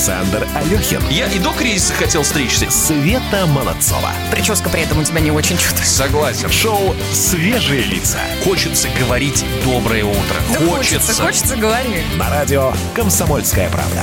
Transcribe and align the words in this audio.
Александр 0.00 0.48
Алехин. 0.54 1.02
Я 1.10 1.26
и 1.26 1.38
до 1.38 1.52
кризиса 1.52 1.92
хотел 1.92 2.24
стричься. 2.24 2.70
Света 2.70 3.44
Молодцова. 3.44 4.08
Прическа 4.30 4.70
при 4.70 4.80
этом 4.80 5.00
у 5.00 5.04
тебя 5.04 5.20
не 5.20 5.30
очень 5.30 5.58
чувствуется. 5.58 5.94
Согласен. 5.94 6.48
Шоу 6.48 6.94
«Свежие 7.12 7.82
лица» 7.82 8.18
Хочется 8.42 8.88
говорить 8.98 9.44
доброе 9.62 10.04
утро. 10.04 10.36
Да 10.54 10.66
хочется, 10.66 11.12
хочется, 11.22 11.54
говори. 11.54 12.02
на 12.16 12.30
радио 12.30 12.72
«Комсомольская 12.94 13.68
правда». 13.68 14.02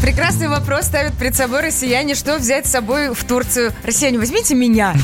Прекрасный 0.00 0.46
вопрос 0.46 0.84
ставят 0.84 1.14
перед 1.18 1.34
собой 1.34 1.62
россияне. 1.62 2.14
Что 2.14 2.36
взять 2.36 2.68
с 2.68 2.70
собой 2.70 3.12
в 3.12 3.24
Турцию? 3.24 3.72
Россияне, 3.82 4.18
возьмите 4.18 4.54
меня. 4.54 4.94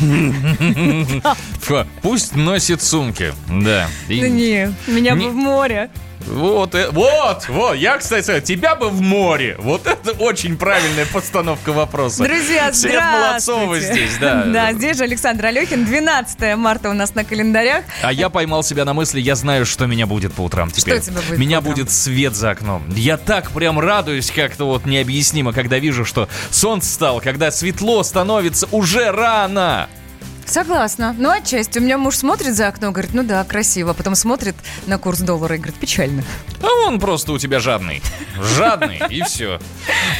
Пусть 2.00 2.36
носит 2.36 2.80
сумки. 2.80 3.34
Да. 3.48 3.88
Ну 4.08 4.26
не, 4.28 4.72
меня 4.86 5.16
бы 5.16 5.30
в 5.30 5.34
море. 5.34 5.90
Вот, 6.26 6.74
э, 6.74 6.90
вот, 6.90 7.48
вот. 7.48 7.74
Я, 7.74 7.98
кстати, 7.98 8.40
тебя 8.40 8.74
бы 8.74 8.88
в 8.88 9.00
море. 9.00 9.56
Вот 9.58 9.86
это 9.86 10.12
очень 10.12 10.56
правильная 10.56 11.06
постановка 11.06 11.72
вопроса. 11.72 12.24
Друзья, 12.24 12.72
Свет 12.72 12.92
здравствуйте. 12.92 13.60
Молодцова 13.60 13.80
здесь, 13.80 14.18
да. 14.20 14.44
Да, 14.52 14.72
здесь 14.72 14.98
же 14.98 15.04
Александр 15.04 15.46
Алехин. 15.46 15.84
12 15.84 16.56
марта 16.56 16.90
у 16.90 16.92
нас 16.92 17.14
на 17.14 17.24
календарях. 17.24 17.84
А 18.02 18.12
я 18.12 18.28
поймал 18.28 18.62
себя 18.62 18.84
на 18.84 18.94
мысли, 18.94 19.20
я 19.20 19.34
знаю, 19.34 19.66
что 19.66 19.86
меня 19.86 20.06
будет 20.06 20.34
по 20.34 20.42
утрам 20.42 20.70
теперь. 20.70 21.00
тебя 21.00 21.20
будет 21.20 21.38
Меня 21.38 21.60
будет 21.60 21.90
свет 21.90 22.34
за 22.34 22.50
окном. 22.50 22.82
Я 22.94 23.16
так 23.16 23.50
прям 23.50 23.78
радуюсь 23.78 24.30
как-то 24.30 24.64
вот 24.64 24.86
необъяснимо, 24.86 25.52
когда 25.52 25.78
вижу, 25.78 26.04
что 26.04 26.28
солнце 26.50 26.92
стало, 26.92 27.20
когда 27.20 27.50
светло 27.50 28.02
становится 28.02 28.66
уже 28.70 29.10
рано. 29.10 29.88
Согласна. 30.46 31.14
Ну, 31.18 31.30
отчасти. 31.30 31.78
У 31.78 31.82
меня 31.82 31.98
муж 31.98 32.16
смотрит 32.16 32.54
за 32.54 32.68
окно, 32.68 32.90
говорит, 32.90 33.14
ну 33.14 33.22
да, 33.22 33.42
красиво. 33.44 33.92
Потом 33.92 34.14
смотрит 34.14 34.54
на 34.86 34.98
курс 34.98 35.20
доллара 35.20 35.54
и 35.56 35.58
говорит, 35.58 35.76
печально. 35.76 36.22
А 36.62 36.88
он 36.88 37.00
просто 37.00 37.32
у 37.32 37.38
тебя 37.38 37.60
жадный. 37.60 38.02
Жадный, 38.56 39.00
и 39.08 39.22
все. 39.22 39.60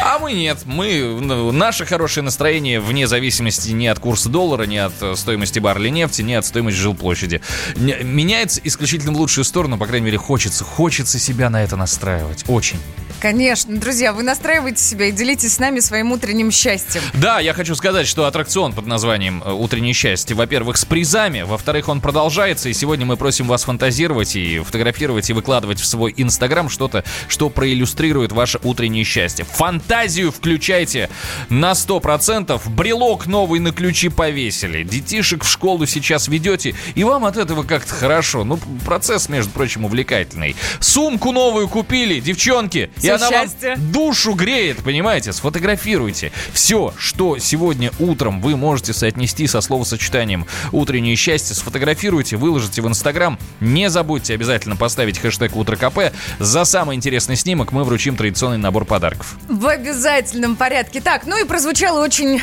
А 0.02 0.18
мы 0.18 0.32
нет. 0.32 0.58
Мы, 0.64 1.18
ну, 1.20 1.52
наше 1.52 1.84
хорошее 1.84 2.24
настроение 2.24 2.80
вне 2.80 3.06
зависимости 3.06 3.70
ни 3.70 3.86
от 3.86 3.98
курса 3.98 4.28
доллара, 4.28 4.64
ни 4.64 4.76
от 4.76 4.94
э, 5.00 5.14
стоимости 5.16 5.58
барреля 5.58 5.90
нефти, 5.90 6.22
ни 6.22 6.32
от 6.32 6.46
стоимости 6.46 6.78
жилплощади. 6.78 7.40
Меняется 7.76 8.60
исключительно 8.64 9.12
в 9.12 9.16
лучшую 9.16 9.44
сторону, 9.44 9.78
по 9.78 9.86
крайней 9.86 10.06
мере, 10.06 10.18
хочется. 10.18 10.64
Хочется 10.64 11.18
себя 11.18 11.50
на 11.50 11.62
это 11.62 11.76
настраивать. 11.76 12.44
Очень. 12.48 12.78
Конечно. 13.22 13.76
Друзья, 13.76 14.12
вы 14.12 14.24
настраиваете 14.24 14.82
себя 14.82 15.06
и 15.06 15.12
делитесь 15.12 15.54
с 15.54 15.58
нами 15.60 15.78
своим 15.78 16.10
утренним 16.10 16.50
счастьем. 16.50 17.02
Да, 17.14 17.38
я 17.38 17.54
хочу 17.54 17.76
сказать, 17.76 18.08
что 18.08 18.24
аттракцион 18.24 18.72
под 18.72 18.86
названием 18.86 19.44
э, 19.44 19.52
«Утреннее 19.52 19.92
счастье», 19.92 20.34
во-первых, 20.34 20.76
с 20.76 20.84
призами, 20.84 21.42
во-вторых, 21.42 21.88
он 21.88 22.00
продолжается, 22.00 22.68
и 22.68 22.72
сегодня 22.72 23.06
мы 23.06 23.16
просим 23.16 23.46
вас 23.46 23.62
фантазировать 23.62 24.34
и 24.34 24.58
фотографировать 24.58 25.30
и 25.30 25.34
выкладывать 25.34 25.78
в 25.78 25.86
свой 25.86 26.12
Инстаграм 26.16 26.68
что-то, 26.68 27.04
что 27.28 27.48
проиллюстрирует 27.48 28.32
ваше 28.32 28.58
утреннее 28.64 29.04
счастье. 29.04 29.44
Фантазию 29.44 30.32
включайте 30.32 31.08
на 31.48 31.74
100%, 31.74 32.60
брелок 32.70 33.26
новый 33.28 33.60
на 33.60 33.70
ключи 33.70 34.08
повесили, 34.08 34.82
детишек 34.82 35.44
в 35.44 35.48
школу 35.48 35.86
сейчас 35.86 36.26
ведете, 36.26 36.74
и 36.96 37.04
вам 37.04 37.24
от 37.24 37.36
этого 37.36 37.62
как-то 37.62 37.94
хорошо. 37.94 38.42
Ну, 38.42 38.58
процесс, 38.84 39.28
между 39.28 39.52
прочим, 39.52 39.84
увлекательный. 39.84 40.56
Сумку 40.80 41.30
новую 41.30 41.68
купили, 41.68 42.18
девчонки, 42.18 42.90
и 43.00 43.11
Она 43.14 43.30
вам 43.30 43.48
счастье. 43.48 43.76
душу 43.76 44.34
греет, 44.34 44.78
понимаете? 44.78 45.32
Сфотографируйте. 45.32 46.32
Все, 46.52 46.94
что 46.96 47.38
сегодня 47.38 47.90
утром 47.98 48.40
вы 48.40 48.56
можете 48.56 48.92
соотнести 48.92 49.46
со 49.46 49.60
словосочетанием 49.60 50.46
«утреннее 50.72 51.16
счастье», 51.16 51.54
сфотографируйте, 51.54 52.36
выложите 52.36 52.82
в 52.82 52.88
Инстаграм. 52.88 53.38
Не 53.60 53.90
забудьте 53.90 54.34
обязательно 54.34 54.76
поставить 54.76 55.18
хэштег 55.18 55.56
«Утро 55.56 55.76
КП». 55.76 56.12
За 56.38 56.64
самый 56.64 56.96
интересный 56.96 57.36
снимок 57.36 57.72
мы 57.72 57.84
вручим 57.84 58.16
традиционный 58.16 58.58
набор 58.58 58.84
подарков. 58.84 59.36
В 59.48 59.66
обязательном 59.66 60.56
порядке. 60.56 61.00
Так, 61.00 61.26
ну 61.26 61.40
и 61.40 61.44
прозвучало 61.44 62.02
очень... 62.02 62.40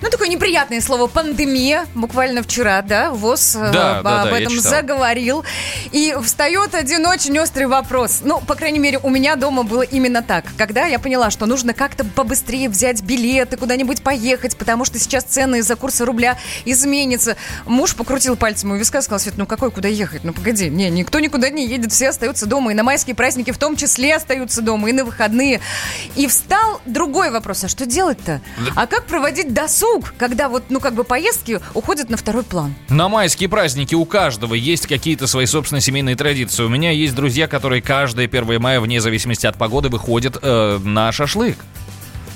Ну, 0.00 0.10
такое 0.10 0.28
неприятное 0.28 0.80
слово 0.80 1.08
«пандемия». 1.08 1.86
Буквально 1.94 2.42
вчера, 2.44 2.82
да, 2.82 3.10
ВОЗ 3.10 3.56
э, 3.56 3.72
Да, 3.72 3.98
об, 3.98 4.04
да, 4.04 4.22
об 4.22 4.32
этом 4.32 4.58
заговорил. 4.60 5.44
И 5.90 6.14
встает 6.22 6.74
один 6.76 7.04
очень 7.06 7.36
острый 7.40 7.66
вопрос. 7.66 8.20
Ну, 8.22 8.40
по 8.40 8.54
крайней 8.54 8.78
мере, 8.78 9.00
у 9.02 9.10
меня 9.10 9.34
дома 9.34 9.64
было 9.64 9.82
именно 9.82 10.22
так. 10.22 10.44
Когда 10.56 10.86
я 10.86 11.00
поняла, 11.00 11.30
что 11.30 11.46
нужно 11.46 11.74
как-то 11.74 12.04
побыстрее 12.04 12.68
взять 12.68 13.02
билеты, 13.02 13.56
куда-нибудь 13.56 14.02
поехать, 14.02 14.56
потому 14.56 14.84
что 14.84 15.00
сейчас 15.00 15.24
цены 15.24 15.58
из-за 15.58 15.74
курса 15.74 16.04
рубля 16.04 16.38
изменятся. 16.64 17.36
Муж 17.66 17.96
покрутил 17.96 18.36
пальцем 18.36 18.70
у 18.70 18.76
виска, 18.76 19.02
сказал, 19.02 19.18
Свет, 19.18 19.34
ну 19.36 19.46
какой, 19.46 19.72
куда 19.72 19.88
ехать? 19.88 20.22
Ну, 20.22 20.32
погоди, 20.32 20.70
не, 20.70 20.90
никто 20.90 21.18
никуда 21.18 21.50
не 21.50 21.66
едет, 21.66 21.90
все 21.92 22.10
остаются 22.10 22.46
дома. 22.46 22.70
И 22.70 22.74
на 22.74 22.84
майские 22.84 23.16
праздники 23.16 23.50
в 23.50 23.58
том 23.58 23.74
числе 23.74 24.14
остаются 24.14 24.62
дома, 24.62 24.90
и 24.90 24.92
на 24.92 25.04
выходные. 25.04 25.60
И 26.14 26.28
встал 26.28 26.80
другой 26.86 27.30
вопрос, 27.32 27.64
а 27.64 27.68
что 27.68 27.84
делать-то? 27.84 28.40
А 28.76 28.86
как 28.86 29.06
проводить 29.06 29.52
досуг, 29.52 29.87
когда 30.16 30.48
вот, 30.48 30.64
ну, 30.68 30.80
как 30.80 30.94
бы 30.94 31.04
поездки 31.04 31.60
уходят 31.74 32.10
на 32.10 32.16
второй 32.16 32.42
план? 32.42 32.74
На 32.88 33.08
майские 33.08 33.48
праздники 33.48 33.94
у 33.94 34.04
каждого 34.04 34.54
есть 34.54 34.86
какие-то 34.86 35.26
свои 35.26 35.46
собственные 35.46 35.82
семейные 35.82 36.16
традиции. 36.16 36.62
У 36.62 36.68
меня 36.68 36.90
есть 36.90 37.14
друзья, 37.14 37.48
которые 37.48 37.82
каждое 37.82 38.26
1 38.26 38.60
мая, 38.60 38.80
вне 38.80 39.00
зависимости 39.00 39.46
от 39.46 39.56
погоды, 39.58 39.88
выходят 39.88 40.38
э, 40.40 40.78
на 40.82 41.12
шашлык. 41.12 41.56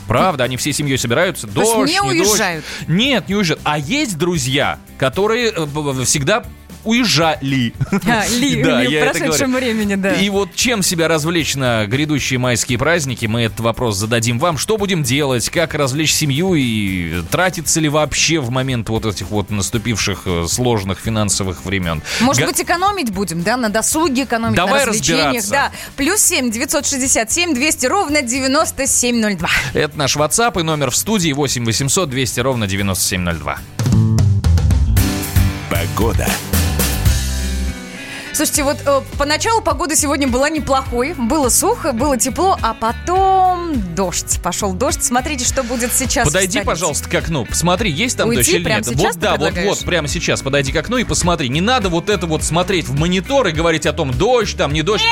Правда, 0.09 0.45
они 0.45 0.57
всей 0.57 0.73
семьей 0.73 0.99
собираются. 0.99 1.47
есть 1.47 1.55
Дождь, 1.55 1.93
не 1.93 1.99
дождь. 1.99 2.31
уезжают? 2.31 2.65
Нет, 2.89 3.29
не 3.29 3.35
уезжают. 3.37 3.61
А 3.65 3.79
есть 3.79 4.19
друзья, 4.19 4.79
которые 4.99 5.53
э, 5.55 6.05
всегда 6.05 6.45
уезжали. 6.85 7.73
А, 8.07 8.27
Ли, 8.29 8.63
Да, 8.63 8.83
Ли, 8.83 8.93
я 8.93 9.07
в 9.07 9.11
прошедшем 9.13 9.55
времени, 9.55 9.95
да. 9.95 10.15
И 10.15 10.29
вот 10.31 10.55
чем 10.55 10.83
себя 10.83 11.09
развлечь 11.09 11.55
на 11.55 11.87
грядущие 11.87 12.39
майские 12.39 12.79
праздники, 12.79 13.27
мы 13.27 13.43
этот 13.43 13.61
вопрос 13.61 13.97
зададим 13.97 14.39
вам. 14.39 14.59
Что 14.59 14.77
будем 14.77 15.03
делать, 15.03 15.49
как 15.51 15.75
развлечь 15.75 16.13
семью 16.15 16.55
и 16.55 17.23
тратится 17.31 17.81
ли 17.81 17.89
вообще 17.89 18.41
в 18.41 18.51
момент 18.51 18.89
вот 18.89 19.07
этих 19.07 19.29
вот 19.31 19.51
наступивших 19.51 20.23
э, 20.27 20.47
сложных 20.49 20.99
финансовых 20.99 21.65
времен? 21.65 22.03
Может 22.21 22.43
Га- 22.43 22.49
быть, 22.49 22.61
экономить 22.61 23.11
будем, 23.11 23.43
да, 23.43 23.57
на 23.57 23.69
досуге 23.69 24.25
экономить, 24.25 24.57
Давай 24.57 24.81
на 24.81 24.87
развлечениях, 24.87 25.49
да. 25.49 25.71
Плюс 25.97 26.21
семь 26.21 26.51
девятьсот 26.51 26.87
шестьдесят 26.87 27.31
семь 27.31 27.55
двести 27.55 27.87
ровно 27.87 28.23
девяносто 28.23 28.87
семь 28.87 29.21
ноль 29.21 29.35
два. 29.37 29.51
Это 29.75 29.97
наш 29.99 30.17
WhatsApp 30.17 30.61
и 30.61 30.63
номер 30.63 30.91
в 30.91 30.97
студии 30.97 31.33
8 31.33 31.65
800 31.65 32.11
200 32.11 32.41
ровно 32.41 32.67
9702. 32.67 33.59
Погода. 35.71 36.27
Слушайте, 38.35 38.63
вот 38.63 38.79
э, 38.87 39.01
поначалу 39.19 39.61
погода 39.61 39.95
сегодня 39.95 40.27
была 40.27 40.49
неплохой. 40.49 41.13
Было 41.13 41.51
сухо, 41.51 41.93
было 41.93 42.17
тепло, 42.17 42.59
а 42.63 42.73
потом 42.73 43.75
дождь. 43.95 44.41
Пошел 44.43 44.73
дождь. 44.73 45.05
Смотрите, 45.05 45.45
что 45.45 45.63
будет 45.63 45.93
сейчас. 45.93 46.27
Подойди, 46.29 46.63
пожалуйста, 46.63 47.11
к 47.11 47.15
окну. 47.15 47.45
Посмотри, 47.45 47.91
есть 47.91 48.17
там 48.17 48.31
Уйти 48.31 48.39
дождь 48.39 48.55
или 48.55 48.69
нет. 48.69 48.87
вот 48.87 49.19
да, 49.19 49.37
вот 49.37 49.53
вот, 49.59 49.85
прямо 49.85 50.09
сейчас 50.09 50.41
подойди 50.41 50.73
к 50.73 50.77
окну 50.77 50.97
и 50.97 51.05
посмотри. 51.05 51.51
Не 51.51 51.61
надо 51.61 51.91
вот 51.91 52.09
это 52.09 52.27
вот 52.27 52.43
смотреть 52.43 52.89
в 52.89 52.99
монитор 52.99 53.49
и 53.49 53.53
говорить 53.53 53.85
о 53.85 53.93
том, 53.93 54.13
дождь 54.13 54.57
там, 54.57 54.73
не 54.73 54.83
дождь. 54.83 55.05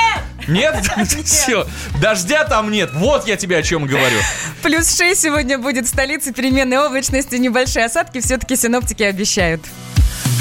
Нет? 0.48 0.74
Все. 1.24 1.66
Дождя 2.00 2.44
там 2.44 2.70
нет. 2.70 2.90
Вот 2.94 3.28
я 3.28 3.36
тебе 3.36 3.58
о 3.58 3.62
чем 3.62 3.86
говорю. 3.86 4.18
Плюс 4.62 4.96
6 4.96 5.20
сегодня 5.20 5.58
будет 5.58 5.84
в 5.84 5.88
столице 5.88 6.32
переменной 6.32 6.78
облачности, 6.78 7.36
небольшие 7.36 7.84
осадки 7.84 8.20
все-таки 8.20 8.56
синоптики 8.56 9.02
обещают. 9.02 9.60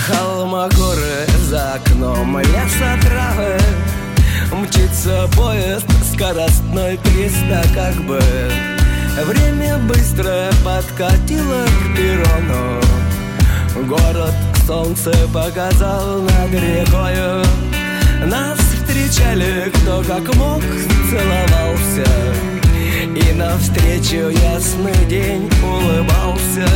Холма 0.08 0.68
горы 0.70 1.28
за 1.50 1.74
окном 1.74 2.40
леса 2.40 2.98
травы 3.02 3.58
Мчится 4.52 5.30
поезд 5.36 5.86
скоростной 6.12 6.98
триста 6.98 7.64
как 7.74 7.96
бы. 8.06 8.20
Время 9.26 9.78
быстро 9.78 10.50
подкатило 10.64 11.66
к 11.66 11.96
перрону. 11.96 12.82
Город 13.88 14.34
к 14.54 14.66
солнцу 14.66 15.12
показал 15.34 16.22
над 16.22 16.52
рекою. 16.52 17.44
Нас 18.26 18.58
встречали 18.58 19.72
кто 19.76 20.04
как 20.04 20.36
мог 20.36 20.62
целовался. 21.10 22.12
И 23.16 23.34
навстречу 23.34 24.30
ясный 24.30 25.06
день 25.08 25.50
улыбался 25.64 26.68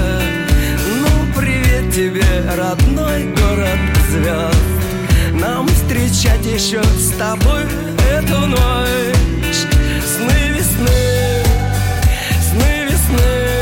тебе, 1.93 2.25
родной 2.57 3.25
город 3.35 3.77
звезд 4.09 5.39
Нам 5.39 5.67
встречать 5.67 6.43
еще 6.43 6.81
с 6.83 7.11
тобой 7.11 7.63
эту 8.11 8.47
ночь. 8.47 9.61
Сны 10.03 10.49
весны, 10.49 11.43
сны 12.49 12.85
весны, 12.89 13.52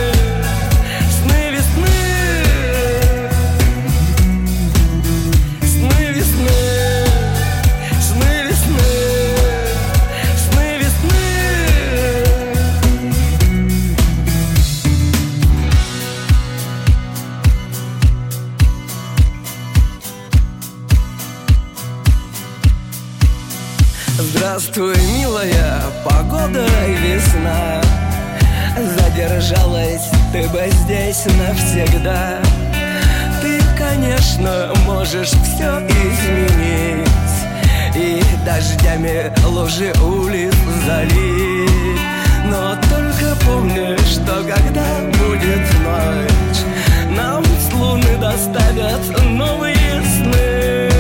Здравствуй, 24.62 24.96
милая, 25.18 25.82
погода 26.06 26.64
и 26.88 26.94
весна. 26.94 27.82
Задержалась 28.78 30.12
ты 30.32 30.48
бы 30.50 30.70
здесь 30.70 31.26
навсегда. 31.26 32.38
Ты, 33.42 33.60
конечно, 33.76 34.72
можешь 34.86 35.30
все 35.30 35.80
изменить 35.88 37.10
И 37.96 38.22
дождями 38.46 39.34
лужи 39.48 39.92
улиц 40.00 40.54
залить. 40.86 42.00
Но 42.46 42.76
только 42.88 43.36
помни, 43.44 43.98
что 44.06 44.44
когда 44.44 44.86
будет 45.18 45.66
ночь 45.82 47.18
Нам 47.18 47.44
с 47.44 47.74
луны 47.74 48.16
доставят 48.20 49.02
новые 49.24 50.04
сны 50.04 50.91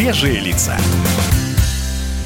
«Свежие 0.00 0.40
лица». 0.40 0.78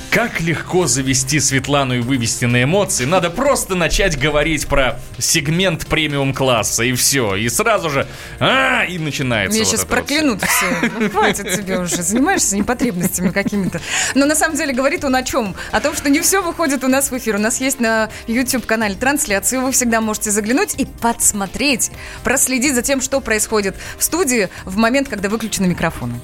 Как 0.09 0.41
легко 0.41 0.87
завести 0.87 1.41
Светлану 1.41 1.97
и 1.97 1.99
вывести 1.99 2.45
на 2.45 2.63
эмоции. 2.63 3.05
Надо 3.05 3.31
просто 3.31 3.75
начать 3.75 4.17
говорить 4.17 4.69
про 4.69 5.01
сегмент 5.19 5.89
премиум-класса, 5.89 6.85
и 6.85 6.93
все. 6.93 7.35
И 7.35 7.49
сразу 7.49 7.91
же, 7.91 8.07
а, 8.39 8.85
и 8.85 8.97
начинается. 8.99 9.53
Меня 9.53 9.65
вот 9.65 9.73
сейчас 9.73 9.81
это 9.83 9.89
вот 9.89 10.07
проклянут 10.07 10.43
все. 10.45 10.91
Ну, 11.01 11.11
хватит 11.11 11.53
тебе 11.53 11.81
уже. 11.81 12.01
Занимаешься 12.01 12.57
непотребностями 12.57 13.31
какими-то. 13.31 13.81
Но 14.15 14.25
на 14.25 14.37
самом 14.37 14.57
деле 14.57 14.73
говорит 14.73 15.03
он 15.03 15.17
о 15.17 15.25
чем? 15.25 15.57
О 15.73 15.81
том, 15.81 15.97
что 15.97 16.09
не 16.09 16.21
все 16.21 16.43
выходит 16.43 16.85
у 16.85 16.89
нас 16.89 17.11
в 17.11 17.19
эфир. 17.19 17.35
У 17.35 17.41
нас 17.41 17.61
есть 17.61 17.81
на 17.81 18.09
YouTube-канале 18.29 18.95
трансляцию. 18.95 19.63
Вы 19.63 19.73
всегда 19.73 20.01
можете 20.01 20.31
заглянуть 20.31 20.77
и 20.77 20.85
подсмотреть, 20.85 21.91
проследить 22.23 22.77
за 22.77 22.83
тем, 22.83 23.01
что 23.01 23.21
происходит 23.21 23.75
в 23.99 24.05
студии 24.05 24.49
в 24.65 24.77
момент, 24.77 25.09
когда 25.09 25.29
выключены 25.29 25.67
микрофоны. 25.67 26.21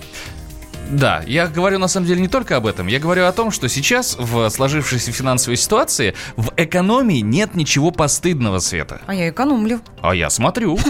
Да, 0.90 1.22
я 1.26 1.46
говорю 1.46 1.78
на 1.78 1.87
самом 1.87 2.06
деле 2.06 2.20
не 2.20 2.28
только 2.28 2.56
об 2.56 2.66
этом. 2.66 2.88
Я 2.88 2.98
говорю 2.98 3.26
о 3.26 3.32
том, 3.32 3.52
что 3.52 3.69
сейчас 3.69 4.16
в 4.19 4.48
сложившейся 4.50 5.12
финансовой 5.12 5.56
ситуации 5.56 6.14
в 6.37 6.52
экономии 6.56 7.20
нет 7.20 7.54
ничего 7.54 7.92
постыдного, 7.92 8.58
Света. 8.58 9.00
А 9.06 9.14
я 9.14 9.31
экономлю. 9.31 9.81
А 10.02 10.14
я 10.14 10.31
смотрю. 10.31 10.78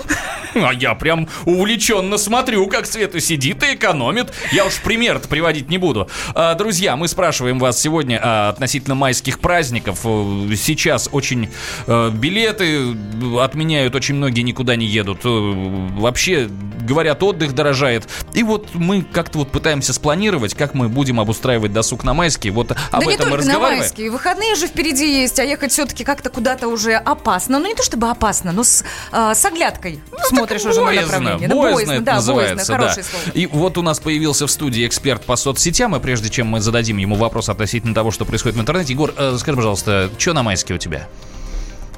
А 0.70 0.72
я 0.72 0.94
прям 0.94 1.28
увлеченно 1.44 2.18
смотрю, 2.18 2.66
как 2.66 2.86
Света 2.86 3.20
сидит 3.20 3.62
и 3.62 3.74
экономит. 3.74 4.32
Я 4.52 4.66
уж 4.66 4.80
пример 4.80 5.20
приводить 5.20 5.68
не 5.68 5.78
буду. 5.78 6.08
А, 6.34 6.54
Друзья, 6.54 6.96
мы 6.96 7.08
спрашиваем 7.08 7.58
вас 7.58 7.80
сегодня 7.80 8.20
а, 8.22 8.50
относительно 8.50 8.94
майских 8.94 9.40
праздников. 9.40 10.00
Э, 10.04 10.54
Сейчас 10.56 11.08
очень 11.12 11.48
э, 11.86 12.10
билеты 12.10 12.96
отменяют, 13.40 13.94
очень 13.94 14.14
многие 14.14 14.42
никуда 14.42 14.76
не 14.76 14.86
едут. 14.86 15.20
Э, 15.24 15.28
Вообще, 15.30 16.48
говорят, 16.80 17.22
отдых 17.22 17.54
дорожает. 17.54 18.08
И 18.34 18.42
вот 18.42 18.74
мы 18.74 19.02
как-то 19.02 19.38
вот 19.38 19.50
пытаемся 19.50 19.92
спланировать, 19.92 20.54
как 20.54 20.74
мы 20.74 20.88
будем 20.88 21.20
обустраивать 21.20 21.72
досуг 21.72 22.04
на 22.04 22.14
майские. 22.14 22.52
Вот 22.52 22.72
об 22.72 23.00
да 23.00 23.06
не 23.06 23.14
этом 23.14 23.30
мы 23.30 23.36
только 23.36 23.52
на 23.52 23.58
майские. 23.58 24.10
Выходные 24.10 24.54
же 24.54 24.66
впереди 24.66 25.20
есть, 25.20 25.38
а 25.38 25.44
ехать 25.44 25.72
все-таки 25.72 26.04
как-то 26.04 26.30
куда-то 26.30 26.68
уже 26.68 26.94
опасно. 26.94 27.58
Ну, 27.58 27.66
не 27.66 27.74
то 27.74 27.82
чтобы 27.82 28.08
опасно, 28.08 28.52
но 28.52 28.64
с, 28.64 28.84
а, 29.12 29.34
с 29.34 29.44
оглядкой 29.44 30.00
смотришь 30.40 30.64
уже 30.64 30.80
на 30.80 30.86
Боязно, 30.86 31.18
направление. 31.18 31.48
Да, 31.48 31.54
боязно 31.54 31.92
это 31.92 32.02
да, 32.02 32.14
называется, 32.14 32.72
боязно, 32.72 33.02
да. 33.02 33.08
слово. 33.08 33.34
И 33.34 33.46
вот 33.46 33.78
у 33.78 33.82
нас 33.82 34.00
появился 34.00 34.46
в 34.46 34.50
студии 34.50 34.86
эксперт 34.86 35.22
по 35.22 35.36
соцсетям, 35.36 35.94
и 35.96 36.00
прежде 36.00 36.28
чем 36.28 36.48
мы 36.48 36.60
зададим 36.60 36.96
ему 36.98 37.16
вопрос 37.16 37.48
относительно 37.48 37.94
того, 37.94 38.10
что 38.10 38.24
происходит 38.24 38.56
в 38.58 38.60
интернете, 38.60 38.92
Егор, 38.92 39.14
э, 39.16 39.36
скажи, 39.38 39.56
пожалуйста, 39.56 40.10
что 40.18 40.32
на 40.32 40.42
майске 40.42 40.74
у 40.74 40.78
тебя? 40.78 41.08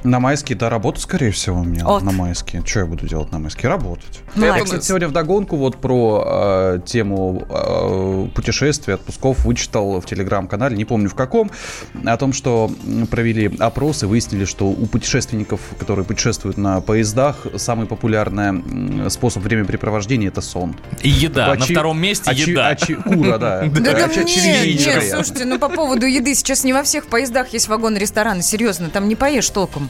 На 0.05 0.19
майские, 0.19 0.59
да, 0.59 0.69
работа, 0.69 1.01
скорее 1.01 1.31
всего, 1.31 1.61
у 1.61 1.65
меня 1.65 1.87
От. 1.87 2.03
на 2.03 2.11
майские. 2.11 2.65
Что 2.67 2.81
я 2.81 2.87
буду 2.87 3.07
делать 3.07 3.31
на 3.31 3.39
майские? 3.39 3.69
Работать. 3.71 4.21
Молодец. 4.35 4.57
Я, 4.59 4.65
кстати, 4.65 4.85
сегодня 4.87 5.07
вдогонку 5.09 5.57
вот 5.57 5.77
про 5.77 6.25
э, 6.27 6.81
тему 6.85 7.47
э, 7.49 8.29
путешествий, 8.35 8.95
отпусков 8.95 9.45
вычитал 9.45 10.01
в 10.01 10.07
телеграм-канале, 10.07 10.77
не 10.77 10.85
помню 10.85 11.09
в 11.09 11.15
каком, 11.15 11.53
о 12.05 12.17
том, 12.17 12.33
что 12.33 12.71
провели 13.11 13.55
опрос 13.61 14.03
и 14.03 14.07
выяснили, 14.07 14.45
что 14.45 14.67
у 14.67 14.87
путешественников, 14.87 15.61
которые 15.79 16.05
путешествуют 16.05 16.57
на 16.59 16.81
поездах, 16.81 17.47
самый 17.57 17.87
популярный 17.87 19.09
способ 19.11 19.45
времяпрепровождения 19.45 20.29
это 20.29 20.41
сон. 20.41 20.75
И 21.03 21.09
еда. 21.09 21.47
на 21.47 21.53
Очи- 21.55 21.73
втором 21.75 22.01
месте 22.01 22.29
очи- 22.31 22.51
еда. 22.51 22.73
очи- 22.73 22.95
кура, 22.95 23.39
да. 23.39 23.63
Да, 23.73 24.09
нет, 24.09 25.05
слушайте, 25.11 25.45
ну 25.45 25.59
по 25.59 25.69
поводу 25.69 26.07
еды, 26.07 26.35
сейчас 26.35 26.65
не 26.65 26.73
во 26.73 26.83
всех 26.83 27.07
поездах 27.07 27.53
есть 27.53 27.69
вагоны 27.69 27.99
рестораны, 27.99 28.43
серьезно, 28.43 28.91
там 28.91 29.07
не 29.09 29.15
поешь 29.17 29.49
толком. 29.51 29.89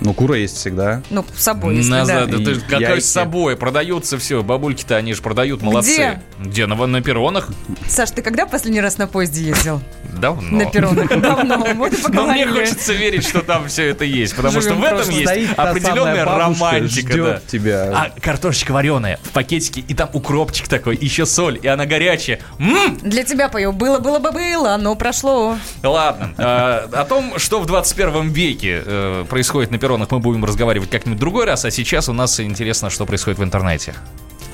Ну, 0.00 0.14
кура 0.14 0.36
есть 0.36 0.56
всегда. 0.56 1.02
Ну, 1.10 1.24
с 1.34 1.42
собой, 1.42 1.76
если 1.76 1.90
Назад, 1.90 2.30
да. 2.30 2.38
да. 2.38 2.44
ты 2.44 2.60
какой 2.60 3.00
с 3.00 3.10
собой, 3.10 3.56
продаются 3.56 4.18
все, 4.18 4.42
бабульки-то 4.42 4.96
они 4.96 5.14
же 5.14 5.22
продают, 5.22 5.62
молодцы. 5.62 6.20
Где? 6.40 6.66
на, 6.66 6.74
на 6.86 7.02
перронах? 7.02 7.48
Саш, 7.88 8.10
ты 8.10 8.22
когда 8.22 8.46
последний 8.46 8.80
раз 8.80 8.98
на 8.98 9.06
поезде 9.06 9.42
ездил? 9.44 9.80
Давно. 10.18 10.58
На 10.58 10.70
перронах? 10.70 11.08
Давно. 11.20 11.66
Вот 11.74 11.92
и 11.92 12.12
Но 12.12 12.26
мне 12.26 12.46
хочется 12.46 12.92
верить, 12.92 13.26
что 13.26 13.42
там 13.42 13.68
все 13.68 13.88
это 13.88 14.04
есть, 14.04 14.34
потому 14.36 14.60
что 14.60 14.74
в 14.74 14.84
этом 14.84 15.08
есть 15.10 15.50
определенная 15.56 16.24
романтика. 16.24 17.40
тебя. 17.46 17.90
А 17.92 18.10
картошечка 18.20 18.72
вареная 18.72 19.18
в 19.22 19.30
пакетике, 19.30 19.80
и 19.80 19.94
там 19.94 20.10
укропчик 20.12 20.68
такой, 20.68 20.96
еще 21.00 21.26
соль, 21.26 21.58
и 21.62 21.66
она 21.66 21.86
горячая. 21.86 22.40
Для 23.02 23.24
тебя 23.24 23.48
пою. 23.48 23.72
Было, 23.72 23.98
было 23.98 24.18
бы, 24.18 24.32
было, 24.32 24.76
но 24.76 24.94
прошло. 24.94 25.56
Ладно. 25.82 26.34
А, 26.38 26.88
О 26.92 27.04
том, 27.04 27.38
что 27.38 27.60
в 27.60 27.66
21 27.66 28.28
веке 28.30 28.82
э, 28.84 29.24
происходит 29.28 29.70
на 29.72 29.78
перронах, 29.78 30.10
мы 30.10 30.20
будем 30.20 30.44
разговаривать 30.44 30.90
как-нибудь 30.90 31.18
другой 31.18 31.46
раз, 31.46 31.64
а 31.64 31.70
сейчас 31.70 32.08
у 32.08 32.12
нас 32.12 32.38
интересно, 32.38 32.90
что 32.90 33.06
происходит 33.06 33.38
в 33.38 33.44
интернете. 33.44 33.94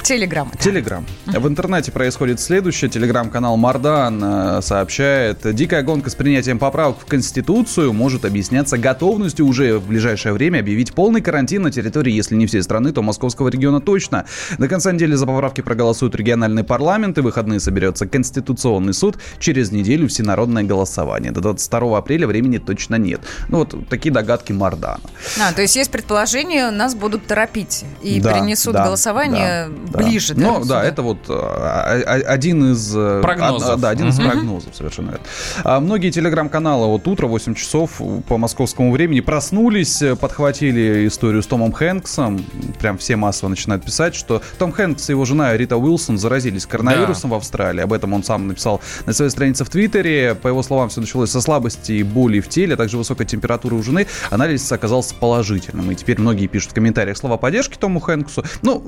Телеграм. 0.08 0.50
Телеграм. 0.58 1.04
В 1.26 1.46
интернете 1.46 1.92
происходит 1.92 2.40
следующее. 2.40 2.88
Телеграм-канал 2.88 3.58
Мардан 3.58 4.18
э, 4.24 4.62
сообщает, 4.62 5.40
дикая 5.54 5.82
гонка 5.82 6.08
с 6.08 6.14
принятием 6.14 6.58
поправок 6.58 6.96
в 7.00 7.04
Конституцию 7.04 7.92
может 7.92 8.24
объясняться 8.24 8.78
готовностью 8.78 9.44
уже 9.44 9.78
в 9.78 9.86
ближайшее 9.86 10.32
время 10.32 10.60
объявить 10.60 10.94
полный 10.94 11.20
карантин 11.20 11.60
на 11.60 11.70
территории, 11.70 12.10
если 12.10 12.36
не 12.36 12.46
всей 12.46 12.62
страны, 12.62 12.92
то 12.92 13.02
московского 13.02 13.48
региона 13.48 13.82
точно. 13.82 14.24
До 14.56 14.66
конца 14.66 14.92
недели 14.92 15.14
за 15.14 15.26
поправки 15.26 15.60
проголосуют 15.60 16.14
региональные 16.14 16.64
парламенты, 16.64 17.20
выходные 17.20 17.60
соберется 17.60 18.06
Конституционный 18.06 18.94
суд, 18.94 19.18
через 19.38 19.72
неделю 19.72 20.08
всенародное 20.08 20.62
голосование. 20.62 21.32
До 21.32 21.42
22 21.42 21.98
апреля 21.98 22.26
времени 22.26 22.56
точно 22.56 22.94
нет. 22.94 23.20
Ну 23.48 23.58
вот 23.58 23.74
такие 23.90 24.10
догадки 24.10 24.52
Мардана. 24.52 25.00
А, 25.38 25.52
то 25.52 25.60
есть 25.60 25.76
есть 25.76 25.90
предположение, 25.90 26.70
нас 26.70 26.94
будут 26.94 27.26
торопить 27.26 27.84
и 28.02 28.22
Да, 28.22 28.32
перенесут 28.32 28.72
да, 28.72 28.86
голосование 28.86 29.68
да, 29.92 29.97
ближе. 30.04 30.34
да. 30.34 30.40
Ну, 30.46 30.62
сюда? 30.62 30.80
да, 30.82 30.84
это 30.88 31.02
вот 31.02 31.18
а, 31.28 32.00
а, 32.06 32.12
один 32.32 32.72
из... 32.72 32.94
э, 32.96 33.20
Прогнозов. 33.22 33.70
а, 33.70 33.76
да, 33.76 33.88
один 33.90 34.08
из 34.08 34.18
Мгм. 34.18 34.30
прогнозов, 34.30 34.74
совершенно 34.76 35.10
верно. 35.10 35.24
А 35.64 35.80
многие 35.80 36.10
телеграм-каналы 36.10 36.86
вот 36.86 37.06
утро, 37.08 37.26
8 37.26 37.54
часов 37.54 38.00
по 38.28 38.36
московскому 38.38 38.92
времени 38.92 39.20
проснулись, 39.20 40.02
подхватили 40.20 41.06
историю 41.06 41.42
с 41.42 41.46
Томом 41.46 41.72
Хэнксом. 41.72 42.44
Прям 42.78 42.98
все 42.98 43.16
массово 43.16 43.48
начинают 43.50 43.84
писать, 43.84 44.14
что 44.14 44.42
Том 44.58 44.72
Хэнкс 44.72 45.08
и 45.08 45.12
его 45.12 45.24
жена 45.24 45.56
Рита 45.56 45.76
Уилсон 45.76 46.18
заразились 46.18 46.66
коронавирусом 46.66 47.30
в 47.30 47.34
Австралии. 47.34 47.82
Об 47.82 47.92
этом 47.92 48.12
он 48.12 48.22
сам 48.24 48.48
написал 48.48 48.80
на 49.06 49.12
своей 49.12 49.30
странице 49.30 49.64
в 49.64 49.70
Твиттере. 49.70 50.34
По 50.34 50.48
его 50.48 50.62
словам, 50.62 50.88
все 50.88 51.00
началось 51.00 51.30
со 51.30 51.40
слабости 51.40 51.92
и 51.92 52.02
боли 52.02 52.40
в 52.40 52.48
теле, 52.48 52.74
а 52.74 52.76
также 52.76 52.96
высокой 52.98 53.26
температуры 53.26 53.76
у 53.76 53.82
жены. 53.82 54.06
Анализ 54.30 54.70
оказался 54.72 55.14
положительным. 55.14 55.90
И 55.90 55.94
теперь 55.94 56.20
многие 56.20 56.46
пишут 56.46 56.72
в 56.72 56.74
комментариях 56.74 57.16
слова 57.16 57.36
поддержки 57.36 57.76
Тому 57.78 58.00
Хэнксу. 58.00 58.44
Ну, 58.62 58.82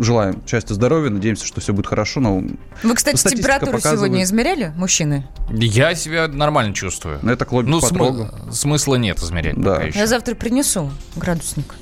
желаем 0.00 0.40
счастья, 0.54 0.74
здоровья. 0.74 1.10
Надеемся, 1.10 1.46
что 1.46 1.60
все 1.60 1.72
будет 1.72 1.86
хорошо. 1.88 2.20
Но 2.20 2.42
Вы, 2.84 2.94
кстати, 2.94 3.16
температуру 3.28 3.72
показывает- 3.72 3.98
сегодня 3.98 4.22
измеряли, 4.22 4.72
мужчины? 4.76 5.26
Я 5.50 5.94
себя 5.96 6.28
нормально 6.28 6.72
чувствую. 6.74 7.18
ну, 7.22 7.32
это 7.32 7.44
клопик 7.44 7.68
Ну, 7.70 7.80
потрогал. 7.80 8.26
смы- 8.46 8.52
смысла 8.52 8.94
нет 8.96 9.18
измерять 9.18 9.56
Да. 9.60 9.74
пока 9.74 9.84
еще. 9.86 9.98
Я 9.98 10.06
завтра 10.06 10.34
принесу 10.36 10.92
градусник. 11.16 11.74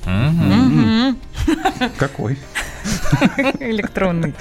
Какой? 1.97 2.39
Электронный. 3.59 4.33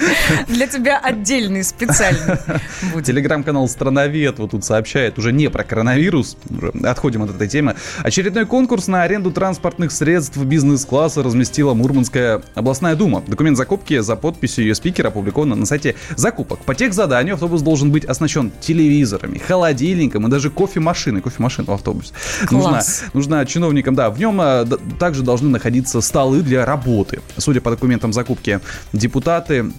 Для 0.49 0.67
тебя 0.67 0.99
отдельный, 0.99 1.63
специальный 1.65 2.39
будет. 2.93 3.05
Телеграм-канал 3.05 3.69
«Страновед» 3.69 4.39
вот 4.39 4.53
тут 4.53 4.65
сообщает 4.65 5.19
уже 5.19 5.33
не 5.33 5.49
про 5.51 5.65
коронавирус, 5.65 6.37
отходим 6.83 7.23
от 7.23 7.31
этой 7.31 7.49
темы. 7.49 7.77
Очередной 8.03 8.47
конкурс 8.47 8.89
на 8.89 9.03
аренду 9.03 9.31
транспортных 9.31 9.93
средств 9.93 10.37
бизнес-класса 10.37 11.23
разместила 11.23 11.75
Мурманская 11.75 12.43
областная 12.55 12.95
дума. 12.97 13.23
Документ 13.27 13.57
закупки 13.57 13.99
за 14.01 14.17
подписью 14.17 14.65
ее 14.65 14.75
спикера 14.75 15.09
опубликован 15.09 15.51
на 15.51 15.67
сайте 15.67 15.95
закупок. 16.17 16.61
По 16.61 16.75
тех 16.75 16.95
заданию 16.95 17.35
автобус 17.35 17.63
должен 17.63 17.91
быть 17.91 18.05
оснащен 18.05 18.53
телевизорами, 18.61 19.39
холодильником 19.39 20.27
и 20.27 20.31
даже 20.31 20.51
кофемашиной. 20.51 21.21
Кофемашина 21.21 21.67
в 21.67 21.73
автобусе. 21.73 22.13
Нужна, 22.51 22.83
нужна 23.13 23.45
чиновникам, 23.45 23.95
да. 23.95 24.11
В 24.11 24.19
нем 24.19 24.39
д- 24.39 24.79
также 24.99 25.23
должны 25.23 25.49
находиться 25.49 26.01
столы 26.01 26.43
для 26.43 26.65
работы. 26.65 27.21
Судя 27.37 27.61
по 27.61 27.71
документам 27.71 28.13
закупки, 28.13 28.32
депутаты 28.35 28.61
Э, 28.93 29.71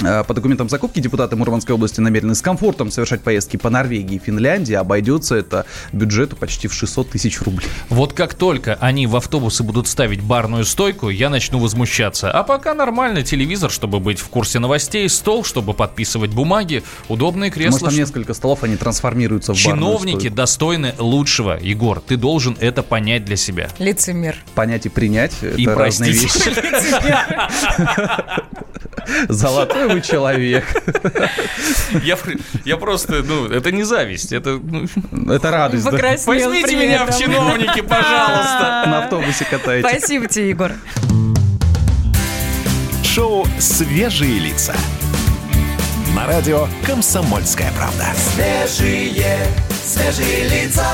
По 0.00 0.32
документам 0.34 0.68
закупки 0.68 0.98
депутаты 1.00 1.36
Мурманской 1.36 1.74
области 1.74 2.00
намерены 2.00 2.34
с 2.34 2.40
комфортом 2.40 2.90
совершать 2.90 3.22
поездки 3.22 3.56
по 3.58 3.68
Норвегии 3.70 4.16
и 4.16 4.18
Финляндии. 4.18 4.72
Обойдется 4.74 5.34
это 5.36 5.66
бюджету 5.92 6.36
почти 6.36 6.68
в 6.68 6.74
600 6.74 7.10
тысяч 7.10 7.40
рублей. 7.42 7.68
Вот 7.90 8.12
как 8.14 8.32
только 8.34 8.76
они 8.80 9.06
в 9.06 9.16
автобусы 9.16 9.62
будут 9.62 9.88
ставить 9.88 10.22
барную 10.22 10.64
стойку, 10.64 11.10
я 11.10 11.28
начну 11.28 11.58
возмущаться. 11.58 12.30
А 12.30 12.42
пока 12.44 12.72
нормально, 12.74 13.22
телевизор, 13.22 13.70
чтобы 13.70 14.00
быть 14.00 14.18
в 14.18 14.28
курсе 14.28 14.58
новостей, 14.58 15.06
стол, 15.08 15.44
чтобы 15.44 15.74
подписывать 15.74 16.30
бумаги, 16.30 16.82
удобные 17.08 17.50
кресла. 17.50 17.72
Может, 17.72 17.84
там 17.84 17.90
что- 17.90 18.00
несколько 18.00 18.34
столов, 18.34 18.62
они 18.62 18.76
трансформируются 18.76 19.52
в 19.52 19.56
барную 19.62 19.76
Чиновники 19.76 20.18
стойку. 20.20 20.36
достойны 20.36 20.94
лучшего. 20.98 21.58
Егор, 21.60 22.00
ты 22.00 22.16
должен 22.16 22.56
это 22.58 22.82
понять 22.82 23.24
для 23.26 23.36
себя. 23.36 23.68
Лицемер. 23.78 24.36
Понять 24.54 24.86
и 24.86 24.88
принять– 24.88 25.32
И 25.42 25.64
это 25.64 25.74
разные 25.74 26.12
простить. 26.18 26.46
вещи. 26.46 26.56
Золотой 29.28 29.88
вы 29.88 30.00
человек. 30.00 30.64
Я, 32.02 32.16
я 32.64 32.76
просто, 32.76 33.22
ну, 33.22 33.46
это 33.46 33.72
не 33.72 33.82
зависть, 33.84 34.32
это... 34.32 34.60
ну, 34.62 35.32
Это 35.32 35.50
радость, 35.50 35.84
да? 35.84 35.90
Возьмите 36.26 36.76
меня 36.76 37.04
в 37.04 37.08
этом. 37.08 37.20
чиновники, 37.20 37.80
пожалуйста. 37.80 38.84
На 38.86 39.04
автобусе 39.04 39.44
катаете. 39.44 39.88
Спасибо 39.88 40.26
тебе, 40.26 40.50
Егор. 40.50 40.72
Шоу 43.04 43.46
«Свежие 43.58 44.38
лица». 44.38 44.74
На 46.14 46.26
радио 46.26 46.68
«Комсомольская 46.86 47.72
правда». 47.76 48.06
Свежие, 48.16 49.38
свежие 49.84 50.48
лица. 50.48 50.86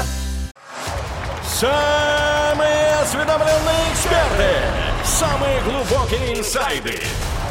Самые 1.58 2.94
осведомленные 3.02 3.92
эксперты, 3.92 4.50
самые 5.04 5.60
глубокие 5.62 6.38
инсайды, 6.38 7.00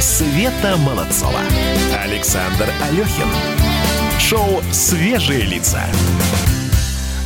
Света 0.00 0.76
Молодцова. 0.76 1.40
Александр 2.04 2.68
Алехин. 2.82 3.28
Шоу 4.18 4.60
«Свежие 4.70 5.42
лица». 5.42 5.84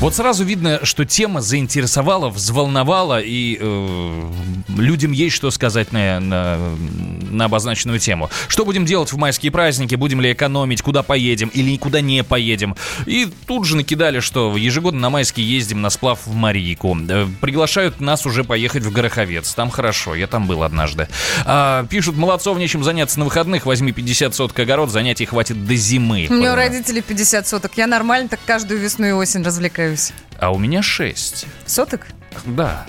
Вот 0.01 0.15
сразу 0.15 0.45
видно, 0.45 0.81
что 0.83 1.07
тема 1.07 1.41
заинтересовала, 1.41 2.29
взволновала, 2.29 3.21
и 3.23 3.57
э, 3.59 4.31
людям 4.77 5.13
есть 5.13 5.35
что 5.35 5.51
сказать 5.51 5.93
на, 5.93 6.21
на, 6.21 6.59
на 7.31 7.47
обозначенную 7.47 7.99
тему. 7.99 8.29
Что 8.49 8.67
будем 8.67 8.85
делать 8.85 9.13
в 9.13 9.17
майские 9.17 9.51
праздники? 9.51 9.95
Будем 9.95 10.21
ли 10.21 10.33
экономить? 10.33 10.83
Куда 10.83 11.03
поедем? 11.03 11.49
Или 11.49 11.71
никуда 11.71 12.03
не 12.03 12.23
поедем? 12.23 12.77
И 13.07 13.31
тут 13.47 13.65
же 13.65 13.77
накидали, 13.77 14.21
что 14.21 14.55
ежегодно 14.59 15.01
на 15.01 15.11
майские 15.11 15.49
ездим 15.49 15.81
на 15.81 15.89
сплав 15.89 16.27
в 16.27 16.35
Марийку. 16.35 16.99
Э, 17.09 17.27
Приглашают 17.41 18.01
нас 18.01 18.27
уже 18.27 18.45
поехать 18.45 18.83
в 18.83 18.93
Гороховец. 18.93 19.55
Там 19.55 19.71
хорошо, 19.71 20.15
я 20.15 20.27
там 20.27 20.47
был 20.47 20.65
однажды. 20.65 21.09
А, 21.47 21.87
пишут, 21.87 22.17
молодцов, 22.17 22.59
нечем 22.59 22.85
заняться 22.85 23.19
на 23.19 23.25
выходных. 23.25 23.65
Возьми 23.65 23.93
50 23.93 24.35
соток 24.35 24.59
огород, 24.59 24.91
занятий 24.91 25.25
хватит 25.25 25.67
до 25.67 25.77
зимы. 25.77 26.27
У 26.29 26.35
меня 26.35 26.53
у 26.53 26.57
родителей 26.57 27.01
50 27.01 27.49
соток. 27.49 27.73
Я 27.77 27.87
нормально 27.87 28.29
так 28.29 28.41
каждую 28.45 28.81
весну 28.81 29.07
и 29.07 29.13
осень 29.13 29.43
развлекаюсь. 29.43 29.84
А 30.39 30.53
у 30.53 30.59
меня 30.59 30.83
6. 30.83 31.47
Соток? 31.67 32.07
Да. 32.45 32.87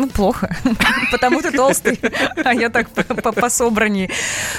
Ну, 0.00 0.06
плохо. 0.06 0.56
Потому 1.12 1.42
ты 1.42 1.50
толстый, 1.52 2.00
а 2.44 2.54
я 2.54 2.70
так 2.70 2.88
по- 2.88 3.02
по- 3.02 3.32
пособраннее. 3.32 4.08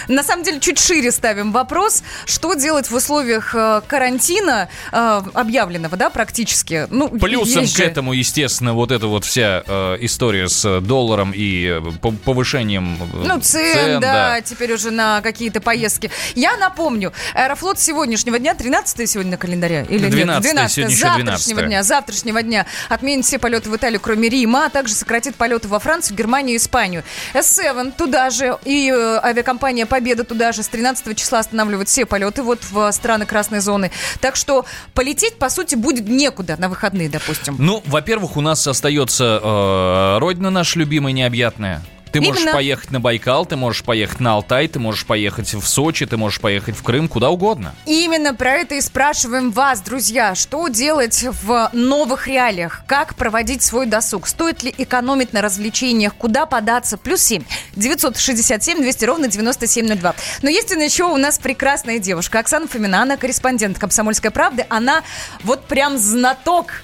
На 0.08 0.24
самом 0.24 0.44
деле, 0.44 0.60
чуть 0.60 0.78
шире 0.78 1.12
ставим 1.12 1.52
вопрос. 1.52 2.04
Что 2.28 2.54
делать 2.54 2.92
в 2.92 2.96
условиях 2.96 3.56
э, 3.56 3.82
карантина, 3.88 4.70
э, 4.92 5.22
объявленного, 5.34 5.98
да, 5.98 6.12
практически? 6.12 6.86
Ну, 6.92 7.10
Плюсом 7.10 7.66
к 7.68 7.80
этому, 7.80 8.14
естественно, 8.14 8.74
вот 8.76 8.92
эта 8.92 9.08
вот 9.08 9.26
вся 9.26 9.64
э, 9.66 9.98
история 10.02 10.48
с 10.48 10.80
долларом 10.82 11.32
и 11.36 11.82
по- 12.02 12.12
повышением 12.12 13.00
Ну, 13.26 13.40
цен, 13.40 14.00
да, 14.00 14.42
теперь 14.42 14.72
уже 14.74 14.92
на 14.92 15.22
какие-то 15.22 15.60
поездки. 15.60 16.12
Я 16.36 16.56
напомню, 16.58 17.14
Аэрофлот 17.34 17.80
сегодняшнего 17.80 18.38
дня, 18.38 18.54
13 18.54 19.10
сегодня 19.10 19.32
на 19.32 19.38
календаре? 19.38 19.88
Или 19.90 20.08
нет? 20.08 20.28
12-е, 20.46 20.70
сегодня 20.70 20.92
еще 20.94 21.02
завтрашнего 21.08 21.60
12-е. 21.62 21.68
дня, 21.68 21.82
завтрашнего 21.84 22.44
дня 22.44 22.66
отменит 22.90 23.26
все 23.26 23.40
полеты 23.40 23.72
в 23.72 23.76
Италию, 23.76 24.00
кроме 24.00 24.30
Рима, 24.30 24.68
а 24.68 24.70
также 24.70 24.94
сократит 24.94 25.31
полеты 25.36 25.68
во 25.68 25.80
Францию, 25.80 26.18
Германию 26.18 26.56
и 26.56 26.58
Испанию. 26.58 27.04
S7 27.34 27.94
туда 27.98 28.30
же, 28.30 28.58
и 28.66 28.90
э, 28.90 29.20
авиакомпания 29.24 29.86
Победа 29.86 30.24
туда 30.24 30.52
же 30.52 30.64
с 30.64 30.68
13 30.68 31.18
числа 31.18 31.40
останавливает 31.40 31.88
все 31.90 32.06
полеты 32.06 32.44
вот 32.44 32.60
в 32.70 32.92
страны 32.92 33.26
красной 33.26 33.60
зоны. 33.60 33.92
Так 34.20 34.36
что 34.36 34.66
полететь, 34.94 35.38
по 35.38 35.50
сути, 35.50 35.76
будет 35.76 36.08
некуда 36.08 36.56
на 36.58 36.70
выходные, 36.70 37.10
допустим. 37.10 37.56
Ну, 37.58 37.84
во-первых, 37.86 38.38
у 38.38 38.42
нас 38.42 38.66
остается 38.68 39.40
э, 39.42 40.18
родина 40.20 40.50
наша 40.50 40.80
любимая, 40.80 41.14
необъятная. 41.14 41.82
Ты 42.12 42.20
можешь 42.20 42.42
Именно. 42.42 42.54
поехать 42.54 42.92
на 42.92 43.00
Байкал, 43.00 43.46
ты 43.46 43.56
можешь 43.56 43.84
поехать 43.84 44.20
на 44.20 44.34
Алтай, 44.34 44.68
ты 44.68 44.80
можешь 44.80 45.06
поехать 45.06 45.54
в 45.54 45.66
Сочи, 45.66 46.06
ты 46.06 46.18
можешь 46.18 46.42
поехать 46.42 46.76
в 46.76 46.84
Крым, 46.84 47.08
куда 47.08 47.30
угодно. 47.30 47.74
Именно 47.86 48.34
про 48.34 48.52
это 48.58 48.76
и 48.76 48.82
спрашиваем 48.82 49.52
вас, 49.52 49.82
друзья. 49.82 50.36
Что 50.36 50.68
делать 50.68 51.26
в 51.44 51.70
новых 51.74 52.28
реалиях? 52.28 52.82
Как 52.86 53.16
проводить 53.16 53.62
свой 53.62 53.86
досуг? 53.86 54.28
Стоит 54.28 54.64
ли 54.64 54.74
экономить 54.78 55.32
на 55.32 55.42
развлечениях? 55.42 56.14
Куда 56.16 56.46
податься? 56.46 56.98
Плюс 56.98 57.22
7 57.22 57.44
967 57.76 58.82
200 58.82 59.06
ровно 59.06 59.28
9702. 59.28 60.16
Но 60.42 60.50
есть 60.50 60.72
еще 60.72 61.06
у 61.06 61.18
нас 61.18 61.40
прекрасная 61.40 62.00
девушка. 62.00 62.40
Оксана 62.40 62.68
Фомина, 62.68 63.04
она 63.04 63.18
корреспондент 63.18 63.80
«Комсомольской 63.80 64.32
правды». 64.32 64.66
Она 64.70 65.04
вот 65.44 65.66
прям 65.66 65.98
знаток 65.98 66.84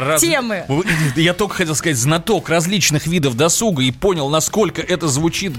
Раз- 0.00 0.20
Темы. 0.20 0.64
Я 1.16 1.34
только 1.34 1.54
хотел 1.56 1.74
сказать, 1.74 1.96
знаток 1.96 2.48
различных 2.48 3.06
видов 3.06 3.36
досуга 3.36 3.82
и 3.82 3.90
понял, 3.92 4.28
насколько 4.28 4.82
это 4.82 5.08
звучит 5.08 5.52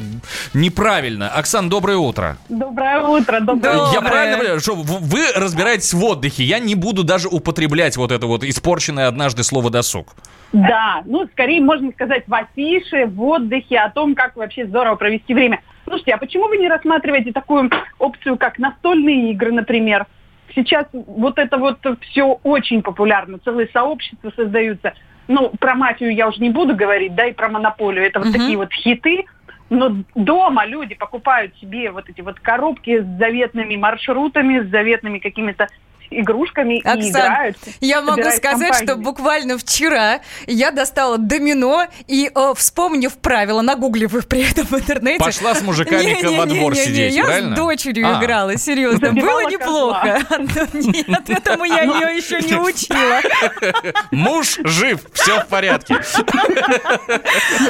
неправильно. 0.54 1.30
Оксан, 1.30 1.70
доброе 1.70 1.98
утро. 1.98 2.38
Доброе 2.50 3.02
утро, 3.02 3.40
доброе 3.40 3.76
Доброе. 3.76 3.94
Я 3.94 4.02
правильно 4.02 4.38
понимаю, 4.38 4.60
что 4.60 4.76
вы 4.76 5.32
разбираетесь 5.36 5.94
в 5.94 6.04
отдыхе. 6.04 6.44
Я 6.44 6.60
не 6.60 6.76
буду 6.76 7.04
даже 7.04 7.28
употреблять 7.28 7.98
вот 7.98 8.12
это 8.12 8.28
вот 8.28 8.44
испорченное 8.44 9.08
однажды 9.08 9.44
слово 9.44 9.70
досуг. 9.70 10.16
Да, 10.54 11.02
ну, 11.06 11.28
скорее 11.34 11.62
можно 11.62 11.92
сказать 11.92 12.24
в 12.28 12.34
афише, 12.34 13.06
в 13.08 13.22
отдыхе, 13.22 13.78
о 13.80 13.90
том, 13.90 14.16
как 14.16 14.36
вообще 14.36 14.66
здорово 14.66 14.96
провести 14.96 15.34
время. 15.34 15.62
Слушайте, 15.86 16.14
а 16.14 16.18
почему 16.18 16.48
вы 16.48 16.58
не 16.58 16.68
рассматриваете 16.68 17.32
такую 17.32 17.70
опцию, 18.00 18.38
как 18.38 18.58
настольные 18.58 19.32
игры, 19.32 19.52
например? 19.52 20.06
Сейчас 20.54 20.86
вот 20.94 21.40
это 21.40 21.58
вот 21.58 21.80
все 22.02 22.40
очень 22.44 22.82
популярно, 22.82 23.40
целые 23.40 23.68
сообщества 23.74 24.32
создаются. 24.36 24.94
Ну, 25.28 25.52
про 25.60 25.76
мафию 25.76 26.14
я 26.14 26.28
уже 26.28 26.40
не 26.40 26.52
буду 26.52 26.76
говорить, 26.76 27.16
да, 27.16 27.26
и 27.26 27.34
про 27.34 27.50
монополию. 27.50 28.06
Это 28.06 28.20
вот 28.20 28.30
Мгм. 28.30 28.40
такие 28.40 28.58
вот 28.58 28.72
хиты. 28.74 29.26
Но 29.72 29.96
дома 30.14 30.66
люди 30.66 30.94
покупают 30.94 31.56
себе 31.58 31.90
вот 31.90 32.08
эти 32.08 32.22
вот 32.22 32.40
коробки 32.40 33.02
с 33.02 33.18
заветными 33.18 33.76
маршрутами, 33.76 34.60
с 34.60 34.70
заветными 34.70 35.18
какими-то 35.18 35.68
игрушками 36.12 36.80
и 36.80 36.88
Оксан, 36.88 37.10
играют. 37.10 37.58
я 37.82 38.02
могу 38.02 38.30
сказать, 38.32 38.76
что 38.84 38.96
буквально 38.96 39.58
вчера 39.58 40.22
я 40.48 40.72
достала 40.72 41.18
домино 41.18 41.88
и, 42.08 42.32
э, 42.34 42.54
вспомнив 42.56 43.14
правила, 43.18 43.62
нагуглив 43.62 44.14
их 44.16 44.28
при 44.28 44.50
этом 44.50 44.66
в 44.66 44.74
интернете... 44.74 45.20
Пошла 45.20 45.56
с 45.56 45.62
мужиками 45.62 46.04
Не-не-не-не-не, 46.04 46.38
во 46.38 46.46
двор 46.46 46.76
сидеть, 46.76 47.14
я 47.14 47.24
правильно? 47.26 47.56
с 47.56 47.60
дочерью 47.60 48.08
А. 48.08 48.20
играла, 48.20 48.58
серьезно. 48.58 49.08
Забивала 49.10 49.42
Было 49.42 49.50
неплохо. 49.50 50.20
Нет, 50.74 51.30
этому 51.30 51.66
я 51.66 51.84
ее 51.84 52.18
еще 52.18 52.40
не 52.42 52.56
учила. 52.60 53.22
Муж 54.12 54.60
жив, 54.64 55.00
все 55.14 55.42
в 55.42 55.48
порядке. 55.48 55.96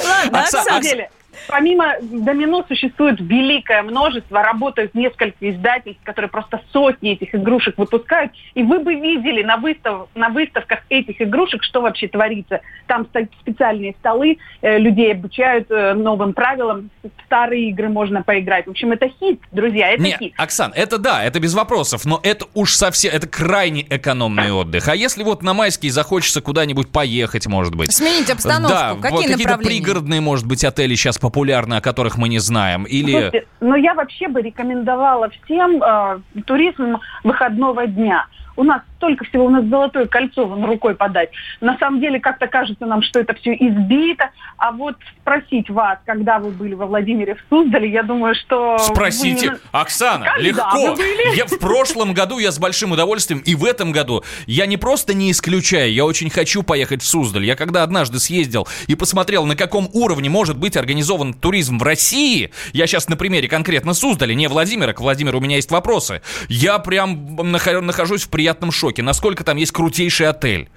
Ладно, 0.05 0.31
На 0.31 0.45
Помимо 1.47 1.93
домино 2.01 2.63
существует 2.67 3.19
великое 3.19 3.83
множество, 3.83 4.41
работают 4.41 4.93
несколько 4.95 5.49
издательств, 5.49 6.01
которые 6.03 6.29
просто 6.29 6.61
сотни 6.71 7.11
этих 7.13 7.33
игрушек 7.35 7.77
выпускают, 7.77 8.31
и 8.53 8.63
вы 8.63 8.79
бы 8.79 8.95
видели 8.95 9.43
на, 9.43 9.57
выстав- 9.57 10.07
на 10.15 10.29
выставках 10.29 10.79
этих 10.89 11.21
игрушек, 11.21 11.63
что 11.63 11.81
вообще 11.81 12.07
творится. 12.07 12.61
Там 12.87 13.05
ста- 13.07 13.27
специальные 13.41 13.93
столы, 13.99 14.37
э, 14.61 14.77
людей 14.77 15.11
обучают 15.13 15.69
э, 15.71 15.93
новым 15.93 16.33
правилам, 16.33 16.89
в 17.03 17.09
старые 17.25 17.69
игры 17.69 17.89
можно 17.89 18.23
поиграть. 18.23 18.67
В 18.67 18.71
общем, 18.71 18.91
это 18.91 19.09
хит, 19.09 19.39
друзья, 19.51 19.89
это 19.91 20.03
Не, 20.03 20.17
хит. 20.17 20.33
Оксан, 20.37 20.71
это 20.75 20.97
да, 20.97 21.23
это 21.23 21.39
без 21.39 21.53
вопросов, 21.53 22.05
но 22.05 22.19
это 22.23 22.45
уж 22.53 22.73
совсем, 22.73 23.11
это 23.13 23.27
крайне 23.27 23.85
экономный 23.89 24.51
отдых. 24.51 24.87
А 24.87 24.95
если 24.95 25.23
вот 25.23 25.43
на 25.43 25.53
майский 25.53 25.89
захочется 25.89 26.41
куда-нибудь 26.41 26.89
поехать, 26.89 27.47
может 27.47 27.75
быть? 27.75 27.93
Сменить 27.93 28.29
обстановку. 28.29 28.69
Да, 28.69 28.93
вот 28.93 29.01
Какие 29.01 29.27
какие-то 29.27 29.51
направления? 29.51 29.81
пригородные, 29.81 30.21
может 30.21 30.45
быть, 30.47 30.63
отели 30.63 30.95
сейчас 30.95 31.17
популярны, 31.35 31.75
о 31.75 31.81
которых 31.81 32.17
мы 32.17 32.29
не 32.29 32.39
знаем. 32.39 32.85
Или... 32.85 33.11
Слушайте, 33.11 33.47
но 33.59 33.75
я 33.75 33.93
вообще 33.93 34.27
бы 34.29 34.41
рекомендовала 34.41 35.29
всем 35.29 35.83
э, 35.83 36.19
туризм 36.45 36.97
выходного 37.23 37.87
дня. 37.87 38.27
У 38.55 38.63
нас 38.63 38.81
столько 39.05 39.25
всего, 39.25 39.45
у 39.45 39.49
нас 39.49 39.63
золотое 39.65 40.07
кольцо 40.07 40.45
вон 40.45 40.65
рукой 40.65 40.95
подать. 40.95 41.29
На 41.61 41.77
самом 41.77 41.99
деле 42.01 42.19
как-то 42.19 42.47
кажется 42.47 42.85
нам, 42.87 43.03
что 43.03 43.19
это 43.19 43.35
все 43.35 43.53
избито. 43.53 44.31
А 44.57 44.71
вот 44.71 44.95
спросить 45.21 45.69
вас, 45.69 45.99
когда 46.05 46.39
вы 46.39 46.49
были 46.49 46.73
во 46.73 46.87
Владимире 46.87 47.35
в 47.35 47.39
Суздале, 47.49 47.89
я 47.91 48.01
думаю, 48.01 48.33
что... 48.33 48.77
вы 48.77 48.83
Спросите, 48.83 49.47
не- 49.49 49.53
Оксана, 49.71 50.25
Когда 50.25 50.41
легко. 50.41 50.95
вы? 50.95 51.35
Я 51.35 51.45
в 51.45 51.59
прошлом 51.59 52.13
году 52.13 52.39
я 52.39 52.51
с 52.51 52.57
большим 52.57 52.93
удовольствием, 52.93 53.41
и 53.45 53.53
в 53.53 53.63
этом 53.63 53.91
году 53.91 54.23
я 54.47 54.65
не 54.65 54.77
просто 54.77 55.13
не 55.13 55.29
исключаю, 55.31 55.93
я 55.93 56.03
очень 56.05 56.29
хочу 56.31 56.63
поехать 56.63 57.03
в 57.03 57.05
Суздаль. 57.05 57.45
Я 57.45 57.55
когда 57.55 57.83
однажды 57.83 58.17
съездил 58.19 58.67
и 58.87 58.95
посмотрел, 58.95 59.45
на 59.45 59.55
каком 59.55 59.87
уровне 59.93 60.29
может 60.29 60.57
быть 60.57 60.75
организован 60.77 61.33
туризм 61.35 61.77
в 61.77 61.83
России, 61.83 62.51
я 62.73 62.87
сейчас 62.87 63.07
на 63.07 63.17
примере 63.17 63.47
конкретно 63.47 63.93
Суздаля, 63.93 64.33
не 64.33 64.47
Владимира, 64.47 64.93
к 64.93 64.99
Владимиру 64.99 65.37
у 65.37 65.41
меня 65.41 65.57
есть 65.57 65.69
вопросы. 65.69 66.21
Я 66.47 66.79
прям 66.79 67.35
нах- 67.35 67.81
нахожусь 67.81 68.23
в 68.23 68.29
приятном 68.29 68.71
шоке, 68.71 68.94
насколько 69.01 69.43
там 69.43 69.57
есть 69.57 69.71
крутейший 69.71 70.27
отель. 70.27 70.69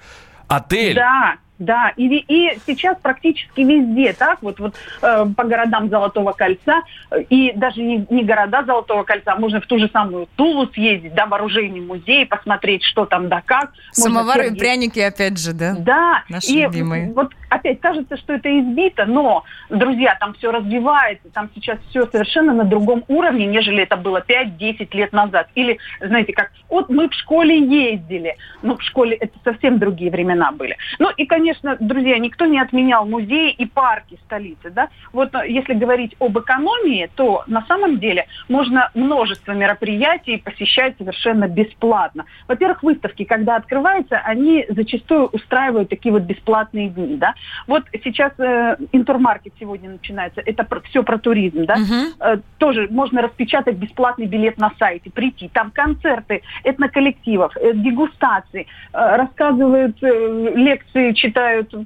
Отель. 0.47 0.95
Да, 0.95 1.37
да. 1.59 1.93
И, 1.97 2.07
и 2.07 2.57
сейчас 2.65 2.97
практически 3.01 3.61
везде 3.61 4.13
так, 4.13 4.41
вот, 4.41 4.59
вот 4.59 4.75
э, 5.01 5.25
по 5.35 5.43
городам 5.43 5.89
Золотого 5.89 6.31
кольца, 6.31 6.81
э, 7.11 7.21
и 7.23 7.51
даже 7.53 7.81
не, 7.81 8.05
не 8.09 8.23
города 8.23 8.63
Золотого 8.63 9.03
кольца, 9.03 9.35
можно 9.35 9.61
в 9.61 9.67
ту 9.67 9.77
же 9.77 9.89
самую 9.91 10.27
Тулу 10.37 10.67
съездить, 10.67 11.13
да, 11.13 11.25
в 11.25 11.33
оружейный 11.33 11.81
музей, 11.81 12.25
посмотреть, 12.25 12.83
что 12.83 13.05
там 13.05 13.27
да 13.27 13.43
как. 13.45 13.71
Самовары 13.91 14.47
и 14.47 14.55
пряники, 14.55 14.99
опять 14.99 15.37
же, 15.37 15.53
да? 15.53 15.75
Да, 15.77 16.23
Наши 16.29 16.51
и 16.51 16.61
любимые. 16.61 17.11
вот 17.13 17.33
опять 17.49 17.81
кажется, 17.81 18.15
что 18.17 18.33
это 18.33 18.49
избито, 18.59 19.05
но, 19.05 19.43
друзья, 19.69 20.15
там 20.19 20.33
все 20.35 20.51
развивается, 20.51 21.29
там 21.33 21.49
сейчас 21.53 21.77
все 21.89 22.05
совершенно 22.07 22.53
на 22.53 22.63
другом 22.63 23.03
уровне, 23.07 23.45
нежели 23.45 23.83
это 23.83 23.97
было 23.97 24.23
5-10 24.25 24.87
лет 24.93 25.11
назад. 25.11 25.49
Или, 25.55 25.77
знаете, 25.99 26.31
как, 26.33 26.51
вот 26.69 26.89
мы 26.89 27.09
в 27.09 27.13
школе 27.13 27.59
ездили, 27.59 28.37
но 28.61 28.77
в 28.77 28.81
школе 28.81 29.17
это 29.17 29.33
совсем 29.43 29.77
другие 29.77 30.09
времена 30.09 30.51
были. 30.51 30.77
Ну 30.99 31.09
и, 31.09 31.25
конечно, 31.25 31.48
друзья, 31.79 32.17
никто 32.17 32.45
не 32.45 32.59
отменял 32.59 33.05
музеи 33.05 33.51
и 33.51 33.65
парки 33.65 34.17
столицы, 34.25 34.69
да. 34.69 34.89
Вот 35.13 35.33
э, 35.35 35.49
если 35.49 35.73
говорить 35.73 36.15
об 36.19 36.37
экономии, 36.37 37.09
то 37.15 37.43
на 37.47 37.65
самом 37.65 37.99
деле 37.99 38.25
можно 38.47 38.89
множество 38.93 39.53
мероприятий 39.53 40.37
посещать 40.37 40.95
совершенно 40.97 41.47
бесплатно. 41.47 42.25
Во-первых, 42.47 42.83
выставки, 42.83 43.23
когда 43.23 43.55
открываются, 43.55 44.17
они 44.19 44.65
зачастую 44.69 45.27
устраивают 45.27 45.89
такие 45.89 46.11
вот 46.11 46.23
бесплатные 46.23 46.89
дни, 46.89 47.17
да. 47.17 47.33
Вот 47.67 47.83
сейчас 48.03 48.33
э, 48.39 48.77
Интурмаркет 48.91 49.53
сегодня 49.59 49.89
начинается, 49.89 50.41
это 50.45 50.67
все 50.85 51.03
про 51.03 51.17
туризм, 51.17 51.65
да. 51.65 51.75
Мгм. 51.75 52.13
Э, 52.19 52.37
тоже 52.57 52.87
можно 52.89 53.21
распечатать 53.21 53.75
бесплатный 53.75 54.25
билет 54.25 54.57
на 54.57 54.71
сайте, 54.79 55.09
прийти. 55.09 55.49
Там 55.53 55.71
концерты 55.71 56.41
этноколлективов, 56.63 57.55
э, 57.57 57.73
дегустации, 57.73 58.67
э, 58.93 59.15
рассказывают 59.15 59.97
э, 60.01 60.53
лекции, 60.55 61.13
читают, 61.13 61.38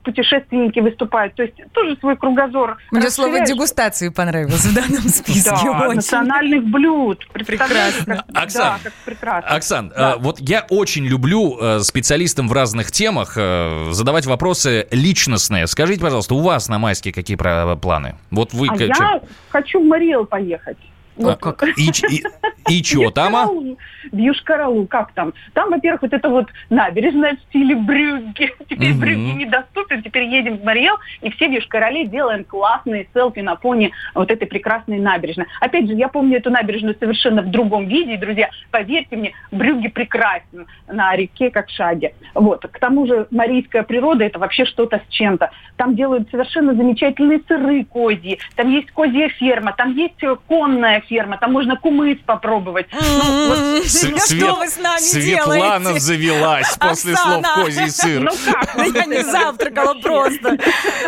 путешественники 0.03 0.79
выступают. 0.79 1.35
То 1.35 1.43
есть 1.43 1.55
тоже 1.73 1.97
свой 1.99 2.15
кругозор. 2.17 2.77
Мне 2.91 3.09
слово 3.09 3.41
дегустации 3.45 4.09
понравилось 4.09 4.65
в 4.65 4.73
данном 4.73 5.03
списке. 5.09 5.49
Да, 5.51 5.87
очень. 5.87 5.95
национальных 5.95 6.63
блюд. 6.65 7.25
Прекрасно. 7.33 8.23
как- 8.33 8.43
Оксан, 8.43 8.61
да, 8.61 8.79
как 8.83 8.93
прекрасно. 9.05 9.49
Оксан, 9.49 9.89
Да. 9.95 10.13
э, 10.13 10.17
вот 10.19 10.39
я 10.39 10.65
очень 10.69 11.05
люблю 11.05 11.57
э, 11.59 11.79
специалистам 11.79 12.47
в 12.47 12.53
разных 12.53 12.91
темах 12.91 13.33
э, 13.37 13.89
задавать 13.91 14.25
вопросы 14.25 14.87
личностные. 14.91 15.67
Скажите, 15.67 16.01
пожалуйста, 16.01 16.35
у 16.35 16.39
вас 16.41 16.69
на 16.69 16.79
майске 16.79 17.11
какие 17.11 17.37
планы? 17.37 18.15
Вот 18.31 18.53
вы... 18.53 18.67
А 18.69 18.75
я 18.75 19.21
хочу 19.49 19.79
в 19.79 19.85
Мариэл 19.85 20.25
поехать. 20.25 20.77
Вот. 21.15 21.39
А, 21.45 21.55
И, 21.77 21.91
ч- 21.91 22.07
и, 22.09 22.23
и 22.69 22.81
чё 22.83 23.11
там, 23.11 23.35
а? 23.35 23.45
В 23.47 24.17
Южкоралу, 24.17 24.87
как 24.87 25.11
там? 25.13 25.33
Там, 25.53 25.69
во-первых, 25.69 26.01
вот 26.03 26.13
это 26.13 26.29
вот 26.29 26.47
набережная 26.69 27.35
в 27.35 27.39
стиле 27.49 27.75
Брюгге. 27.75 28.53
Теперь 28.69 28.91
Мгм. 28.91 28.99
Брюгге 28.99 29.33
недоступен, 29.33 30.01
теперь 30.03 30.23
едем 30.23 30.57
в 30.57 30.63
Мариэл, 30.63 30.95
и 31.21 31.29
все 31.31 31.47
в 31.47 31.51
Южкорале 31.51 32.05
делаем 32.07 32.43
классные 32.43 33.07
селфи 33.13 33.39
на 33.39 33.55
фоне 33.57 33.91
вот 34.15 34.31
этой 34.31 34.47
прекрасной 34.47 34.99
набережной. 34.99 35.45
Опять 35.61 35.87
же, 35.87 35.93
я 35.93 36.07
помню 36.07 36.37
эту 36.37 36.49
набережную 36.49 36.95
совершенно 36.99 37.41
в 37.41 37.49
другом 37.51 37.87
виде, 37.87 38.13
и, 38.15 38.17
друзья, 38.17 38.49
поверьте 38.71 39.15
мне, 39.15 39.33
Брюгге 39.51 39.89
прекрасен 39.89 40.65
на 40.87 41.15
реке, 41.15 41.49
как 41.51 41.69
шаге. 41.69 42.13
Вот. 42.33 42.65
К 42.65 42.79
тому 42.79 43.05
же 43.07 43.27
марийская 43.31 43.83
природа– 43.83 44.23
это 44.25 44.39
вообще 44.39 44.65
что-то 44.65 45.01
с 45.07 45.13
чем-то. 45.13 45.51
Там 45.77 45.95
делают 45.95 46.29
совершенно 46.31 46.73
замечательные 46.73 47.41
сыры 47.47 47.85
козьи, 47.85 48.39
там 48.55 48.69
есть 48.71 48.89
козья 48.91 49.29
ферма, 49.29 49.73
там 49.77 49.93
есть 49.95 50.15
конная 50.47 51.02
ферма, 51.07 51.37
там 51.37 51.51
можно 51.51 51.75
кумыс 51.77 52.17
попробовать. 52.25 52.87
Ну, 52.91 53.47
вот 53.49 53.57
М, 53.57 53.83
С- 53.83 53.99
Что 54.07 54.19
Свет- 54.19 54.57
вы 54.57 54.69
с 54.69 54.77
нами 54.77 55.01
Светлана 55.01 55.79
делаете? 55.79 55.99
завелась 55.99 56.75
после 56.79 57.15
слов 57.15 57.45
козий 57.55 57.89
сыр. 57.91 58.21
Ну 58.21 58.31
как? 58.45 58.75
Я 58.93 59.05
не 59.05 59.23
завтракала 59.23 59.93
просто. 59.95 60.57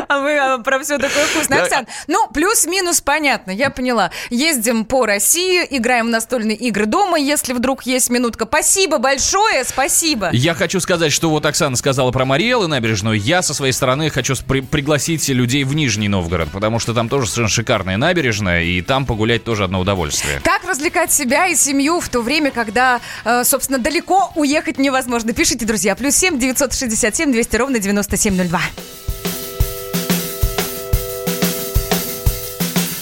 А 0.07 0.19
вы 0.19 0.37
а, 0.37 0.57
про 0.59 0.79
все 0.79 0.97
такое 0.97 1.25
вкусное. 1.25 1.63
Оксан, 1.63 1.87
ну, 2.07 2.27
плюс-минус 2.33 3.01
понятно, 3.01 3.51
я 3.51 3.69
поняла. 3.69 4.11
Ездим 4.29 4.85
по 4.85 5.05
России, 5.05 5.65
играем 5.69 6.07
в 6.07 6.09
настольные 6.09 6.57
игры 6.57 6.85
дома, 6.85 7.17
если 7.17 7.53
вдруг 7.53 7.83
есть 7.85 8.09
минутка. 8.09 8.45
Спасибо 8.45 8.97
большое, 8.97 9.63
спасибо. 9.63 10.29
Я 10.33 10.53
хочу 10.53 10.79
сказать, 10.79 11.11
что 11.13 11.29
вот 11.29 11.45
Оксана 11.45 11.75
сказала 11.75 12.11
про 12.11 12.25
Мариэл 12.25 12.63
и 12.63 12.67
набережную. 12.67 13.17
Я 13.19 13.41
со 13.41 13.53
своей 13.53 13.71
стороны 13.73 14.09
хочу 14.09 14.33
спри- 14.33 14.65
пригласить 14.65 15.27
людей 15.29 15.63
в 15.63 15.73
Нижний 15.75 16.07
Новгород, 16.09 16.49
потому 16.51 16.79
что 16.79 16.93
там 16.93 17.09
тоже 17.09 17.27
совершенно 17.27 17.49
шикарная 17.49 17.97
набережная, 17.97 18.63
и 18.63 18.81
там 18.81 19.05
погулять 19.05 19.43
тоже 19.43 19.63
одно 19.63 19.79
удовольствие. 19.85 20.41
Как 20.43 20.63
развлекать 20.65 21.13
себя 21.13 21.47
и 21.47 21.55
семью 21.55 21.99
в 21.99 22.09
то 22.09 22.21
время, 22.21 22.49
когда, 22.49 22.99
э, 23.23 23.43
собственно, 23.43 23.77
далеко 23.77 24.31
уехать 24.35 24.79
невозможно? 24.79 25.31
Пишите, 25.31 25.65
друзья. 25.65 25.95
Плюс 25.95 26.15
семь 26.15 26.39
девятьсот 26.39 26.73
шестьдесят 26.73 27.15
семь 27.15 27.31
двести 27.31 27.55
ровно 27.55 27.77
девяносто 27.79 28.17
семь 28.17 28.35
ноль 28.35 28.47
два. 28.47 28.61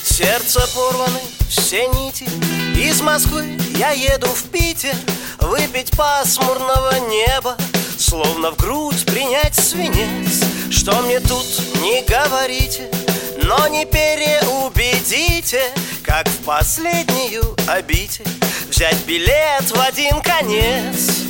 Сердце 0.03 0.59
порваны 0.75 1.19
все 1.49 1.87
нити 1.87 2.25
Из 2.77 3.01
Москвы 3.01 3.57
я 3.77 3.91
еду 3.91 4.27
в 4.27 4.43
Питер 4.43 4.95
Выпить 5.39 5.91
пасмурного 5.97 6.93
неба 7.09 7.57
Словно 7.97 8.51
в 8.51 8.57
грудь 8.57 9.05
принять 9.05 9.55
свинец 9.55 10.43
Что 10.69 11.01
мне 11.01 11.19
тут 11.19 11.45
не 11.81 12.03
говорите 12.03 12.89
Но 13.43 13.67
не 13.67 13.85
переубедите 13.85 15.61
Как 16.03 16.27
в 16.27 16.43
последнюю 16.45 17.55
обитель. 17.67 18.25
Взять 18.69 19.05
билет 19.05 19.63
в 19.69 19.79
один 19.79 20.21
конец. 20.21 21.23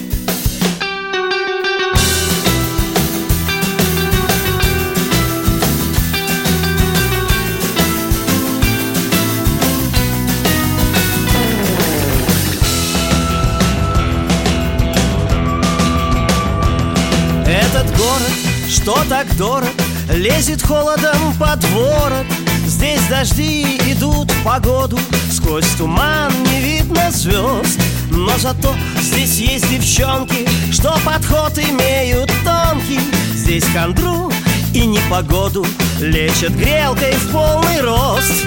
Этот 17.45 17.97
город, 17.97 18.31
что 18.69 18.97
так 19.09 19.27
дорог, 19.37 19.82
лезет 20.11 20.61
холодом 20.61 21.33
под 21.39 21.63
ворот. 21.65 22.25
Здесь 22.65 23.01
дожди 23.09 23.77
идут 23.91 24.31
в 24.31 24.43
погоду, 24.43 24.99
сквозь 25.31 25.67
туман 25.77 26.31
не 26.43 26.61
видно 26.61 27.11
звезд. 27.11 27.79
Но 28.09 28.37
зато 28.37 28.73
здесь 29.01 29.37
есть 29.37 29.69
девчонки, 29.69 30.47
что 30.71 30.97
подход 31.05 31.57
имеют 31.57 32.31
тонкий 32.43 32.99
Здесь 33.33 33.65
хандру 33.65 34.31
и 34.73 34.85
непогоду 34.85 35.65
лечат 35.99 36.51
грелкой 36.53 37.13
в 37.13 37.31
полный 37.31 37.81
рост 37.81 38.45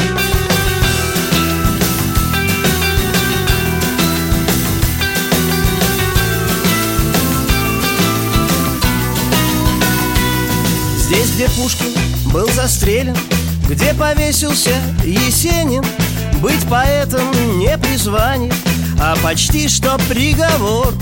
Здесь, 11.07 11.31
где 11.37 11.49
Пушкин 11.51 11.87
был 12.33 12.51
застрелен 12.51 13.17
Где 13.69 13.95
повесился 13.95 14.75
Есенин 15.05 15.85
Быть 16.43 16.69
поэтом 16.69 17.31
не 17.61 17.79
призвание 17.79 18.53
А 19.01 19.15
почти 19.23 19.69
что 19.69 19.99
приговор 20.09 20.93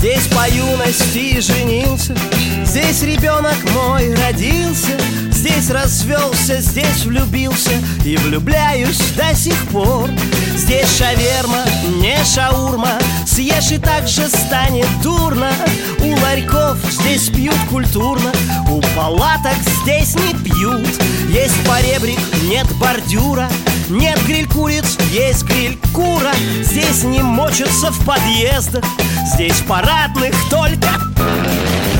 Здесь 0.00 0.28
по 0.28 0.48
юности 0.48 1.40
женился 1.40 2.16
Здесь 2.64 3.02
ребенок 3.02 3.54
мой 3.74 4.14
родился 4.14 4.98
Здесь 5.30 5.68
развелся, 5.68 6.58
здесь 6.62 7.04
влюбился 7.04 7.72
И 8.06 8.16
влюбляюсь 8.16 8.98
до 9.14 9.34
сих 9.34 9.56
пор. 9.66 10.08
Здесь 10.56 10.96
шаверма, 10.96 11.66
не 12.00 12.16
шаурма 12.24 12.98
Съешь 13.26 13.72
и 13.72 13.78
так 13.78 14.08
же 14.08 14.26
станет 14.26 14.88
дурно. 15.02 15.52
У 15.98 16.16
ларьков 16.22 16.78
здесь 16.90 17.28
пьют 17.28 17.58
культурно 17.68 18.32
У 18.70 18.80
палаток 18.96 19.56
здесь 19.82 20.14
не 20.14 20.32
пьют 20.32 20.88
Есть 21.30 21.64
поребрик, 21.64 22.18
нет 22.42 22.66
бордюра 22.80 23.48
Нет 23.88 24.20
гриль-куриц, 24.26 24.98
есть 25.12 25.44
гриль-кура. 25.44 26.32
Здесь 26.60 27.04
не 27.04 27.22
мочатся 27.22 27.92
в 27.92 28.04
подъездах 28.04 28.84
Здесь 29.32 29.60
парадных 29.60 30.34
только. 30.50 30.90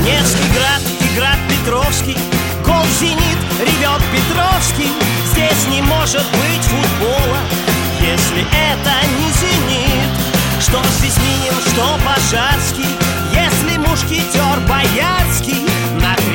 Невский 0.03 0.49
град 0.53 0.81
и 0.99 1.17
град 1.17 1.37
Петровский 1.49 2.17
Гол 2.65 2.83
«Зенит» 2.99 3.37
ревет 3.61 4.01
Петровский. 4.11 4.91
Здесь 5.31 5.65
не 5.69 5.81
может 5.81 6.25
быть 6.31 6.65
футбола 6.65 7.37
Если 8.01 8.41
это 8.41 8.93
не 9.17 9.31
«Зенит» 9.31 10.61
Что 10.61 10.81
здесь 10.99 11.15
Минин, 11.19 11.53
что 11.67 11.97
Пожарский 12.05 12.85
Если 13.33 13.77
мушкетер 13.77 14.59
Боярский 14.67 15.70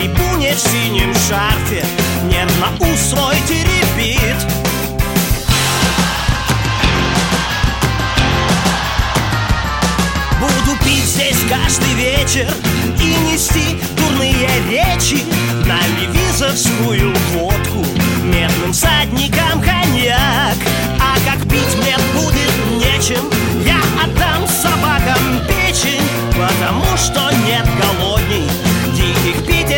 трибуне 0.07 0.55
в 0.55 0.59
синем 0.59 1.12
шарфе 1.29 1.85
Нет 2.25 2.51
на 2.61 2.87
ус 2.87 3.14
теребит 3.49 4.37
Буду 10.40 10.79
пить 10.85 11.05
здесь 11.05 11.38
каждый 11.49 11.95
вечер 11.95 12.49
И 13.01 13.33
нести 13.33 13.79
дурные 13.97 14.49
речи 14.69 15.25
На 15.66 15.79
левизовскую 15.99 17.14
водку. 17.33 17.85
Медным 18.23 18.73
садникам 18.75 19.61
коньяк 19.61 20.57
А 21.01 21.16
как 21.29 21.42
пить 21.49 21.77
мне 21.79 21.97
будет 22.14 22.51
нечем 22.77 23.25
Я 23.64 23.81
отдам 24.03 24.47
собакам 24.47 25.40
печень 25.49 26.03
Потому 26.33 26.85
что 26.97 27.31
нет 27.47 27.66
голодней 27.81 28.65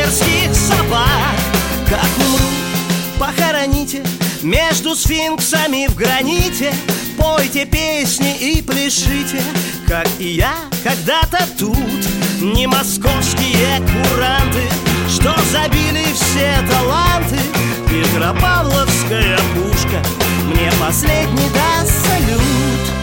Диких 0.08 0.20
питерских 0.20 0.54
собак. 0.54 1.36
Как 1.88 2.08
умру, 2.18 2.48
похороните 3.18 4.02
между 4.42 4.94
сфинксами 4.94 5.86
в 5.86 5.96
граните? 5.96 6.72
Пойте 7.18 7.66
песни 7.66 8.36
и 8.38 8.62
пляшите 8.62 9.42
Как 9.86 10.06
и 10.18 10.28
я 10.28 10.54
когда-то 10.84 11.44
тут. 11.58 11.76
Не 12.40 12.66
московские 12.66 13.80
куранты 13.80 14.62
Что 15.10 15.34
забили 15.50 16.04
все 16.14 16.56
таланты. 16.70 17.38
Петропавловская 17.90 19.38
пушка 19.54 20.02
Мне 20.44 20.70
последний 20.80 21.50
даст 21.50 22.06
салют 22.06 22.97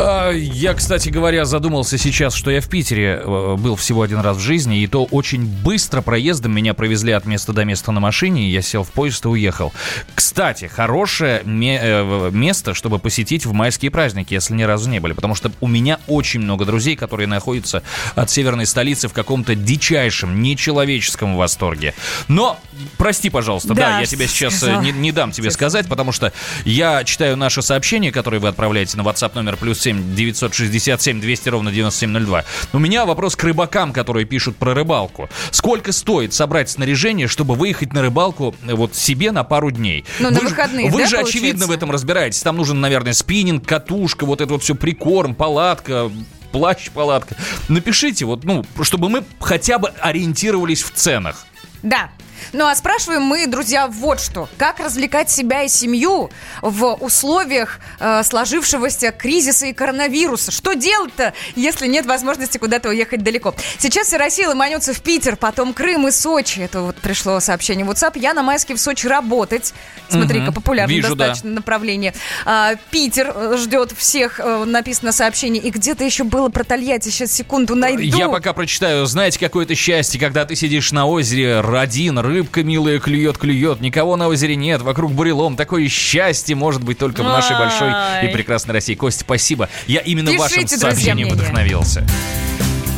Я, 0.00 0.74
кстати 0.74 1.10
говоря, 1.10 1.44
задумался 1.44 1.98
сейчас, 1.98 2.34
что 2.34 2.50
я 2.50 2.60
в 2.60 2.68
Питере 2.68 3.20
э, 3.22 3.56
был 3.56 3.76
всего 3.76 4.02
один 4.02 4.20
раз 4.20 4.38
в 4.38 4.40
жизни, 4.40 4.80
и 4.82 4.86
то 4.86 5.04
очень 5.04 5.44
быстро 5.44 6.00
проездом 6.00 6.52
меня 6.52 6.72
провезли 6.72 7.12
от 7.12 7.26
места 7.26 7.52
до 7.52 7.64
места 7.64 7.92
на 7.92 8.00
машине, 8.00 8.48
и 8.48 8.50
я 8.50 8.62
сел 8.62 8.82
в 8.82 8.90
поезд 8.90 9.24
и 9.26 9.28
уехал. 9.28 9.74
Кстати, 10.14 10.66
хорошее 10.66 11.42
э, 11.44 12.30
место, 12.32 12.72
чтобы 12.72 12.98
посетить 12.98 13.44
в 13.44 13.52
майские 13.52 13.90
праздники, 13.90 14.32
если 14.32 14.54
ни 14.54 14.62
разу 14.62 14.88
не 14.88 15.00
были, 15.00 15.12
потому 15.12 15.34
что 15.34 15.52
у 15.60 15.68
меня 15.68 15.98
очень 16.06 16.40
много 16.40 16.64
друзей, 16.64 16.96
которые 16.96 17.26
находятся 17.26 17.82
от 18.14 18.30
северной 18.30 18.64
столицы 18.66 19.08
в 19.08 19.12
каком-то 19.12 19.54
дичайшем, 19.54 20.40
нечеловеческом 20.40 21.36
восторге. 21.36 21.94
Но, 22.28 22.58
прости, 22.96 23.28
пожалуйста, 23.28 23.74
да, 23.74 23.74
Да, 23.74 24.00
я 24.00 24.06
тебе 24.06 24.26
сейчас 24.28 24.62
э, 24.62 24.76
не, 24.76 24.92
не 24.92 25.12
дам 25.12 25.32
тебе 25.32 25.50
сказать, 25.50 25.88
потому 25.88 26.12
что 26.12 26.32
я 26.64 27.04
читаю 27.04 27.36
наше 27.36 27.60
сообщение, 27.60 28.12
которое 28.12 28.38
вы 28.38 28.48
отправляете 28.48 28.96
на 28.96 29.02
WhatsApp 29.02 29.32
номер 29.34 29.56
плюс 29.56 29.78
7 29.80 29.89
967 29.92 31.20
200 31.20 31.48
ровно 31.48 31.72
9702. 31.72 32.44
У 32.72 32.78
меня 32.78 33.06
вопрос 33.06 33.36
к 33.36 33.44
рыбакам, 33.44 33.92
которые 33.92 34.26
пишут 34.26 34.56
про 34.56 34.74
рыбалку. 34.74 35.28
Сколько 35.50 35.92
стоит 35.92 36.32
собрать 36.34 36.70
снаряжение, 36.70 37.26
чтобы 37.28 37.54
выехать 37.54 37.92
на 37.92 38.02
рыбалку 38.02 38.54
э, 38.66 38.74
вот 38.74 38.94
себе 38.94 39.32
на 39.32 39.44
пару 39.44 39.70
дней? 39.70 40.04
Ну, 40.18 40.30
на 40.30 40.40
Вы 40.40 40.48
выходные, 40.48 40.90
Вы 40.90 41.02
да, 41.02 41.06
же, 41.06 41.18
очевидно, 41.18 41.40
получается? 41.50 41.66
в 41.68 41.70
этом 41.70 41.90
разбираетесь. 41.90 42.42
Там 42.42 42.56
нужен, 42.56 42.80
наверное, 42.80 43.12
спиннинг, 43.12 43.66
катушка, 43.66 44.26
вот 44.26 44.40
это 44.40 44.52
вот 44.52 44.62
все, 44.62 44.74
прикорм, 44.74 45.34
палатка, 45.34 46.10
плащ-палатка. 46.52 47.36
Напишите, 47.68 48.24
вот, 48.24 48.44
ну, 48.44 48.64
чтобы 48.82 49.08
мы 49.08 49.24
хотя 49.40 49.78
бы 49.78 49.88
ориентировались 50.00 50.82
в 50.82 50.90
ценах. 50.92 51.46
Да. 51.82 52.10
Ну 52.52 52.66
а 52.66 52.74
спрашиваем 52.74 53.22
мы, 53.22 53.46
друзья, 53.46 53.86
вот 53.88 54.20
что. 54.20 54.48
Как 54.58 54.80
развлекать 54.80 55.30
себя 55.30 55.62
и 55.62 55.68
семью 55.68 56.30
в 56.62 56.94
условиях 56.94 57.80
э, 57.98 58.22
сложившегося 58.24 59.12
кризиса 59.12 59.66
и 59.66 59.72
коронавируса? 59.72 60.50
Что 60.50 60.74
делать-то, 60.74 61.32
если 61.56 61.86
нет 61.86 62.06
возможности 62.06 62.58
куда-то 62.58 62.88
уехать 62.88 63.22
далеко? 63.22 63.54
Сейчас 63.78 64.08
вся 64.08 64.18
Россия 64.18 64.48
ломанется 64.48 64.92
в 64.92 65.00
Питер, 65.02 65.36
потом 65.36 65.72
Крым 65.74 66.08
и 66.08 66.10
Сочи. 66.10 66.60
Это 66.60 66.80
вот 66.82 66.96
пришло 66.96 67.40
сообщение 67.40 67.84
в 67.84 67.90
WhatsApp. 67.90 68.18
Я 68.18 68.34
на 68.34 68.42
майске 68.42 68.74
в 68.74 68.80
Сочи 68.80 69.06
работать. 69.06 69.72
Смотри-ка, 70.08 70.46
Мгм. 70.46 70.54
популярное 70.54 70.94
Вижу, 70.94 71.14
да. 71.14 71.26
достаточно 71.28 71.50
направление. 71.50 72.14
А, 72.44 72.74
Питер 72.90 73.32
э, 73.34 73.56
ждет 73.58 73.92
всех, 73.96 74.40
э, 74.40 74.64
написано 74.64 75.12
сообщение. 75.12 75.62
И 75.62 75.70
где-то 75.70 76.04
еще 76.04 76.24
было 76.24 76.48
про 76.48 76.64
Тольятти. 76.64 77.08
Сейчас 77.10 77.32
секунду 77.32 77.74
найду. 77.74 78.00
Я 78.02 78.28
пока 78.28 78.52
прочитаю. 78.52 79.06
Знаете, 79.06 79.38
какое 79.38 79.64
это 79.64 79.74
счастье, 79.74 80.18
когда 80.18 80.44
ты 80.44 80.56
сидишь 80.56 80.92
на 80.92 81.06
озере, 81.06 81.60
один, 81.60 82.18
рыбка 82.30 82.62
милая 82.62 82.98
клюет-клюет, 82.98 83.80
никого 83.80 84.16
на 84.16 84.28
озере 84.28 84.56
нет, 84.56 84.82
вокруг 84.82 85.12
бурелом. 85.12 85.56
Такое 85.56 85.88
счастье 85.88 86.54
может 86.54 86.82
быть 86.82 86.98
только 86.98 87.22
в 87.22 87.26
нашей 87.26 87.58
большой 87.58 87.92
и 88.24 88.32
прекрасной 88.32 88.74
России. 88.74 88.94
Костя, 88.94 89.20
спасибо. 89.20 89.68
Я 89.86 90.00
именно 90.00 90.32
вашим 90.32 90.62
Пишите, 90.62 90.78
сообщением 90.78 91.28
мнение. 91.28 91.34
вдохновился. 91.34 92.06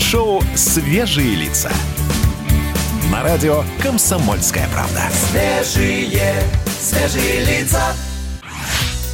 Шоу 0.01 0.43
«Свежие 0.55 1.35
лица». 1.35 1.71
На 3.11 3.23
радио 3.23 3.65
«Комсомольская 3.83 4.69
правда». 4.73 5.03
Свежие, 5.31 6.43
свежие 6.81 7.45
лица. 7.45 7.95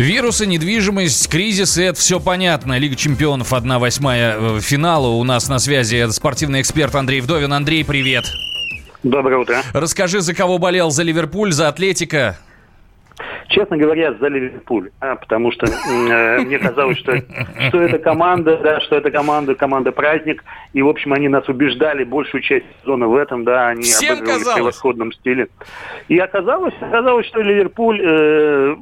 Вирусы, 0.00 0.46
недвижимость, 0.46 1.30
кризисы, 1.30 1.84
это 1.84 1.98
все 1.98 2.18
понятно. 2.20 2.78
Лига 2.78 2.96
чемпионов 2.96 3.52
1-8 3.52 4.56
э, 4.56 4.60
финала. 4.60 5.08
У 5.08 5.22
нас 5.24 5.50
на 5.50 5.58
связи 5.58 6.10
спортивный 6.10 6.62
эксперт 6.62 6.94
Андрей 6.94 7.20
Вдовин. 7.20 7.52
Андрей, 7.52 7.84
привет. 7.84 8.24
Доброе 9.02 9.36
утро. 9.36 9.56
Расскажи, 9.74 10.20
за 10.20 10.34
кого 10.34 10.56
болел? 10.56 10.90
За 10.90 11.02
Ливерпуль, 11.02 11.52
за 11.52 11.68
Атлетика? 11.68 12.38
Честно 13.48 13.76
говоря, 13.76 14.14
за 14.14 14.28
Ливерпуль, 14.28 14.90
а, 15.00 15.16
потому 15.16 15.52
что 15.52 15.66
э, 15.66 16.38
мне 16.38 16.58
казалось, 16.58 16.96
что, 16.98 17.16
что 17.68 17.82
эта 17.82 17.98
команда, 17.98 18.56
да, 18.56 18.80
что 18.80 18.96
эта 18.96 19.10
команда, 19.10 19.54
команда 19.54 19.92
праздник, 19.92 20.44
и 20.72 20.80
в 20.80 20.88
общем 20.88 21.12
они 21.12 21.28
нас 21.28 21.48
убеждали 21.48 22.04
большую 22.04 22.42
часть 22.42 22.64
сезона 22.80 23.08
в 23.08 23.16
этом, 23.16 23.44
да, 23.44 23.68
они 23.68 23.82
Всем 23.82 24.18
обыгрывали 24.18 24.44
в 24.44 24.54
превосходном 24.54 25.12
стиле. 25.12 25.48
И 26.08 26.16
оказалось, 26.18 26.74
оказалось, 26.80 27.26
что 27.26 27.42
Ливерпуль 27.42 28.00
э, 28.00 28.76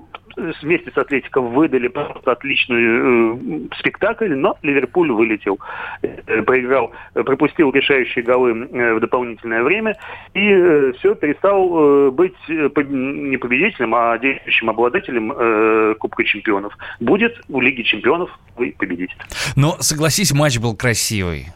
вместе 0.62 0.90
с 0.90 0.96
Атлетиком 0.98 1.52
выдали 1.52 1.88
просто 1.88 2.32
отличный 2.32 2.80
э, 2.80 3.76
спектакль, 3.78 4.34
но 4.34 4.56
Ливерпуль 4.62 5.10
вылетел. 5.10 5.58
Э, 6.02 6.42
проиграл, 6.42 6.92
э, 7.14 7.22
пропустил 7.22 7.72
решающие 7.72 8.24
голы 8.24 8.50
э, 8.50 8.94
в 8.94 9.00
дополнительное 9.00 9.62
время 9.62 9.96
и 10.34 10.92
все 10.98 11.14
перестал 11.14 12.08
э, 12.08 12.10
быть 12.10 12.36
э, 12.48 12.68
не 12.88 13.36
победителем, 13.36 13.94
а 13.94 14.18
действующим 14.18 14.70
обладателем 14.70 15.32
э, 15.32 15.94
Кубка 15.98 16.24
чемпионов. 16.24 16.76
Будет 17.00 17.40
у 17.48 17.60
Лиги 17.60 17.82
чемпионов 17.82 18.30
вы 18.56 18.74
победитель. 18.78 19.16
Но 19.56 19.76
согласись, 19.80 20.32
матч 20.32 20.58
был 20.58 20.76
красивый. 20.76 21.46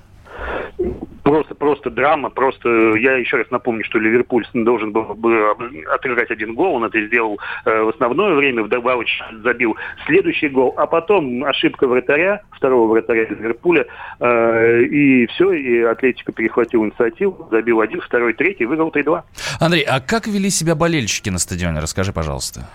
Просто, 1.23 1.55
просто 1.55 1.89
драма, 1.89 2.31
просто 2.31 2.69
я 2.97 3.15
еще 3.17 3.37
раз 3.37 3.47
напомню, 3.51 3.85
что 3.85 3.99
Ливерпуль 3.99 4.45
должен 4.53 4.91
был 4.91 5.15
бы 5.15 5.55
отыграть 5.95 6.31
один 6.33 6.55
гол, 6.55 6.75
он 6.75 6.85
это 6.85 7.01
сделал 7.07 7.39
э, 7.65 7.83
в 7.83 7.91
основное 7.91 8.35
время, 8.35 8.65
вдобавок 8.65 9.07
забил 9.45 9.77
следующий 10.07 10.49
гол, 10.49 10.75
а 10.77 10.87
потом 10.87 11.45
ошибка 11.45 11.87
вратаря, 11.87 12.43
второго 12.51 12.91
вратаря 12.91 13.27
Ливерпуля, 13.29 13.87
э, 14.19 14.83
и 14.83 15.27
все, 15.29 15.53
и 15.53 15.81
Атлетика 15.83 16.33
перехватил 16.33 16.85
инициативу, 16.85 17.49
забил 17.53 17.81
один, 17.81 18.01
второй, 18.01 18.35
третий, 18.35 18.67
выиграл 18.67 18.91
3-2. 18.91 19.23
Андрей, 19.61 19.85
а 19.85 20.01
как 20.01 20.27
вели 20.27 20.51
себя 20.51 20.75
болельщики 20.75 21.31
на 21.31 21.39
стадионе? 21.39 21.79
Расскажи, 21.79 22.13
пожалуйста. 22.13 22.69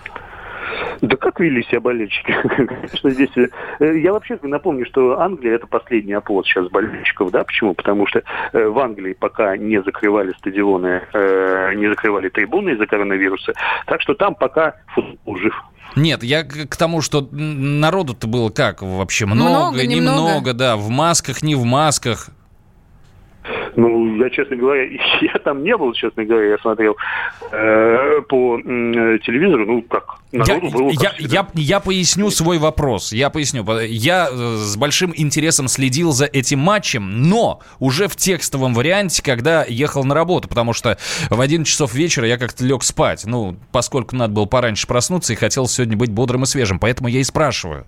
Да 1.00 1.16
как 1.16 1.40
вели 1.40 1.62
себя 1.64 1.80
болельщики? 1.80 2.32
Конечно, 2.66 3.10
здесь... 3.10 3.30
э, 3.36 3.98
Я 3.98 4.12
вообще 4.12 4.38
напомню, 4.42 4.84
что 4.86 5.20
Англия 5.20 5.54
это 5.54 5.66
последний 5.66 6.12
оплот 6.12 6.46
сейчас 6.46 6.68
болельщиков, 6.68 7.30
да? 7.30 7.44
Почему? 7.44 7.74
Потому 7.74 8.06
что 8.06 8.22
э, 8.52 8.66
в 8.66 8.78
Англии 8.78 9.12
пока 9.12 9.56
не 9.56 9.82
закрывали 9.82 10.32
стадионы, 10.38 11.02
э, 11.12 11.74
не 11.76 11.88
закрывали 11.88 12.28
трибуны 12.28 12.70
из-за 12.70 12.86
коронавируса. 12.86 13.52
Так 13.86 14.00
что 14.02 14.14
там 14.14 14.34
пока 14.34 14.74
футбол 14.94 15.36
жив. 15.36 15.54
Нет, 15.96 16.22
я 16.22 16.44
к 16.44 16.76
тому, 16.76 17.00
что 17.00 17.26
народу-то 17.32 18.26
было 18.26 18.50
как 18.50 18.82
вообще? 18.82 19.26
Много, 19.26 19.48
Много, 19.50 19.86
немного. 19.86 20.18
немного, 20.28 20.52
да. 20.52 20.76
В 20.76 20.88
масках, 20.90 21.42
не 21.42 21.54
в 21.54 21.64
масках. 21.64 22.30
Ну, 23.78 24.16
я, 24.16 24.28
честно 24.30 24.56
говоря, 24.56 24.88
я 25.20 25.38
там 25.44 25.62
не 25.62 25.76
был, 25.76 25.92
честно 25.92 26.24
говоря, 26.24 26.48
я 26.48 26.58
смотрел 26.58 26.96
э, 27.52 28.22
по 28.28 28.58
э, 28.58 29.18
телевизору, 29.24 29.66
ну, 29.66 29.82
как, 29.82 30.16
Я, 30.32 30.40
народу 30.40 30.70
было 30.70 30.90
как 30.90 31.20
я, 31.20 31.28
я, 31.28 31.46
я 31.54 31.78
поясню 31.78 32.30
свой 32.30 32.58
вопрос. 32.58 33.12
Я 33.12 33.30
поясню. 33.30 33.64
Я 33.84 34.30
э, 34.32 34.34
с 34.34 34.76
большим 34.76 35.12
интересом 35.14 35.68
следил 35.68 36.10
за 36.10 36.24
этим 36.24 36.58
матчем, 36.58 37.22
но 37.28 37.60
уже 37.78 38.08
в 38.08 38.16
текстовом 38.16 38.74
варианте, 38.74 39.22
когда 39.22 39.64
ехал 39.68 40.02
на 40.02 40.12
работу, 40.12 40.48
потому 40.48 40.72
что 40.72 40.98
в 41.30 41.40
11 41.40 41.70
часов 41.70 41.94
вечера 41.94 42.26
я 42.26 42.36
как-то 42.36 42.64
лег 42.64 42.82
спать. 42.82 43.26
Ну, 43.26 43.54
поскольку 43.70 44.16
надо 44.16 44.32
было 44.32 44.46
пораньше 44.46 44.88
проснуться 44.88 45.34
и 45.34 45.36
хотел 45.36 45.68
сегодня 45.68 45.96
быть 45.96 46.10
бодрым 46.10 46.42
и 46.42 46.46
свежим. 46.46 46.80
Поэтому 46.80 47.08
я 47.08 47.20
и 47.20 47.24
спрашиваю. 47.24 47.86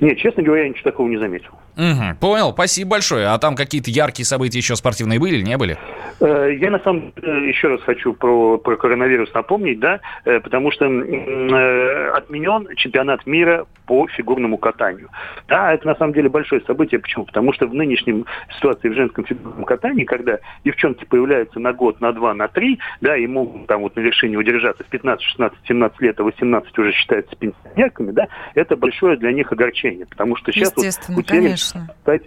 Нет, 0.00 0.18
честно 0.18 0.42
говоря, 0.42 0.64
я 0.64 0.68
ничего 0.68 0.90
такого 0.90 1.08
не 1.08 1.18
заметил. 1.18 1.52
Мгм, 1.78 2.16
понял, 2.16 2.52
спасибм 2.52 2.90
большое. 2.90 3.28
А 3.28 3.38
там 3.38 3.54
какие-то 3.54 3.88
яркие 3.88 4.26
события 4.26 4.58
еще 4.58 4.74
спортивные 4.74 5.20
были 5.20 5.36
или 5.36 5.42
не 5.44 5.56
были? 5.56 5.78
Э, 6.20 6.52
Я 6.60 6.72
на 6.72 6.80
самом 6.80 7.12
деле 7.12 7.48
еще 7.48 7.68
раз 7.68 7.80
хочу 7.82 8.14
про, 8.14 8.58
про 8.58 8.76
коронавирус 8.76 9.32
напомнить, 9.32 9.78
да, 9.78 10.00
э, 10.24 10.40
потому 10.40 10.72
что 10.72 10.86
э, 10.86 12.10
отменен 12.10 12.74
чемпионат 12.74 13.24
мира 13.26 13.66
по 13.86 14.08
фигурному 14.08 14.58
катанию. 14.58 15.08
Да, 15.46 15.72
это 15.72 15.86
на 15.86 15.94
самом 15.94 16.14
деле 16.14 16.28
большое 16.28 16.60
событие. 16.62 16.98
Почему? 16.98 17.24
Потому 17.24 17.52
что 17.52 17.68
в 17.68 17.74
нынешнем 17.74 18.26
ситуации 18.56 18.88
в 18.88 18.94
женском 18.94 19.24
фигурном 19.24 19.64
катании, 19.64 20.04
когда 20.04 20.40
девчонки 20.64 21.04
появляются 21.04 21.60
на 21.60 21.72
год, 21.72 22.00
на 22.00 22.12
два, 22.12 22.34
на 22.34 22.48
три, 22.48 22.80
да, 23.00 23.16
и 23.16 23.26
могут 23.28 23.68
там 23.68 23.82
вот 23.82 23.94
на 23.94 24.00
вершине 24.00 24.36
удержаться 24.36 24.82
с 24.82 24.86
15, 24.86 25.24
16, 25.24 25.58
17 25.68 26.00
лет, 26.00 26.18
а 26.18 26.24
18 26.24 26.78
уже 26.78 26.92
считаются 26.92 27.36
пенсионерками, 27.36 28.10
да, 28.10 28.26
это 28.56 28.76
большое 28.76 29.16
для 29.16 29.32
них 29.32 29.52
огорчение, 29.52 30.06
потому 30.06 30.36
что 30.36 30.50
сейчас 30.52 30.72
вот 30.74 30.84
Естественно, 30.84 31.18
у 31.18 31.22
Терек 31.22 31.58
конечно. 31.72 31.94
стать 32.02 32.22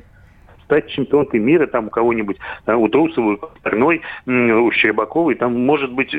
стать 0.66 0.90
чемпионкой 0.90 1.42
мира, 1.42 1.68
там 1.68 1.88
у 1.88 1.90
кого-нибудь, 1.90 2.38
э, 2.66 2.74
у 2.74 2.88
Трусовой, 2.88 3.36
у 3.36 3.40
Корной, 3.62 4.02
м, 4.26 4.64
у 4.64 4.72
Щербаковой, 4.72 5.36
там 5.36 5.66
может 5.66 5.92
быть 5.92 6.16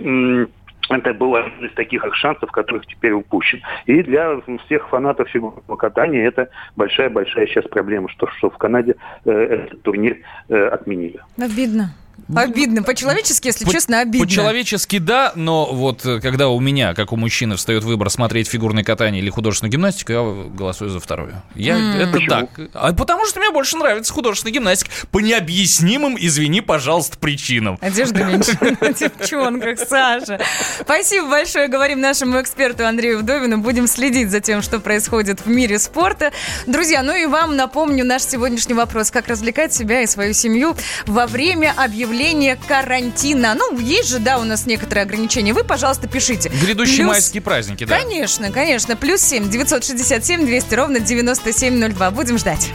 это 0.90 1.14
был 1.14 1.37
один 1.37 1.66
из 1.66 1.72
таких 1.74 2.04
шансов, 2.14 2.50
которых 2.50 2.87
теперь 2.87 3.12
упущен. 3.12 3.61
И 3.87 4.02
для 4.02 4.40
всех 4.64 4.88
фанатов 4.88 5.28
фигурного 5.28 5.76
катания 5.76 6.26
это 6.26 6.48
большая-большая 6.76 7.46
сейчас 7.46 7.64
проблема, 7.66 8.08
что, 8.08 8.26
что 8.38 8.50
в 8.50 8.58
Канаде 8.58 8.96
э, 9.24 9.30
этот 9.30 9.82
турнир 9.82 10.18
э, 10.48 10.66
отменили. 10.66 11.20
Обидно. 11.40 11.94
Обидно. 12.34 12.82
По-человечески, 12.82 13.46
если 13.48 13.64
По- 13.64 13.72
честно, 13.72 14.00
обидно. 14.00 14.26
По-человечески 14.26 14.98
да, 14.98 15.32
но 15.34 15.66
вот 15.72 16.06
э, 16.06 16.20
когда 16.20 16.48
у 16.48 16.60
меня, 16.60 16.94
как 16.94 17.12
у 17.12 17.16
мужчины, 17.16 17.56
встает 17.56 17.84
выбор 17.84 18.08
смотреть 18.10 18.48
фигурное 18.48 18.84
катание 18.84 19.20
или 19.20 19.28
художественную 19.28 19.72
гимнастику, 19.72 20.12
я 20.12 20.20
голосую 20.54 20.90
за 20.90 21.00
второе. 21.00 21.42
Я, 21.54 21.76
М. 21.76 21.96
это 22.00 22.12
Почему? 22.12 22.28
так. 22.30 22.48
А 22.74 22.92
потому 22.92 23.26
что 23.26 23.40
мне 23.40 23.50
больше 23.50 23.76
нравится 23.76 24.12
художественная 24.12 24.54
гимнастика. 24.54 24.90
По 25.10 25.18
необъяснимым, 25.18 26.16
извини, 26.18 26.60
пожалуйста, 26.60 27.18
причинам. 27.18 27.76
Одежда 27.80 28.24
меньше 28.24 28.56
на 28.80 28.92
девчонках, 28.92 29.78
Саша. 29.80 30.40
Спасибо 30.80 31.28
большое, 31.28 31.68
говорим 31.68 32.00
нашему 32.00 32.40
эксперту 32.40 32.86
Андрею 32.86 33.18
Вдовину. 33.18 33.58
Будем 33.58 33.86
следить 33.86 34.30
за 34.30 34.40
тем, 34.40 34.62
что 34.62 34.78
происходит 34.80 35.40
в 35.44 35.48
мире 35.48 35.78
спорта. 35.78 36.30
Друзья, 36.66 37.02
ну 37.02 37.14
и 37.14 37.26
вам 37.26 37.56
напомню 37.56 38.04
наш 38.04 38.22
сегодняшний 38.22 38.74
вопрос. 38.74 39.10
Как 39.10 39.28
развлекать 39.28 39.74
себя 39.74 40.02
и 40.02 40.06
свою 40.06 40.32
семью 40.32 40.76
во 41.06 41.26
время 41.26 41.74
объявления 41.76 42.21
карантина? 42.66 43.54
Ну, 43.54 43.78
есть 43.78 44.08
же, 44.08 44.18
да, 44.18 44.38
у 44.38 44.44
нас 44.44 44.66
некоторые 44.66 45.02
ограничения. 45.02 45.52
Вы, 45.52 45.64
пожалуйста, 45.64 46.08
пишите. 46.08 46.48
Грядущие 46.48 46.98
Плюс- 47.04 47.08
майские 47.08 47.42
праздники, 47.42 47.85
да. 47.85 47.98
Конечно, 47.98 48.50
конечно. 48.50 48.96
Плюс 48.96 49.20
7 49.20 49.50
967 49.50 50.46
200 50.46 50.74
ровно 50.74 51.00
9702. 51.00 52.11
Будем 52.11 52.38
ждать. 52.38 52.70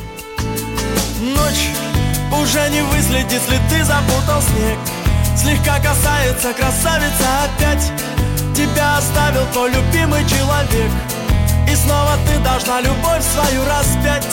Ночь 1.22 1.70
уже 2.32 2.70
не 2.70 2.82
выследит 2.84 3.42
следы 3.48 3.84
запутал 3.84 4.42
снег 4.42 4.78
Слегка 5.36 5.80
касается 5.80 6.54
красавица 6.54 7.26
опять 7.46 7.92
Тебя 8.56 8.98
оставил 8.98 9.46
твой 9.54 9.72
любимый 9.72 10.22
человек 10.28 10.92
И 11.70 11.76
снова 11.76 12.18
ты 12.26 12.40
должна 12.40 12.80
любовь 12.82 13.24
свою 13.24 13.66
распять. 13.66 14.26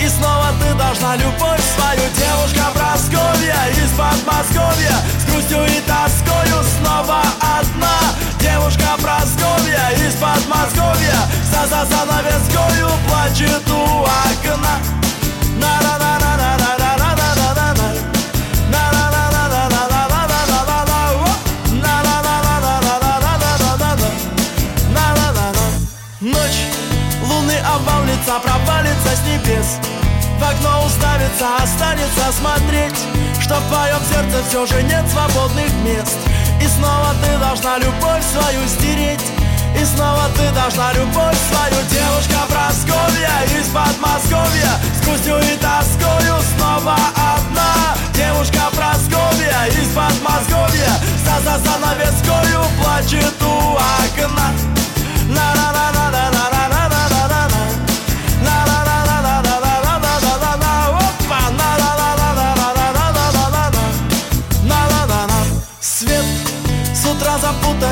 И 0.00 0.08
снова 0.08 0.48
ты 0.60 0.74
должна 0.74 1.16
любовь 1.16 1.60
свою. 1.76 2.02
Девушка 2.16 2.64
Просковья 2.74 3.56
из 3.70 3.90
Подмосковья. 3.92 4.96
С 5.18 5.24
грустью 5.30 5.64
и 5.66 5.80
тоскою 5.86 6.64
снова 6.78 7.22
одна. 7.40 7.98
Девушка 8.40 8.96
Просковья 9.00 9.90
из 10.04 10.14
Подмосковья. 10.14 11.18
За 11.52 11.66
за 11.66 11.86
занавескою 11.86 12.90
плачет 13.08 13.70
у 13.70 14.02
окна 14.02 14.39
небес 29.50 29.78
В 30.38 30.42
окно 30.42 30.84
уставится, 30.86 31.56
останется 31.62 32.32
смотреть 32.32 32.98
Что 33.40 33.56
в 33.56 33.68
твоем 33.68 34.00
сердце 34.04 34.42
все 34.48 34.66
же 34.66 34.82
нет 34.82 35.04
свободных 35.08 35.72
мест. 35.84 36.18
И 36.62 36.66
снова 36.66 37.14
ты 37.22 37.38
должна 37.38 37.78
любовь 37.78 38.22
свою 38.32 38.66
стереть. 38.68 39.24
И 39.80 39.84
снова 39.84 40.28
ты 40.36 40.50
должна 40.54 40.92
любовь 40.92 41.38
свою. 41.50 41.82
Девушка 41.90 42.40
Просковья 42.48 43.32
из 43.58 43.66
Подмосковья 43.68 44.72
С 44.94 45.04
грустью 45.04 45.38
и 45.38 45.56
тоскою 45.56 46.36
снова 46.54 46.96
одна. 47.16 47.96
Девушка 48.14 48.70
Просковья 48.76 49.66
из 49.66 49.88
Подмосковья 49.94 50.92
За 51.24 51.40
за 51.42 51.58
занавескою 51.58 52.64
плачет 52.80 53.42
у 53.42 53.74
окна. 53.74 54.52
На 55.28 55.54
на 55.54 55.72
на 55.72 55.92
на 55.92 56.10
на 56.10 56.50
на 56.50 56.59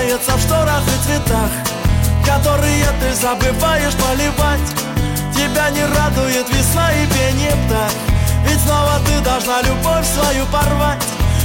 запутается 0.08 0.36
в 0.36 0.40
шторах 0.40 0.82
и 0.86 1.06
цветах 1.06 1.50
Которые 2.24 2.86
ты 3.00 3.14
забываешь 3.14 3.94
поливать. 3.94 4.60
Тебя 5.34 5.70
не 5.70 5.84
радует 5.84 6.48
весна 6.50 6.92
и 6.92 7.06
пение 7.06 7.52
птах. 7.66 7.90
Ведь 8.44 8.60
снова 8.60 9.00
ты 9.06 9.20
должна 9.24 9.62
любовь 9.62 10.06
свою 10.06 10.44
порвать. 10.46 11.02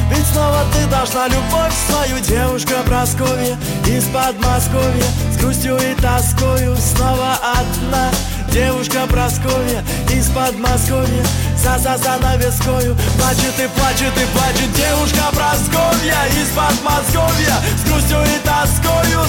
Ведь 0.09 0.25
снова 0.27 0.65
ты 0.73 0.85
должна 0.87 1.27
любовь 1.27 1.73
свою 1.87 2.19
Девушка 2.19 2.83
Просковья 2.85 3.57
из 3.87 4.03
Подмосковья 4.05 5.05
С 5.31 5.37
грустью 5.37 5.77
и 5.77 5.95
тоскою 5.95 6.75
снова 6.75 7.37
одна. 7.41 8.11
Девушка 8.51 9.07
Просковья 9.07 9.83
из 10.11 10.27
Подмосковья 10.29 11.23
За 11.63 11.77
за 11.77 11.97
занавескою 11.97 12.93
Плачет 13.17 13.57
и 13.57 13.67
плачет 13.79 14.13
и 14.17 14.25
плачет 14.35 14.73
Девушка 14.73 15.23
Просковья 15.31 16.25
из 16.27 16.49
Подмосковья 16.49 17.55
С 17.77 17.89
грустью 17.89 18.17
и 18.21 18.37
тоскою 18.43 19.22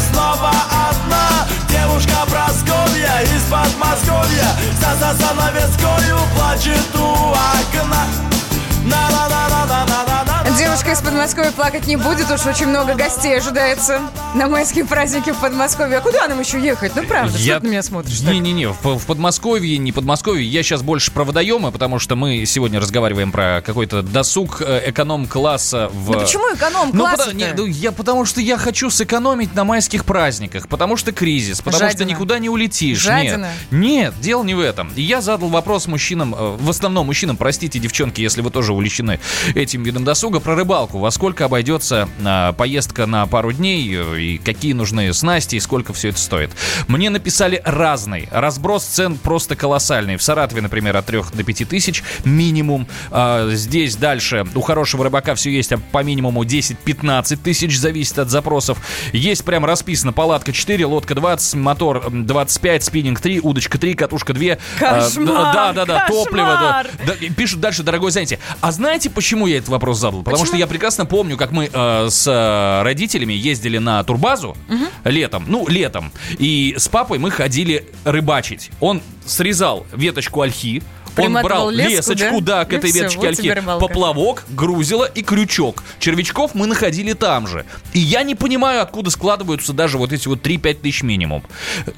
Подмосковья 11.25 11.53
плакать 11.53 11.87
не 11.87 11.97
будет, 11.97 12.31
уж 12.31 12.45
очень 12.45 12.67
много 12.67 12.95
гостей 12.97 13.39
ожидается 13.39 13.99
на 14.35 14.47
майские 14.47 14.85
праздники 14.85 15.33
в 15.33 15.41
Подмосковье. 15.41 15.97
А 15.97 16.01
куда 16.03 16.29
нам 16.29 16.39
еще 16.39 16.61
ехать? 16.61 16.93
Ну 16.95 17.03
правда, 17.03 17.39
что 17.39 17.61
ты 17.61 17.67
на 17.67 17.71
меня 17.71 17.83
смотришь? 17.83 18.21
Не-не-не, 18.21 18.69
в, 18.69 18.99
в 18.99 19.07
Подмосковье, 19.07 19.79
не 19.79 19.91
Подмосковье. 19.91 20.47
Я 20.47 20.63
сейчас 20.63 20.83
больше 20.83 21.11
про 21.13 21.25
водоемы, 21.25 21.73
потому 21.73 21.99
что 21.99 22.15
мы 22.15 22.45
сегодня 22.45 22.79
разговариваем 22.79 23.33
про 23.33 23.63
какой-то 23.65 24.03
досуг 24.03 24.61
э, 24.61 24.91
эконом-класса 24.91 25.89
в... 25.95 26.13
Да 26.13 26.19
почему 26.19 26.55
эконом 26.55 26.91
Ну, 26.93 27.09
потому, 27.11 27.31
ну, 27.57 27.65
я, 27.65 27.91
потому 27.91 28.27
что 28.27 28.43
я 28.43 28.59
хочу 28.59 28.91
сэкономить 28.91 29.55
на 29.55 29.65
майских 29.65 30.05
праздниках, 30.05 30.69
потому 30.69 30.99
что 30.99 31.13
кризис, 31.13 31.63
потому 31.63 31.89
что 31.89 31.89
Жадина. 31.89 32.09
никуда 32.11 32.39
не 32.39 32.51
улетишь. 32.51 32.99
Жадина. 32.99 33.49
Нет, 33.71 34.13
нет, 34.13 34.15
дело 34.21 34.45
не 34.45 34.53
в 34.53 34.61
этом. 34.61 34.93
Я 34.95 35.23
задал 35.23 35.49
вопрос 35.49 35.87
мужчинам, 35.87 36.35
э, 36.35 36.57
в 36.61 36.69
основном 36.69 37.07
мужчинам, 37.07 37.39
простите, 37.39 37.79
девчонки, 37.79 38.21
если 38.21 38.43
вы 38.43 38.51
тоже 38.51 38.75
увлечены 38.75 39.21
этим 39.55 39.85
видом 39.85 40.05
досуга, 40.05 40.39
про 40.39 40.55
рыбалку. 40.55 40.99
Во 40.99 41.14
сколько 41.15 41.45
обойдется 41.45 42.09
а, 42.25 42.53
поездка 42.53 43.07
на 43.07 43.27
пару 43.27 43.53
дней, 43.53 43.89
э, 43.95 44.21
и 44.21 44.39
какие 44.39 44.73
нужны 44.73 45.13
снасти, 45.15 45.57
и 45.57 45.61
сколько 45.61 45.93
все 45.93 46.09
это 46.09 46.19
стоит. 46.19 46.51
Мне 46.89 47.09
написали 47.09 47.63
разный. 47.65 48.29
Разброс 48.31 48.85
цен 48.85 49.17
просто 49.17 49.57
колоссальный. 49.57 50.17
В 50.17 50.23
Саратове, 50.23 50.61
например, 50.61 50.97
от 50.97 51.07
3 51.07 51.23
до 51.33 51.45
5 51.45 51.69
тысяч 51.69 52.03
минимум. 52.25 52.87
А, 53.11 53.49
здесь 53.53 53.97
дальше 53.97 54.45
у 54.55 54.61
хорошего 54.61 55.05
рыбака 55.05 55.35
все 55.35 55.51
есть 55.51 55.73
а 55.73 55.79
по 55.79 56.03
минимуму 56.03 56.43
10-15 56.43 57.37
тысяч, 57.37 57.79
зависит 57.79 58.19
от 58.19 58.29
запросов. 58.29 58.79
Есть 59.13 59.45
прям 59.45 59.65
расписано 59.65 60.13
палатка 60.13 60.53
4, 60.53 60.85
лодка 60.85 61.15
20, 61.15 61.55
мотор 61.55 62.05
м, 62.07 62.27
25, 62.27 62.83
спиннинг 62.83 63.21
3, 63.21 63.41
удочка 63.41 63.79
3, 63.79 63.95
катушка 63.95 64.33
2. 64.33 64.59
Кошмар, 64.79 65.27
да, 65.27 65.73
да, 65.73 65.85
да, 65.85 66.07
топливо. 66.09 66.47
да. 66.47 66.83
кошмар. 66.83 66.87
Да, 67.07 67.35
пишут 67.37 67.61
дальше, 67.61 67.83
дорогой 67.85 68.11
занятие. 68.11 68.41
А 68.61 68.73
знаете, 68.73 69.11
почему 69.11 69.47
я 69.47 69.59
этот 69.59 69.69
вопрос 69.69 70.01
задал? 70.01 70.23
Потому 70.25 70.45
что 70.45 70.57
я 70.57 70.67
прекрасно 70.67 71.04
помню, 71.07 71.37
как 71.37 71.53
мы 71.53 71.71
э, 71.73 72.09
с 72.11 72.27
э, 72.27 72.83
родителями 72.83 73.33
ездили 73.33 73.79
на 73.79 74.03
турбазу 74.05 74.57
летом, 75.05 75.45
ну, 75.47 75.67
летом, 75.69 76.13
и 76.39 76.75
с 76.77 76.89
папой 76.89 77.19
мы 77.19 77.31
ходили 77.31 77.87
рыбачить. 78.05 78.71
Он 78.81 79.03
срезал 79.25 79.87
веточку 79.93 80.41
ольхи, 80.41 80.83
он 81.17 81.33
брал 81.43 81.71
леску, 81.71 82.13
лесочку, 82.13 82.41
да? 82.41 82.59
да, 82.61 82.65
к 82.65 82.73
И 82.73 82.77
этой 82.77 82.91
всё, 82.91 83.01
веточке 83.01 83.19
вот 83.21 83.59
ольхи, 83.59 83.81
поплавок, 83.81 84.45
грузила 84.49 85.05
и 85.05 85.23
крючок. 85.23 85.83
Червячков 85.99 86.55
мы 86.55 86.67
находили 86.67 87.13
там 87.13 87.47
же. 87.47 87.65
И 87.93 87.99
я 87.99 88.23
не 88.23 88.35
понимаю, 88.35 88.83
откуда 88.83 89.11
складываются 89.11 89.73
даже 89.73 89.99
вот 89.99 90.13
эти 90.13 90.29
вот 90.29 90.45
3-5 90.47 90.75
тысяч 90.75 91.03
минимум. 91.03 91.45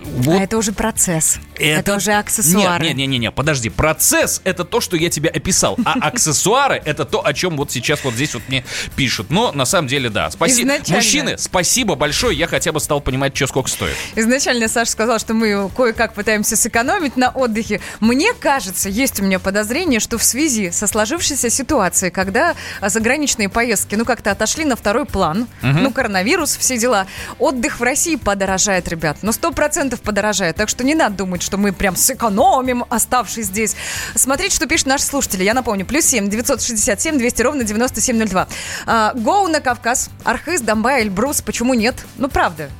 Вот 0.05 0.39
А 0.39 0.43
это 0.43 0.59
уже 0.59 0.73
процесс. 0.73 1.39
Это, 1.59 1.97
уже 1.97 2.13
аксессуары. 2.13 2.85
нет, 2.85 2.97
нет, 2.97 3.09
нет, 3.09 3.21
нет, 3.21 3.35
подожди. 3.35 3.69
Процесс 3.71 4.41
это 4.45 4.65
то, 4.65 4.81
что 4.81 4.97
я 4.97 5.11
тебе 5.11 5.31
описал, 5.31 5.77
а 5.85 5.93
аксессуары 6.01 6.81
это 6.85 7.05
то, 7.05 7.25
о 7.25 7.33
чем 7.33 7.57
вот 7.57 7.71
сейчас 7.71 8.05
вот 8.05 8.15
здесь 8.15 8.35
вот 8.35 8.43
мне 8.49 8.65
пишут. 8.97 9.31
Но 9.31 9.53
на 9.53 9.65
самом 9.65 9.89
деле 9.89 10.11
да. 10.11 10.31
Спасибо, 10.31 10.75
мужчины, 10.89 11.39
спасибо 11.39 11.95
большое. 11.95 12.37
Я 12.37 12.47
хотя 12.47 12.73
бы 12.73 12.81
стал 12.81 13.01
понимать, 13.01 13.37
что 13.37 13.47
сколько 13.47 13.69
стоит. 13.71 13.97
Изначально 14.15 14.69
Саша 14.69 14.91
сказал, 14.91 15.19
что 15.19 15.35
мы 15.35 15.71
кое-как 15.77 16.15
пытаемся 16.15 16.57
сэкономить 16.57 17.17
на 17.17 17.31
отдыхе. 17.31 17.81
Мне 18.01 18.33
кажется, 18.35 18.89
есть 19.07 19.21
у 19.21 19.25
меня 19.25 19.39
подозрение, 19.39 20.01
что 20.01 20.19
в 20.19 20.25
связи 20.25 20.71
со 20.71 20.87
сложившейся 20.87 21.49
ситуацией, 21.49 22.11
когда 22.11 22.55
а, 22.81 22.89
заграничные 22.89 23.49
поездки, 23.49 23.95
ну, 23.95 24.05
как-то 24.05 24.33
отошли 24.33 24.65
на 24.65 24.75
второй 24.77 25.05
план, 25.07 25.47
Мгм. 25.63 25.83
ну, 25.85 25.91
коронавирус, 25.93 26.57
все 26.57 26.77
дела, 26.77 27.07
отдых 27.39 27.79
в 27.79 27.83
России 27.83 28.17
подорожает, 28.17 28.89
ребят, 28.89 29.19
ну, 29.23 29.33
сто 29.33 29.53
процентов 29.53 30.01
подорожает, 30.01 30.57
так 30.57 30.69
что 30.69 30.83
не 30.85 30.95
надо 30.95 31.17
думать, 31.19 31.43
что 31.43 31.57
мы 31.57 31.73
прям 31.73 31.95
сэкономим, 31.97 32.85
оставшись 32.89 33.47
здесь. 33.47 33.77
Смотрите, 34.15 34.55
что 34.57 34.67
пишут 34.67 34.87
наши 34.89 35.05
слушатели. 35.05 35.45
Я 35.45 35.55
напомню, 35.55 35.87
плюс 35.87 36.05
7 36.05 36.29
967 36.29 37.19
200 37.19 37.43
ровно 37.43 37.63
9702. 37.65 38.49
А, 38.87 39.13
Гоу 39.15 39.47
на 39.49 39.61
Кавказ, 39.61 40.11
Архыз, 40.25 40.61
Донбай, 40.61 41.03
Эльбрус, 41.03 41.43
почему 41.43 41.75
нет? 41.75 41.95
Ну, 42.19 42.29
правда. 42.29 42.71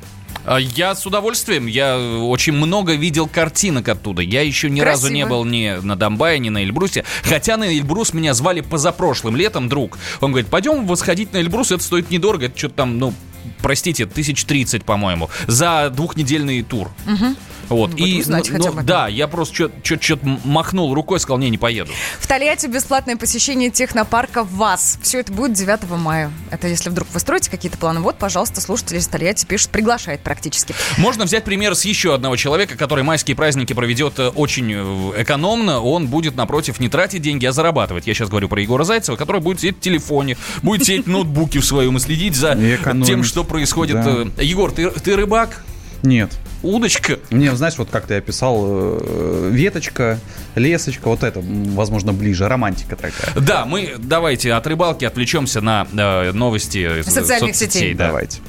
А, 0.47 0.59
Я 0.59 0.95
с 0.95 1.05
удовольствием, 1.05 1.67
я 1.67 1.99
очень 1.99 2.53
много 2.53 2.95
видел 2.95 3.27
картинок 3.27 3.89
оттуда. 3.89 4.23
Я 4.23 4.43
еще 4.43 4.71
ни 4.71 4.81
разу 4.81 5.09
не 5.09 5.23
Красиво. 5.23 5.29
был 5.29 5.45
ни 5.45 5.79
на 5.83 5.97
Донбайе, 5.97 6.39
ни 6.39 6.49
на 6.51 6.63
Эльбрусе. 6.63 7.05
Хотя 7.25 7.57
на 7.57 7.65
Эльбрус 7.77 8.13
меня 8.13 8.33
звали 8.33 8.61
позапрошлым 8.61 9.35
летом, 9.37 9.69
друг. 9.69 9.99
Он 10.21 10.31
говорит, 10.31 10.49
пойдем 10.49 10.87
восходить 10.87 11.33
на 11.33 11.39
Эльбрус, 11.39 11.73
это 11.73 11.83
стоит 11.83 12.11
недорого, 12.11 12.47
это 12.47 12.57
что-то 12.57 12.75
там, 12.75 12.99
ну, 12.99 13.13
простите, 13.61 14.07
тысяч 14.07 14.45
тридцать, 14.45 14.85
по-моему, 14.85 15.31
за 15.49 15.91
двухнедельный 15.91 16.63
тур. 16.63 16.91
Мгм. 17.07 17.37
Вот, 17.69 17.91
Вот 17.91 18.01
и, 18.01 18.21
узнать 18.21 18.49
ну, 18.49 18.57
хотя 18.57 18.71
ну, 18.71 18.77
бы. 18.77 18.83
да, 18.83 19.09
я 19.09 19.29
просто 19.29 19.71
что-то 19.83 20.39
махнул 20.45 20.95
рукой, 20.95 21.21
сказал, 21.21 21.39
не, 21.39 21.51
не 21.51 21.59
поеду. 21.59 21.91
В 22.19 22.27
Тольятти 22.27 22.67
бесплатное 22.67 23.17
посещение 23.17 23.71
технопарка 23.71 24.45
ВАЗ. 24.45 24.99
Все 25.03 25.21
это 25.21 25.33
будет 25.33 25.53
9 25.55 25.91
мая. 25.99 26.31
Это 26.51 26.69
если 26.69 26.91
вдруг 26.91 27.09
вы 27.13 27.21
строите 27.21 27.51
какие-то 27.51 27.79
планы. 27.79 28.01
Вот, 28.01 28.19
пожалуйста, 28.19 28.61
слушатели 28.61 28.99
из 28.99 29.07
Тольятти 29.09 29.47
пишут, 29.47 29.71
приглашает 29.71 30.21
практически. 30.21 30.75
Можно 30.99 31.25
взять 31.25 31.45
пример 31.45 31.75
с 31.75 31.85
еще 31.85 32.15
одного 32.15 32.37
человека, 32.37 32.77
который 32.77 33.05
майские 33.05 33.37
праздники 33.37 33.73
проведет 33.73 34.19
э, 34.19 34.29
очень 34.29 34.73
э, 34.73 35.23
экономно. 35.23 35.81
Он 35.81 36.07
будет, 36.07 36.37
напротив, 36.37 36.81
не 36.81 36.89
тратить 36.89 37.23
деньги, 37.23 37.47
а 37.47 37.53
зарабатывать. 37.53 38.07
Я 38.07 38.15
сейчас 38.15 38.29
говорю 38.29 38.49
про 38.49 38.61
Егора 38.61 38.85
Зайцева, 38.85 39.17
который 39.17 39.41
будет 39.41 39.61
сидеть 39.61 39.79
в 39.79 39.81
телефоне, 39.81 40.37
будет 40.63 40.85
сидеть 40.85 41.07
в 41.07 41.11
ноутбуке 41.11 41.61
в 41.61 41.65
своем 41.65 41.97
и 41.97 42.01
следить 42.01 42.35
за 42.35 42.57
тем, 43.05 43.25
что 43.25 43.45
происходит. 43.45 43.97
Э, 43.97 44.27
Егор, 44.41 44.73
ты 44.73 45.17
рыбак? 45.17 45.65
Нет. 46.03 46.31
Удочка? 46.63 47.19
Мне, 47.31 47.55
знаешь, 47.55 47.77
вот 47.79 47.91
как 47.91 48.07
ты 48.07 48.15
описал, 48.15 48.65
э, 48.67 49.51
веточка, 49.53 50.19
лесочка, 50.55 51.09
вот 51.09 51.23
это, 51.23 51.41
возможно, 51.43 52.13
ближе, 52.13 52.49
романтика 52.49 52.97
такая. 52.97 53.33
Да, 53.37 53.65
мы 53.67 53.95
давайте 53.99 54.53
от 54.53 54.67
рыбалки 54.67 55.05
отвлечемся 55.05 55.61
на 55.61 55.87
э, 55.93 56.33
новости 56.33 57.03
Социальных 57.03 57.55
соцсетей, 57.55 57.81
сетей. 57.81 57.95
да. 57.95 58.07
Давайте. 58.09 58.41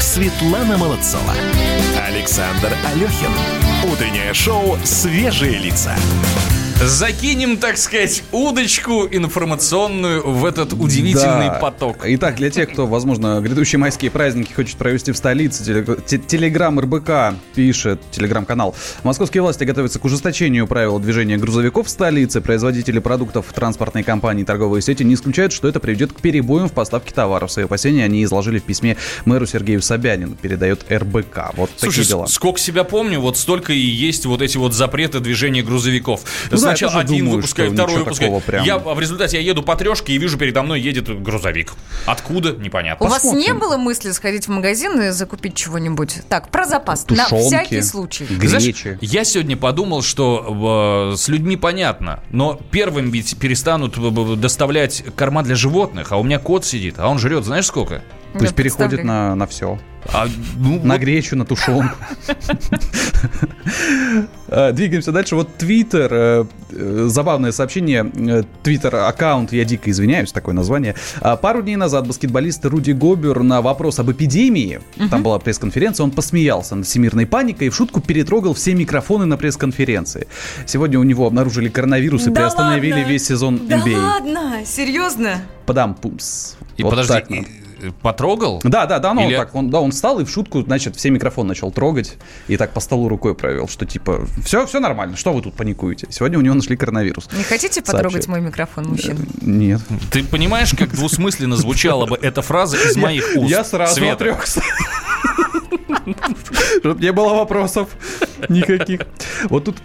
Светлана 0.00 0.78
Молодцова. 0.78 1.32
Александр 2.06 2.72
Алехин. 2.92 3.30
Утреннее 3.90 4.32
шоу 4.32 4.78
«Свежие 4.84 5.58
лица». 5.58 5.94
Закинем, 6.82 7.56
так 7.56 7.78
сказать, 7.78 8.24
удочку 8.32 9.06
информационную 9.10 10.22
в 10.28 10.44
этот 10.44 10.72
удивительный 10.74 11.46
Да. 11.46 11.58
поток. 11.60 11.98
Итак, 12.04 12.36
для 12.36 12.50
тех, 12.50 12.70
кто, 12.72 12.86
возможно, 12.86 13.40
грядущие 13.40 13.78
майские 13.78 14.10
праздники 14.10 14.52
хочет 14.52 14.76
провести 14.76 15.12
в 15.12 15.16
столице, 15.16 15.64
теле- 15.64 15.98
те- 16.04 16.18
Телеграм 16.18 16.78
РБК 16.78 17.36
пишет, 17.54 18.00
телеграм-канал. 18.10 18.74
Московские 19.02 19.42
власти 19.42 19.64
готовятся 19.64 19.98
к 19.98 20.04
ужесточению 20.04 20.66
правил 20.66 20.98
движения 20.98 21.36
грузовиков 21.38 21.86
в 21.86 21.90
столице. 21.90 22.40
Производители 22.40 22.98
продуктов 22.98 23.46
транспортной 23.54 24.02
компании 24.02 24.42
и 24.42 24.44
торговые 24.44 24.82
сети 24.82 25.04
не 25.04 25.14
исключают, 25.14 25.52
что 25.52 25.68
это 25.68 25.80
приведет 25.80 26.12
к 26.12 26.20
перебоям 26.20 26.68
в 26.68 26.72
поставке 26.72 27.14
товаров. 27.14 27.52
Свои 27.52 27.64
опасения 27.66 28.04
они 28.04 28.22
изложили 28.24 28.58
в 28.58 28.64
письме 28.64 28.96
мэру 29.24 29.46
Сергею 29.46 29.80
Собянину, 29.80 30.34
передает 30.34 30.84
РБК. 30.90 31.52
Вот 31.56 31.70
Слушай, 31.76 31.98
такие 31.98 32.08
дела. 32.08 32.26
сколько 32.26 32.58
себя 32.58 32.84
помню, 32.84 33.20
вот 33.20 33.38
столько 33.38 33.72
и 33.72 33.78
есть 33.78 34.26
вот 34.26 34.42
эти 34.42 34.56
вот 34.58 34.74
запреты 34.74 35.20
движения 35.20 35.62
грузовиков. 35.62 36.22
Ну 36.50 36.63
я 36.70 36.76
Сначала 36.76 37.00
один 37.00 37.18
думаю, 37.18 37.36
выпускает, 37.36 37.72
что 37.74 37.86
второй 37.86 38.04
такого 38.14 38.40
прям. 38.40 38.64
Я, 38.64 38.78
в 38.78 38.98
результате 39.00 39.36
я 39.38 39.42
еду 39.42 39.62
по 39.62 39.76
трешке 39.76 40.12
и 40.14 40.18
вижу 40.18 40.38
передо 40.38 40.62
мной 40.62 40.80
едет 40.80 41.22
грузовик. 41.22 41.72
Откуда? 42.06 42.52
Непонятно. 42.52 43.06
У 43.06 43.08
вас 43.08 43.24
не 43.24 43.52
было 43.52 43.76
мысли 43.76 44.10
сходить 44.12 44.46
в 44.46 44.50
магазин 44.50 45.00
и 45.00 45.10
закупить 45.10 45.54
чего-нибудь? 45.54 46.22
Так, 46.28 46.50
про 46.50 46.64
запас. 46.66 47.06
На 47.08 47.24
Тушенки, 47.24 47.46
всякий 47.46 47.82
случай. 47.82 48.26
Знаешь, 48.42 48.84
я 49.00 49.24
сегодня 49.24 49.56
подумал, 49.56 50.02
что 50.02 51.10
э, 51.12 51.16
с 51.16 51.28
людьми 51.28 51.56
понятно, 51.56 52.20
но 52.30 52.58
первым 52.70 53.10
ведь 53.10 53.36
перестанут 53.38 53.98
б- 53.98 54.36
доставлять 54.36 55.04
корма 55.16 55.42
для 55.42 55.54
животных, 55.54 56.12
а 56.12 56.16
у 56.16 56.22
меня 56.22 56.38
кот 56.38 56.64
сидит, 56.64 56.96
а 56.98 57.08
он 57.08 57.18
жрет, 57.18 57.44
знаешь 57.44 57.66
сколько? 57.66 58.02
То 58.38 58.42
есть 58.44 58.54
переходит 58.54 59.04
на, 59.04 59.34
на 59.34 59.46
все. 59.46 59.78
А, 60.12 60.26
ну, 60.56 60.80
на 60.84 60.98
гречу, 60.98 61.34
на 61.34 61.46
тушенку. 61.46 61.94
Э, 64.48 64.72
Двигаемся 64.74 65.12
дальше. 65.12 65.34
Вот 65.34 65.56
Твиттер, 65.56 66.12
э, 66.12 66.44
э, 66.70 67.04
забавное 67.08 67.52
сообщение, 67.52 68.10
э, 68.14 68.42
Твиттер-аккаунт, 68.62 69.52
я 69.52 69.64
дико 69.64 69.90
извиняюсь, 69.90 70.30
такое 70.32 70.54
название. 70.54 70.94
А, 71.20 71.36
Пару 71.36 71.62
дней 71.62 71.76
назад 71.76 72.06
баскетболист 72.06 72.64
Руди 72.66 72.92
Гобер 72.92 73.42
на 73.42 73.62
вопрос 73.62 73.98
об 73.98 74.10
эпидемии, 74.10 74.80
там 75.10 75.22
была 75.22 75.38
пресс-конференция, 75.38 76.04
он 76.04 76.10
посмеялся 76.10 76.74
над 76.74 76.86
всемирной 76.86 77.26
паникой 77.26 77.68
и 77.68 77.70
в 77.70 77.74
шутку 77.74 78.00
перетрогал 78.00 78.52
все 78.54 78.74
микрофоны 78.74 79.24
на 79.24 79.36
пресс-конференции. 79.36 80.26
Сегодня 80.66 80.98
у 80.98 81.02
него 81.02 81.26
обнаружили 81.26 81.68
коронавирус 81.68 82.26
и 82.26 82.30
Да 82.30 82.32
приостановили 82.42 82.92
ладно? 82.98 83.08
весь 83.08 83.26
сезон 83.26 83.60
Да 83.68 83.78
NBA. 83.78 83.96
ладно? 83.96 84.52
Серьезно? 84.66 85.42
Падам 85.66 85.94
пумс. 85.94 86.56
И 86.76 86.82
Вот 86.82 86.90
подожди, 86.90 87.46
потрогал? 88.02 88.60
Да, 88.64 88.86
да, 88.86 88.98
да, 88.98 89.14
ну 89.14 89.26
Или- 89.28 89.36
так, 89.36 89.54
он, 89.54 89.70
да, 89.70 89.80
он 89.80 89.90
встал 89.92 90.20
и 90.20 90.24
в 90.24 90.30
шутку, 90.30 90.62
значит, 90.62 90.96
все 90.96 91.10
микрофон 91.10 91.46
начал 91.46 91.70
трогать 91.70 92.16
и 92.48 92.56
так 92.56 92.72
по 92.72 92.80
столу 92.80 93.08
рукой 93.08 93.34
провел, 93.34 93.68
что 93.68 93.86
типа, 93.86 94.26
все, 94.44 94.66
все 94.66 94.80
нормально, 94.80 95.16
что 95.16 95.32
вы 95.32 95.42
тут 95.42 95.54
паникуете? 95.54 96.06
Сегодня 96.10 96.38
у 96.38 96.42
него 96.42 96.54
нашли 96.54 96.76
коронавирус. 96.76 97.28
Не 97.32 97.42
хотите 97.44 97.80
потрогать 97.82 98.24
Сообщает. 98.24 98.28
мой 98.28 98.40
микрофон, 98.40 98.84
мужчина? 98.88 99.18
Нет. 99.40 99.80
Ты 100.10 100.24
понимаешь, 100.24 100.72
как 100.76 100.90
двусмысленно 100.92 101.56
звучала 101.56 102.06
бы 102.06 102.16
эта 102.20 102.42
фраза 102.42 102.76
из 102.76 102.96
моих 102.96 103.24
уст? 103.36 103.50
Я 103.50 103.64
сразу 103.64 103.94
Света? 103.94 104.14
отрекся. 104.14 104.62
Чтоб 106.80 107.00
не 107.00 107.12
было 107.12 107.34
вопросов 107.34 107.88
никаких. 108.48 109.00
Вот 109.48 109.64
тут 109.64 109.76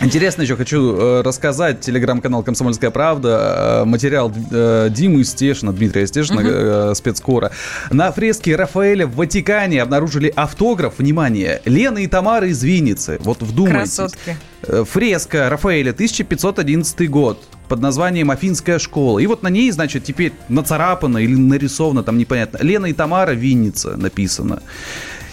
Интересно 0.00 0.42
еще 0.42 0.56
хочу 0.56 0.96
э, 0.96 1.20
рассказать. 1.20 1.80
Телеграм-канал 1.80 2.42
«Комсомольская 2.42 2.90
правда». 2.90 3.82
э, 3.82 3.84
материал 3.84 4.32
э, 4.50 4.88
Димы 4.90 5.24
Стешина, 5.24 5.74
Дмитрия 5.74 6.06
Стешина, 6.06 6.40
э, 6.42 6.94
спецкора. 6.94 7.50
На 7.90 8.10
фреске 8.10 8.56
Рафаэля 8.56 9.06
в 9.06 9.14
Ватикане 9.16 9.82
обнаружили 9.82 10.32
автограф, 10.34 10.94
внимание, 10.98 11.60
Лены 11.66 12.04
и 12.04 12.06
Тамары 12.06 12.48
из 12.48 12.62
Винницы. 12.62 13.18
Вот 13.20 13.42
вдумайтесь. 13.42 13.96
Красотки. 13.96 14.36
Фреска 14.62 15.50
Рафаэля, 15.50 15.90
1511 15.90 17.10
год 17.10 17.42
под 17.68 17.80
названием 17.80 18.30
«Афинская 18.30 18.78
школа». 18.78 19.18
И 19.18 19.26
вот 19.26 19.42
на 19.42 19.48
ней, 19.48 19.70
значит, 19.70 20.04
теперь 20.04 20.32
нацарапано 20.48 21.18
или 21.18 21.34
нарисовано, 21.34 22.02
там 22.02 22.18
непонятно, 22.18 22.58
Лена 22.62 22.86
и 22.86 22.92
Тамара 22.92 23.32
Винница 23.32 23.96
написано. 23.96 24.62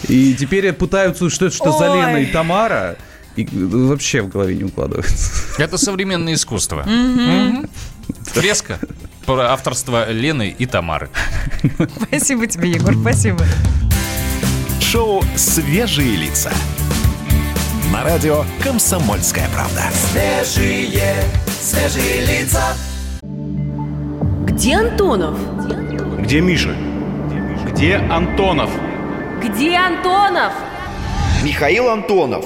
И 0.07 0.33
теперь 0.35 0.71
пытаются, 0.73 1.29
что 1.29 1.47
это 1.47 1.55
что 1.55 1.71
за 1.71 1.91
Ой. 1.91 1.97
Лена 1.97 2.17
и 2.17 2.25
Тамара. 2.27 2.97
И 3.37 3.47
вообще 3.51 4.21
в 4.21 4.29
голове 4.29 4.55
не 4.55 4.63
укладывается. 4.63 5.61
Это 5.61 5.77
современное 5.77 6.33
искусство. 6.33 6.85
Фреска 8.33 8.79
про 9.25 9.51
авторство 9.51 10.11
Лены 10.11 10.55
и 10.57 10.65
Тамары. 10.65 11.09
Спасибо 12.07 12.47
тебе, 12.47 12.71
Егор, 12.71 12.95
спасибо. 12.95 13.45
Шоу 14.81 15.23
«Свежие 15.35 16.15
лица». 16.15 16.51
На 17.91 18.03
радио 18.03 18.43
«Комсомольская 18.63 19.47
правда». 19.53 19.83
Свежие, 19.93 21.13
свежие 21.61 22.25
лица. 22.25 22.73
Где 24.45 24.77
Антонов? 24.77 25.37
Где 26.21 26.41
Миша? 26.41 26.75
Где 27.69 27.97
Антонов? 27.97 28.71
Где 29.43 29.75
Антонов? 29.75 30.53
Михаил 31.43 31.89
Антонов. 31.89 32.45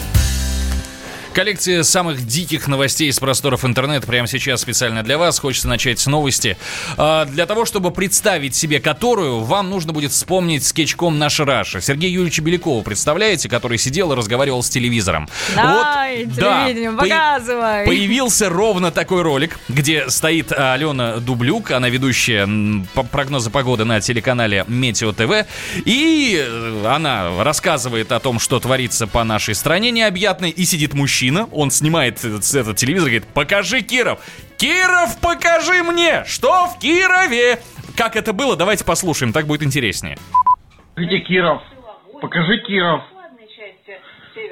Коллекция 1.33 1.83
самых 1.83 2.27
диких 2.27 2.67
новостей 2.67 3.07
из 3.07 3.17
просторов 3.17 3.63
интернета 3.63 4.05
прямо 4.05 4.27
сейчас 4.27 4.59
специально 4.61 5.01
для 5.01 5.17
вас. 5.17 5.39
Хочется 5.39 5.69
начать 5.69 5.97
с 5.97 6.07
новости. 6.07 6.57
А, 6.97 7.23
Для 7.23 7.45
того, 7.45 7.63
чтобы 7.63 7.91
представить 7.91 8.53
себе 8.53 8.81
которую, 8.81 9.39
вам 9.39 9.69
нужно 9.69 9.93
будет 9.93 10.11
вспомнить 10.11 10.65
скетчком 10.65 11.17
«Наша 11.19 11.45
Раша». 11.45 11.79
Сергея 11.79 12.11
Юрьевича 12.11 12.41
Белякова, 12.41 12.83
представляете, 12.83 13.47
который 13.47 13.77
сидел 13.77 14.11
и 14.11 14.15
разговаривал 14.17 14.61
с 14.61 14.69
телевизором. 14.69 15.29
Давай, 15.55 16.25
да, 16.25 16.65
телевидение, 16.65 16.91
по- 16.91 17.03
показывай. 17.03 17.85
Появился 17.85 18.49
ровно 18.49 18.91
такой 18.91 19.21
ролик, 19.21 19.57
где 19.69 20.09
стоит 20.09 20.51
а, 20.51 20.73
Алена 20.73 21.17
Дублюк, 21.17 21.71
она 21.71 21.87
ведущая 21.87 22.45
по- 22.93 23.03
прогноза 23.03 23.49
погоды 23.49 23.85
на 23.85 24.01
телеканале 24.01 24.65
Метео 24.67 25.13
ТВ, 25.13 25.47
и 25.85 26.35
э, 26.45 26.85
она 26.87 27.41
рассказывает 27.41 28.11
о 28.11 28.19
том, 28.19 28.37
что 28.39 28.59
творится 28.59 29.07
по 29.07 29.23
нашей 29.23 29.55
стране 29.55 29.91
необъятной, 29.91 30.49
и 30.49 30.65
сидит 30.65 30.93
мужчина, 30.93 31.20
он 31.51 31.71
снимает 31.71 32.23
этот, 32.23 32.43
этот 32.53 32.77
телевизор 32.77 33.09
и 33.09 33.11
говорит, 33.11 33.33
покажи 33.33 33.81
Киров, 33.81 34.19
Киров, 34.57 35.19
покажи 35.21 35.83
мне, 35.83 36.23
что 36.25 36.67
в 36.67 36.79
Кирове. 36.79 37.59
Как 37.97 38.15
это 38.15 38.33
было, 38.33 38.55
давайте 38.55 38.85
послушаем, 38.85 39.33
так 39.33 39.45
будет 39.45 39.63
интереснее. 39.63 40.17
Где 40.95 41.19
Киров? 41.19 41.61
Покажи 42.21 42.59
Киров. 42.59 43.03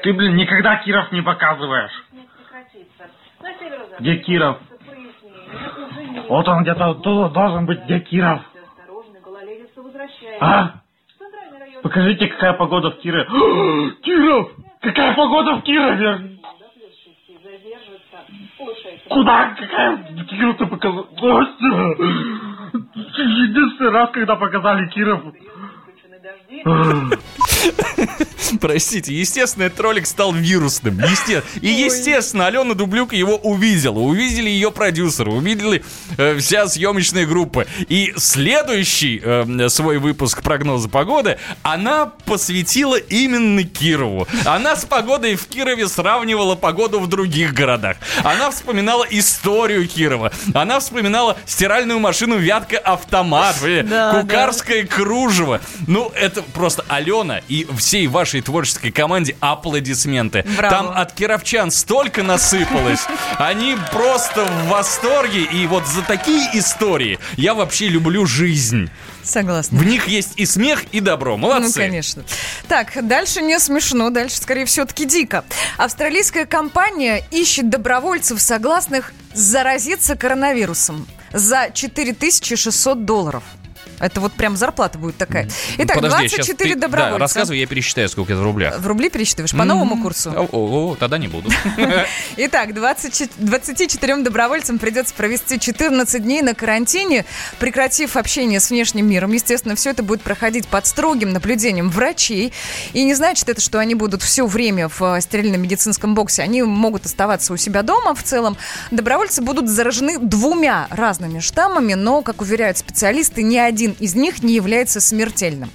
Ты, 0.03 0.13
блин, 0.13 0.35
никогда 0.35 0.77
Киров 0.77 1.11
не 1.11 1.21
показываешь. 1.21 1.91
Где 3.99 4.17
Киров? 4.17 4.57
Вот 6.27 6.47
он 6.47 6.63
где-то 6.63 6.93
тут 6.95 7.33
должен 7.33 7.65
быть. 7.65 7.83
Где 7.85 7.99
Киров? 7.99 8.41
А? 10.39 10.81
Покажите, 11.81 12.27
какая 12.27 12.53
погода 12.53 12.91
в 12.91 12.99
Кирове. 12.99 13.25
Киров! 14.03 14.51
Какая 14.81 15.13
погода 15.15 15.55
в 15.55 15.61
Кирове? 15.63 16.38
Куда? 19.09 19.55
Какая? 19.57 19.97
Киров 20.29 20.57
ты 20.57 20.65
показал? 20.65 21.07
Единственный 23.17 23.91
раз, 23.91 24.11
когда 24.11 24.35
показали 24.35 24.87
Киров. 24.89 25.21
Простите, 28.59 29.13
естественно, 29.13 29.63
этот 29.63 29.79
ролик 29.81 30.07
стал 30.07 30.33
вирусным. 30.33 30.99
Есте- 30.99 31.43
И, 31.61 31.67
естественно, 31.67 32.47
Алена 32.47 32.73
Дублюк 32.73 33.13
его 33.13 33.35
увидела. 33.35 33.99
Увидели 33.99 34.49
ее 34.49 34.71
продюсеры, 34.71 35.31
увидели 35.31 35.83
э, 36.17 36.37
вся 36.39 36.67
съемочная 36.67 37.25
группа. 37.27 37.65
И 37.89 38.13
следующий 38.17 39.21
э, 39.23 39.69
свой 39.69 39.99
выпуск 39.99 40.41
прогноза 40.41 40.89
погоды 40.89 41.37
она 41.61 42.07
посвятила 42.25 42.95
именно 42.95 43.63
Кирову. 43.63 44.27
Она 44.45 44.75
с 44.75 44.85
погодой 44.85 45.35
в 45.35 45.45
Кирове 45.47 45.87
сравнивала 45.87 46.55
погоду 46.55 46.99
в 46.99 47.07
других 47.07 47.53
городах. 47.53 47.97
Она 48.23 48.49
вспоминала 48.51 49.05
историю 49.09 49.87
Кирова. 49.87 50.31
Она 50.53 50.79
вспоминала 50.79 51.37
стиральную 51.45 51.99
машину 51.99 52.37
«Вятка 52.37 52.77
автомат», 52.79 53.55
Да, 53.83 54.21
кукарское 54.21 54.85
кружево. 54.85 55.61
Ну, 55.87 56.11
это 56.15 56.38
просто 56.41 56.83
Алена 56.87 57.41
и 57.47 57.65
всей 57.77 58.07
вашей 58.07 58.41
творческой 58.41 58.91
команде 58.91 59.35
аплодисменты. 59.39 60.43
Браво. 60.57 60.75
Там 60.75 60.89
от 60.89 61.13
кировчан 61.13 61.71
столько 61.71 62.23
насыпалось. 62.23 63.01
Они 63.37 63.77
просто 63.91 64.45
в 64.45 64.67
восторге. 64.67 65.43
И 65.43 65.67
вот 65.67 65.87
за 65.87 66.01
такие 66.01 66.49
истории 66.53 67.19
я 67.37 67.53
вообще 67.53 67.87
люблю 67.87 68.25
жизнь. 68.25 68.89
Согласна. 69.23 69.77
В 69.77 69.85
них 69.85 70.07
есть 70.07 70.33
и 70.37 70.45
смех, 70.45 70.83
и 70.91 70.99
добро. 70.99 71.37
Молодцы. 71.37 71.67
Ну, 71.67 71.73
конечно. 71.73 72.23
Так, 72.67 72.91
дальше 73.07 73.41
не 73.41 73.59
смешно, 73.59 74.09
дальше, 74.09 74.37
скорее, 74.37 74.65
все-таки 74.65 75.05
дико. 75.05 75.43
Австралийская 75.77 76.45
компания 76.45 77.23
ищет 77.31 77.69
добровольцев, 77.69 78.41
согласных 78.41 79.13
заразиться 79.33 80.15
коронавирусом 80.15 81.07
за 81.31 81.69
4600 81.73 83.05
долларов. 83.05 83.43
Это 83.99 84.21
вот 84.21 84.33
прям 84.33 84.55
зарплата 84.57 84.97
будет 84.97 85.17
такая. 85.17 85.47
Итак, 85.77 85.95
Подожди, 85.95 86.27
щас 86.27 86.45
24 86.45 86.73
ты- 86.73 86.79
добровольца. 86.79 87.13
Да, 87.13 87.19
рассказывай, 87.19 87.59
я 87.59 87.67
пересчитаю, 87.67 88.09
сколько 88.09 88.33
это 88.33 88.41
в 88.41 88.45
рублях. 88.45 88.79
В 88.79 88.87
рубли 88.87 89.09
пересчитываешь 89.09 89.51
по 89.51 89.63
новому 89.65 90.01
курсу? 90.01 90.31
О, 90.31 90.47
о, 90.51 90.91
о, 90.91 90.95
тогда 90.95 91.17
не 91.17 91.27
буду. 91.27 91.49
Итак, 92.37 92.73
20 92.73 93.31
24 93.37 94.17
добровольцам 94.17 94.79
придется 94.79 95.13
провести 95.13 95.59
14 95.59 96.23
дней 96.23 96.41
на 96.41 96.53
карантине, 96.53 97.25
прекратив 97.59 98.15
общение 98.15 98.59
с 98.59 98.69
внешним 98.69 99.07
миром. 99.07 99.31
Естественно, 99.31 99.75
все 99.75 99.91
это 99.91 100.03
будет 100.03 100.21
проходить 100.21 100.67
под 100.67 100.85
строгим 100.85 101.31
наблюдением 101.33 101.89
врачей. 101.89 102.53
И 102.93 103.03
не 103.03 103.13
значит 103.13 103.49
это, 103.49 103.61
что 103.61 103.79
они 103.79 103.95
будут 103.95 104.21
все 104.23 104.45
время 104.45 104.87
в 104.89 105.01
э, 105.01 105.21
стерильном 105.21 105.61
медицинском 105.61 106.15
боксе. 106.15 106.41
Они 106.41 106.63
могут 106.63 107.05
оставаться 107.05 107.53
у 107.53 107.57
себя 107.57 107.81
дома 107.81 108.15
в 108.15 108.23
целом. 108.23 108.57
Добровольцы 108.91 109.41
будут 109.41 109.67
заражены 109.69 110.17
двумя 110.19 110.87
разными 110.89 111.39
штаммами, 111.39 111.93
но, 111.93 112.21
как 112.21 112.41
уверяют 112.41 112.77
специалисты, 112.77 113.43
ни 113.43 113.57
один 113.57 113.88
из 113.99 114.15
них 114.15 114.43
не 114.43 114.53
является 114.53 114.99
смертельным. 114.99 115.71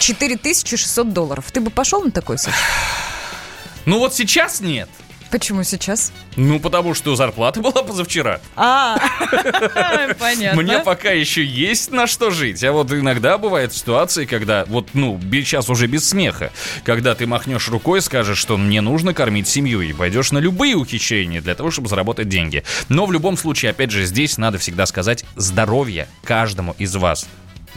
4600 0.00 1.12
долларов. 1.12 1.50
Ты 1.52 1.60
бы 1.60 1.70
пошел 1.70 2.02
на 2.02 2.10
такой, 2.10 2.38
Саша? 2.38 2.56
Ну 3.84 3.98
вот 3.98 4.14
сейчас 4.14 4.60
нет. 4.60 4.88
Почему 5.30 5.64
сейчас? 5.64 6.12
Ну, 6.36 6.60
потому 6.60 6.94
что 6.94 7.16
зарплата 7.16 7.60
была 7.60 7.82
позавчера. 7.82 8.40
А, 8.54 8.96
понятно. 10.18 10.62
Мне 10.62 10.78
пока 10.80 11.10
еще 11.10 11.44
есть 11.44 11.90
на 11.90 12.06
что 12.06 12.30
жить. 12.30 12.62
А 12.62 12.72
вот 12.72 12.92
иногда 12.92 13.38
бывают 13.38 13.74
ситуации, 13.74 14.24
когда, 14.24 14.64
вот, 14.66 14.90
ну, 14.94 15.20
сейчас 15.32 15.68
уже 15.68 15.86
без 15.86 16.08
смеха, 16.08 16.52
когда 16.84 17.14
ты 17.14 17.26
махнешь 17.26 17.68
рукой, 17.68 18.00
скажешь, 18.00 18.38
что 18.38 18.56
мне 18.56 18.80
нужно 18.80 19.14
кормить 19.14 19.48
семью, 19.48 19.80
и 19.80 19.92
пойдешь 19.92 20.32
на 20.32 20.38
любые 20.38 20.76
ухищрения 20.76 21.40
для 21.40 21.54
того, 21.54 21.70
чтобы 21.70 21.88
заработать 21.88 22.28
деньги. 22.28 22.62
Но 22.88 23.06
в 23.06 23.12
любом 23.12 23.36
случае, 23.36 23.70
опять 23.70 23.90
же, 23.90 24.04
здесь 24.04 24.38
надо 24.38 24.58
всегда 24.58 24.86
сказать 24.86 25.24
здоровье 25.36 26.08
каждому 26.22 26.74
из 26.78 26.94
вас. 26.94 27.26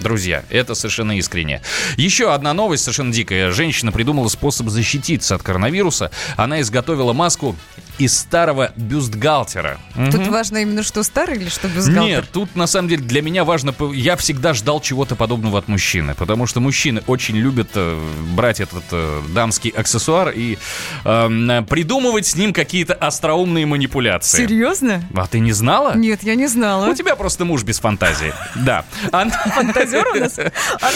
Друзья, 0.02 0.45
это 0.50 0.76
совершенно 0.76 1.18
искренне. 1.18 1.62
Еще 1.97 2.34
одна 2.34 2.54
новость 2.54 2.84
совершенно 2.84 3.12
дикая. 3.12 3.52
Женщина 3.52 3.91
придумала 3.91 4.30
способ 4.30 4.70
защититься 4.70 5.36
от 5.36 5.43
коронавируса. 5.43 6.10
Она 6.38 6.62
изготовила 6.62 7.12
маску 7.12 7.56
из 8.00 8.18
старого 8.18 8.72
бюстгальтера. 8.76 9.78
Тут 10.12 10.22
Мгм. 10.22 10.32
важно 10.32 10.58
именно 10.60 10.84
что 10.84 11.04
старый 11.04 11.38
или 11.38 11.50
что 11.50 11.68
бюстгальтер? 11.68 12.02
Нет, 12.04 12.26
тут 12.32 12.56
на 12.56 12.66
самом 12.68 12.88
деле 12.89 13.04
для 13.04 13.22
меня 13.22 13.43
важно, 13.43 13.74
я 13.93 14.16
всегда 14.16 14.54
ждал 14.54 14.80
чего-то 14.82 15.16
подобного 15.16 15.60
от 15.60 15.68
мужчины, 15.68 16.16
потому 16.16 16.47
что 16.47 16.60
мужчины 16.60 17.02
очень 17.08 17.36
любят 17.38 17.70
э, 17.76 18.00
брать 18.36 18.60
этот 18.62 18.84
э, 18.91 19.22
дамский 19.34 19.70
аксессуар 19.72 20.30
и 20.30 20.58
эм, 21.04 21.66
придумывать 21.66 22.26
с 22.26 22.36
ним 22.36 22.54
какие-то 22.54 22.93
остроумные 22.93 23.66
манипуляции. 23.66 24.45
Серьезно? 24.47 25.04
А 25.16 25.28
ты 25.28 25.39
не 25.39 25.52
знала? 25.52 25.95
Нет, 25.95 26.24
я 26.24 26.36
не 26.36 26.47
знала. 26.47 26.88
У 26.88 26.93
тебя 26.95 27.16
просто 27.16 27.45
муж 27.45 27.64
без 27.64 27.80
фантазии. 27.80 28.34
Да. 28.56 28.86
Она- 29.12 29.32
фантазер 29.32 30.08
у 30.16 30.20
нас? 30.20 30.39
А 30.39 30.45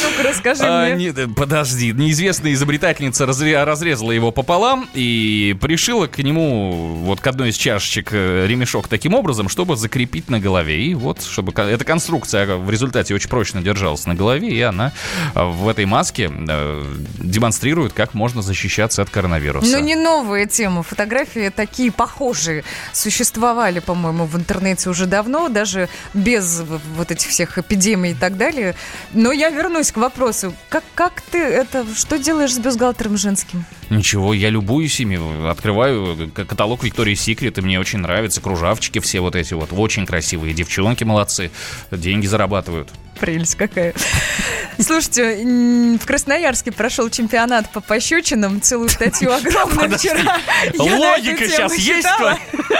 ну-ка, 0.01 0.23
расскажи 0.29 0.63
А, 0.63 0.85
мне. 0.95 1.05
нет, 1.07 1.17
э, 1.17 1.27
подожди, 1.27 1.91
неизвестная 1.91 2.53
изобретательница 2.53 3.25
разре- 3.25 3.63
разрезала 3.63 4.11
его 4.11 4.31
пополам 4.31 4.87
и 4.93 5.55
пришила 5.59 6.07
к 6.07 6.17
нему 6.19 6.92
вот 6.93 7.19
к 7.19 7.27
одной 7.27 7.49
из 7.49 7.55
чашечек 7.55 8.09
э, 8.11 8.45
ремешок 8.47 8.87
таким 8.87 9.13
образом, 9.13 9.49
чтобы 9.49 9.75
закрепить 9.75 10.29
на 10.29 10.39
голове. 10.39 10.81
И 10.81 10.95
вот, 10.95 11.23
чтобы 11.23 11.51
эта 11.51 11.83
конструкция 11.85 12.57
в 12.57 12.69
результате 12.69 13.13
очень 13.13 13.29
прочно 13.29 13.61
держалась 13.61 14.05
на 14.05 14.15
голове, 14.15 14.49
и 14.49 14.61
она 14.61 14.91
э, 15.35 15.43
в 15.43 15.67
этой 15.67 15.85
маске 15.85 16.31
э, 16.31 16.95
демонстрирует, 17.19 17.93
как 17.93 18.13
можно 18.13 18.41
защищаться 18.41 19.01
от 19.01 19.09
коронавируса. 19.09 19.71
Ну, 19.71 19.83
не 19.83 19.95
новая 19.95 20.45
тема. 20.45 20.83
Фотографии 20.83 21.49
такие 21.49 21.91
похожие 21.91 22.63
существовали, 22.91 23.79
по-моему, 23.79 24.25
в 24.25 24.35
интернете 24.37 24.89
уже 24.89 25.05
давно, 25.05 25.49
даже 25.49 25.89
без 26.13 26.63
вот 26.95 27.11
этих 27.11 27.29
всех 27.29 27.57
эпидемий 27.57 28.11
и 28.11 28.15
так 28.15 28.37
далее. 28.37 28.75
Но 29.13 29.31
я 29.31 29.49
вернусь 29.49 29.91
к 29.91 29.97
вопросу. 29.97 30.53
Как, 30.69 30.83
как 30.95 31.21
ты 31.21 31.37
это... 31.37 31.85
Что 31.95 32.17
делаешь 32.17 32.53
с 32.53 32.59
бюстгальтером 32.59 33.17
женским? 33.17 33.65
Ничего, 33.93 34.33
я 34.33 34.49
любуюсь 34.49 34.99
ими, 34.99 35.49
открываю 35.49 36.31
каталог 36.33 36.83
Виктории 36.83 37.13
Секрет, 37.13 37.59
и 37.59 37.61
мне 37.61 37.79
очень 37.79 37.99
нравятся 37.99 38.41
кружавчики 38.41 38.99
все 38.99 39.19
вот 39.19 39.35
эти 39.35 39.53
вот, 39.53 39.69
очень 39.71 40.05
красивые, 40.05 40.53
девчонки 40.53 41.03
молодцы, 41.03 41.51
деньги 41.91 42.25
зарабатывают. 42.25 42.89
Прелесть 43.19 43.55
какая. 43.55 43.93
Слушайте, 44.79 45.43
в 46.01 46.05
Красноярске 46.05 46.71
прошел 46.71 47.09
чемпионат 47.09 47.69
по 47.71 47.79
пощечинам. 47.79 48.61
Целую 48.61 48.89
статью 48.89 49.31
огромную 49.33 49.81
Подожди. 49.89 50.09
вчера. 50.09 50.37
Логика 50.77 51.47
щас 51.47 51.75
есть. 51.75 52.07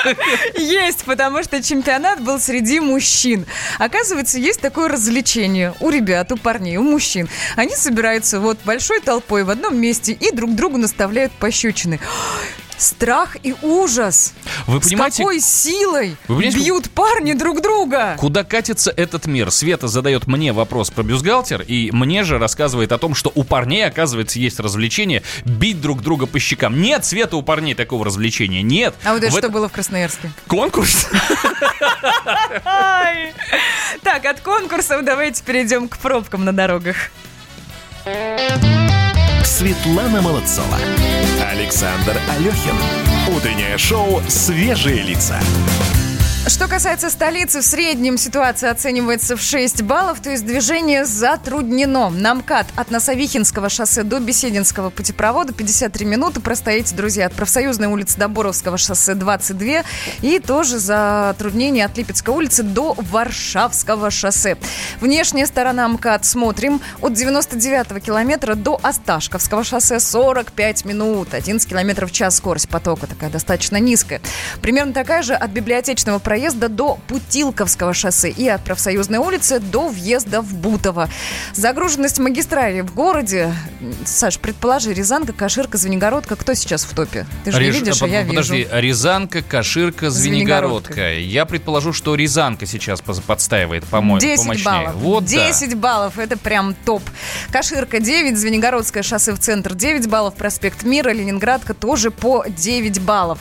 Есть, 0.58 1.04
потому 1.06 1.44
что 1.44 1.62
чемпионат 1.62 2.22
был 2.22 2.40
среди 2.40 2.80
мужчин. 2.80 3.46
Оказывается, 3.80 4.38
есть 4.38 4.60
такое 4.60 4.90
развлечение 4.90 5.74
у 5.80 5.90
ребят, 5.90 6.32
у 6.32 6.38
парней, 6.38 6.78
у 6.78 6.84
мужчин. 6.84 7.30
Они 7.56 7.76
собираются 7.76 8.40
вот 8.40 8.58
большой 8.66 9.00
толпой 9.00 9.44
в 9.44 9.50
одном 9.50 9.78
месте 9.78 10.12
и 10.12 10.32
друг 10.36 10.56
другу 10.56 10.78
наставляют 10.78 11.32
пощечины. 11.34 12.00
Страх 12.78 13.38
и 13.44 13.56
ужас. 13.62 14.34
Вы 14.68 14.82
С 14.82 14.86
понимаете, 14.90 15.18
какой 15.24 15.40
силой 15.40 16.16
Вы 16.28 16.36
понимаете, 16.38 16.58
бьют 16.58 16.90
парни 16.92 17.34
друг 17.34 17.62
друга? 17.62 18.16
Куда 18.20 18.44
катится 18.44 18.92
этот 18.96 19.26
мир? 19.26 19.52
Света 19.52 19.88
задает 19.88 20.28
мне 20.28 20.52
вопрос 20.54 20.90
про 20.90 21.04
бюстгальтер, 21.04 21.62
и 21.62 21.92
мне 21.92 22.24
же 22.24 22.38
рассказывает 22.40 22.92
о 22.92 22.98
том, 22.98 23.16
что 23.16 23.32
у 23.36 23.44
парней, 23.44 23.86
оказывается, 23.86 24.40
есть 24.40 24.60
развлечение 24.60 25.24
бить 25.46 25.80
друг 25.82 26.02
друга 26.02 26.26
по 26.26 26.40
щекам. 26.40 26.82
Нет, 26.82 27.06
Света, 27.06 27.38
у 27.38 27.42
парней 27.42 27.74
такого 27.76 28.06
развлечения 28.06 28.62
нет. 28.62 28.96
А 29.04 29.14
вот 29.14 29.18
это 29.24 29.28
В 29.28 29.32
что 29.32 29.40
это- 29.40 29.50
было 29.50 29.70
в 29.70 29.72
Красноярске? 29.72 30.32
Конкурс? 30.48 31.08
Так, 34.04 34.26
от 34.26 34.42
конкурсов 34.42 35.04
давайте 35.06 35.44
перейдем 35.44 35.88
к 35.88 35.98
пробкам 35.98 36.44
на 36.46 36.52
дорогах. 36.54 36.96
Светлана 39.54 40.20
Молодцова. 40.20 40.80
Александр 41.52 42.20
Алехин. 42.28 42.74
Утреннее 43.38 43.78
шоу 43.78 44.20
«Свежие 44.28 45.04
лица». 45.04 45.40
Что 46.46 46.68
касается 46.68 47.10
столицы, 47.10 47.62
в 47.62 47.66
среднем 47.66 48.18
ситуация 48.18 48.70
оценивается 48.70 49.38
в 49.38 49.42
6 49.42 49.82
баллов, 49.84 50.20
то 50.20 50.30
есть 50.30 50.46
движение 50.46 51.06
затруднено. 51.06 52.10
На 52.10 52.34
МКАД 52.34 52.68
от 52.76 52.92
Носовихинского 52.92 53.70
шоссе 53.70 54.04
до 54.04 54.20
Бесединского 54.20 54.90
путепровода 54.90 55.54
53 55.54 56.06
минуты. 56.06 56.42
Простоите, 56.42 56.94
друзья, 56.96 57.28
от 57.28 57.34
Профсоюзной 57.34 57.88
улицы 57.88 58.18
до 58.18 58.28
Боровского 58.28 58.78
шоссе 58.78 59.16
22. 59.16 59.84
И 60.22 60.40
тоже 60.40 60.80
затруднение 60.80 61.86
от 61.86 61.98
Липецкой 61.98 62.36
улицы 62.36 62.64
до 62.64 62.94
Варшавского 62.98 64.12
шоссе. 64.12 64.58
Внешняя 65.00 65.46
сторона 65.46 65.88
МКАД 65.88 66.26
смотрим 66.26 66.82
от 67.00 67.14
99 67.14 68.04
километра 68.04 68.56
до 68.56 68.78
Осташковского 68.84 69.64
шоссе 69.64 70.02
45 70.02 70.84
минут. 70.84 71.34
11 71.34 71.70
километров 71.70 72.12
в 72.12 72.14
час 72.14 72.36
скорость 72.36 72.68
потока 72.68 73.08
такая 73.08 73.30
достаточно 73.30 73.78
низкая. 73.78 74.20
Примерно 74.62 74.92
такая 74.92 75.24
же 75.24 75.36
от 75.36 75.50
библиотечного 75.52 76.20
проезда 76.34 76.68
до 76.68 76.98
Путилковского 77.10 77.94
шоссе 77.94 78.32
и 78.32 78.48
от 78.48 78.64
Профсоюзной 78.64 79.20
улицы 79.20 79.60
до 79.60 79.88
въезда 79.90 80.42
в 80.42 80.52
Бутово. 80.56 81.08
Загруженность 81.54 82.18
магистрали 82.18 82.82
в 82.82 82.92
городе. 82.96 83.54
Саш, 84.04 84.40
предположи, 84.40 84.96
Рязанка, 84.96 85.32
Каширка, 85.32 85.78
Звенигородка. 85.78 86.36
Кто 86.36 86.56
сейчас 86.56 86.86
в 86.86 86.96
топе? 86.96 87.28
Ты 87.46 87.52
же 87.52 87.60
не 87.60 87.68
Реж- 87.68 87.74
видишь, 87.76 88.02
а 88.02 88.08
я 88.08 88.26
Подожди, 88.26 88.64
вижу. 88.64 88.70
Рязанка, 88.74 89.44
Каширка, 89.44 90.10
Звенигородка. 90.10 90.94
Звенигородка. 90.96 91.20
Я 91.20 91.46
предположу, 91.46 91.94
что 91.94 92.16
Рязанка 92.16 92.66
сейчас 92.66 93.02
подстаивает, 93.02 93.84
по-моему, 93.84 94.20
10 94.20 94.38
помощнее. 94.40 94.66
баллов. 94.66 94.96
Вот 94.96 95.26
да. 95.26 95.30
10 95.30 95.76
баллов. 95.76 96.18
Это 96.18 96.36
прям 96.36 96.74
топ. 96.74 97.04
Каширка 97.52 98.00
9, 98.00 98.40
Звенигородское 98.40 99.04
шоссе 99.04 99.34
в 99.34 99.38
центр 99.40 99.76
9 99.76 100.08
баллов, 100.10 100.34
проспект 100.34 100.82
Мира, 100.82 101.12
Ленинградка 101.12 101.76
тоже 101.76 102.10
по 102.10 102.44
9 102.48 103.00
баллов. 103.02 103.38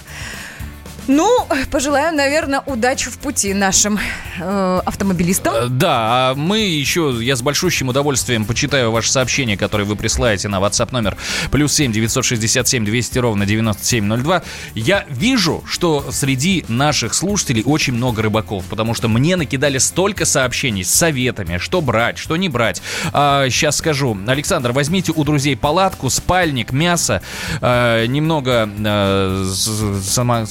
Ну, 1.09 1.28
пожелаем, 1.72 2.14
наверное, 2.14 2.61
удачи 2.64 3.11
в 3.11 3.18
пути 3.18 3.53
нашим 3.55 3.98
э, 4.40 4.80
автомобилистам. 4.86 5.55
Э, 5.55 5.66
Да, 5.68 6.30
а 6.30 6.34
мы 6.36 6.61
еще, 6.61 7.16
я 7.20 7.34
с 7.34 7.42
большущим 7.42 7.88
удовольствием 7.88 8.44
почитаю 8.44 8.92
ваши 8.92 9.11
сообщения, 9.11 9.57
которые 9.57 9.84
вы 9.86 9.96
присылаете 9.96 10.46
на 10.48 10.61
WhatsApp 10.61 10.88
номер 10.92 11.16
плюс 11.50 11.72
7 11.74 11.92
967 11.92 12.84
200 12.84 13.18
ровно 13.18 13.46
9702. 13.46 14.42
Я 14.76 15.05
вижу, 15.09 15.64
что 15.66 16.07
среди 16.12 16.64
наших 16.68 17.14
слушателей 17.14 17.64
очень 17.66 17.94
много 17.94 18.22
рыбаков, 18.22 18.64
потому 18.66 18.94
что 18.94 19.09
мне 19.09 19.34
накидали 19.34 19.78
столько 19.78 20.24
сообщений 20.24 20.84
с 20.84 20.90
советами, 20.94 21.59
что 21.59 21.80
брать, 21.80 22.16
что 22.18 22.36
не 22.36 22.48
брать. 22.48 22.80
А, 23.12 23.48
сейчас 23.50 23.78
скажу. 23.78 24.16
Александр, 24.28 24.70
возьмите 24.70 25.12
у 25.14 25.24
друзей 25.24 25.57
палатку, 25.57 26.11
спальник, 26.11 26.70
мясо, 26.72 27.22
э, 27.61 28.07
немного 28.07 28.70
э, 28.78 29.44
с- 29.53 30.09
само- 30.09 30.46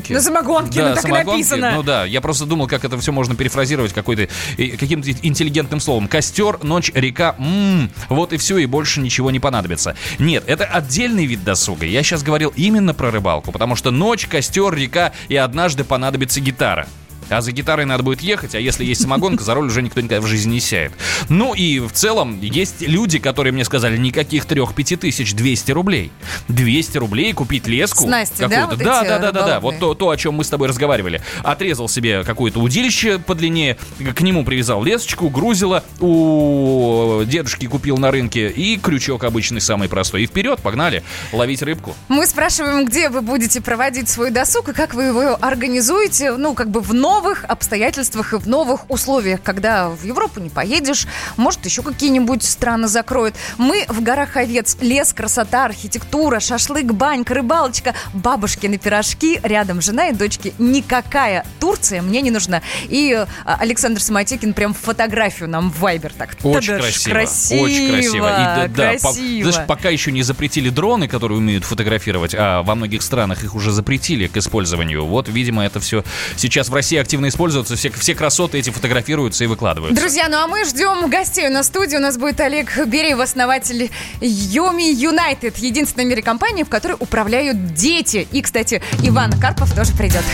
самогонки. 0.00 0.12
На 0.12 0.20
самогонке, 0.20 0.82
ну, 0.82 0.94
так 0.94 0.98
и 0.98 1.02
самогонки. 1.02 1.30
написано. 1.30 1.72
Ну 1.74 1.82
да, 1.82 2.04
я 2.04 2.20
просто 2.20 2.46
думал, 2.46 2.66
как 2.66 2.84
это 2.84 2.98
все 2.98 3.12
можно 3.12 3.34
перефразировать 3.34 3.92
какой-то 3.92 4.28
каким-то 4.56 5.10
интеллигентным 5.10 5.80
словом. 5.80 6.08
Костер, 6.08 6.62
ночь, 6.62 6.90
река, 6.94 7.34
м 7.38 7.90
вот 8.08 8.32
и 8.32 8.36
все, 8.36 8.58
и 8.58 8.66
больше 8.66 9.00
ничего 9.00 9.30
не 9.30 9.40
понадобится. 9.40 9.96
Нет, 10.18 10.44
это 10.46 10.64
отдельный 10.64 11.26
вид 11.26 11.44
досуга. 11.44 11.86
Я 11.86 12.02
сейчас 12.02 12.22
говорил 12.22 12.52
именно 12.56 12.94
про 12.94 13.10
рыбалку, 13.10 13.52
потому 13.52 13.76
что 13.76 13.90
ночь, 13.90 14.26
костер, 14.26 14.74
река 14.74 15.12
и 15.28 15.36
однажды 15.36 15.84
понадобится 15.84 16.40
гитара. 16.40 16.86
А 17.30 17.40
за 17.40 17.52
гитарой 17.52 17.84
надо 17.86 18.02
будет 18.02 18.20
ехать, 18.20 18.54
а 18.54 18.60
если 18.60 18.84
есть 18.84 19.02
самогонка, 19.02 19.42
за 19.42 19.54
руль 19.54 19.66
уже 19.66 19.82
никто 19.82 20.00
никогда 20.00 20.20
в 20.20 20.26
жизни 20.26 20.54
не 20.54 20.60
сядет. 20.60 20.92
Ну 21.28 21.54
и 21.54 21.80
в 21.80 21.90
целом 21.92 22.40
есть 22.40 22.82
люди, 22.82 23.18
которые 23.18 23.52
мне 23.52 23.64
сказали, 23.64 23.96
никаких 23.96 24.46
3-5 24.46 24.96
тысяч 24.96 25.34
200 25.34 25.72
рублей. 25.72 26.12
200 26.48 26.98
рублей 26.98 27.32
купить 27.32 27.66
леску 27.66 28.04
Снасти, 28.04 28.40
да, 28.40 28.48
какую-то. 28.48 28.76
вот 28.76 28.84
да, 28.84 29.00
эти 29.00 29.08
да, 29.08 29.18
да, 29.18 29.32
да, 29.32 29.32
да. 29.32 29.40
рыболовные? 29.58 29.60
Вот 29.60 29.78
то, 29.78 29.94
то, 29.94 30.10
о 30.10 30.16
чем 30.16 30.34
мы 30.34 30.44
с 30.44 30.48
тобой 30.48 30.68
разговаривали. 30.68 31.22
Отрезал 31.42 31.88
себе 31.88 32.24
какое-то 32.24 32.60
удилище 32.60 33.18
подлиннее, 33.18 33.76
к 34.14 34.20
нему 34.20 34.44
привязал 34.44 34.82
лесочку, 34.84 35.28
грузило, 35.28 35.84
у 36.00 37.22
дедушки 37.24 37.66
купил 37.66 37.96
на 37.96 38.10
рынке 38.10 38.48
и 38.48 38.78
крючок 38.78 39.24
обычный 39.24 39.60
самый 39.60 39.88
простой. 39.88 40.22
И 40.22 40.26
вперед, 40.26 40.60
погнали, 40.60 41.02
ловить 41.32 41.62
рыбку. 41.62 41.94
Мы 42.08 42.26
спрашиваем, 42.26 42.84
где 42.84 43.08
вы 43.08 43.20
будете 43.20 43.60
проводить 43.60 44.08
свой 44.08 44.30
досуг 44.30 44.70
и 44.70 44.72
как 44.72 44.94
вы 44.94 45.04
его 45.04 45.38
организуете, 45.40 46.32
ну, 46.32 46.54
как 46.54 46.70
бы 46.70 46.80
в 46.80 46.94
новых 47.14 47.44
обстоятельствах 47.44 48.32
и 48.32 48.36
в 48.36 48.48
новых 48.48 48.90
условиях, 48.90 49.40
когда 49.40 49.88
в 49.88 50.04
Европу 50.04 50.40
не 50.40 50.50
поедешь, 50.50 51.06
может, 51.36 51.64
еще 51.64 51.82
какие-нибудь 51.82 52.42
страны 52.42 52.88
закроют. 52.88 53.36
Мы 53.56 53.84
в 53.88 54.02
горах 54.02 54.36
Овец. 54.36 54.76
Лес, 54.80 55.12
красота, 55.12 55.66
архитектура, 55.66 56.40
шашлык, 56.40 56.86
банька, 56.86 57.34
рыбалочка, 57.34 57.94
бабушкины 58.14 58.78
пирожки, 58.78 59.38
рядом 59.44 59.80
жена 59.80 60.08
и 60.08 60.12
дочки. 60.12 60.54
Никакая 60.58 61.46
Турция 61.60 62.02
мне 62.02 62.20
не 62.20 62.32
нужна. 62.32 62.62
И 62.88 63.12
э, 63.16 63.26
Александр 63.44 64.00
Самотекин 64.00 64.52
прям 64.52 64.74
фотографию 64.74 65.48
нам 65.48 65.70
в 65.70 65.78
Вайбер 65.78 66.12
так. 66.12 66.36
Очень 66.42 66.78
красиво. 66.78 67.12
красиво. 67.12 67.64
Очень 67.64 67.88
красиво. 67.90 68.14
И 68.14 68.20
да, 68.20 68.56
да, 68.56 68.92
по- 68.94 69.12
красиво. 69.12 69.50
знаешь, 69.52 69.68
пока 69.68 69.88
еще 69.90 70.10
не 70.10 70.22
запретили 70.22 70.68
дроны, 70.68 71.06
которые 71.06 71.38
умеют 71.38 71.64
фотографировать, 71.64 72.34
а 72.36 72.62
во 72.64 72.74
многих 72.74 73.02
странах 73.02 73.44
их 73.44 73.54
уже 73.54 73.70
запретили 73.70 74.26
к 74.26 74.36
использованию. 74.36 75.06
Вот, 75.06 75.28
видимо, 75.28 75.64
это 75.64 75.78
все 75.78 76.02
сейчас 76.36 76.68
в 76.68 76.74
России 76.74 77.03
активно 77.04 77.28
используется. 77.28 77.76
Все, 77.76 77.90
все 77.90 78.14
красоты 78.14 78.58
эти 78.58 78.70
фотографируются 78.70 79.44
и 79.44 79.46
выкладываются. 79.46 80.00
Друзья, 80.00 80.28
ну 80.28 80.38
а 80.38 80.46
мы 80.46 80.64
ждем 80.64 81.08
гостей 81.08 81.48
на 81.48 81.62
студии. 81.62 81.96
У 81.96 82.00
нас 82.00 82.18
будет 82.18 82.40
Олег 82.40 82.76
Береев, 82.86 83.20
основатель 83.20 83.90
Йоми 84.20 84.92
Юнайтед, 84.92 85.58
единственная 85.58 86.06
в 86.06 86.08
мире 86.08 86.22
компания, 86.22 86.64
в 86.64 86.68
которой 86.68 86.96
управляют 86.98 87.74
дети. 87.74 88.26
И, 88.32 88.42
кстати, 88.42 88.82
Иван 89.02 89.32
Карпов 89.40 89.74
тоже 89.74 89.92
придет. 89.92 90.24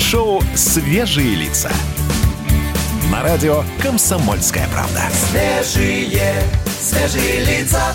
Шоу 0.00 0.42
«Свежие 0.54 1.34
лица». 1.34 1.70
На 3.10 3.22
радио 3.22 3.64
«Комсомольская 3.82 4.68
правда». 4.68 5.02
Свежие, 5.30 6.34
свежие 6.80 7.44
лица. 7.44 7.94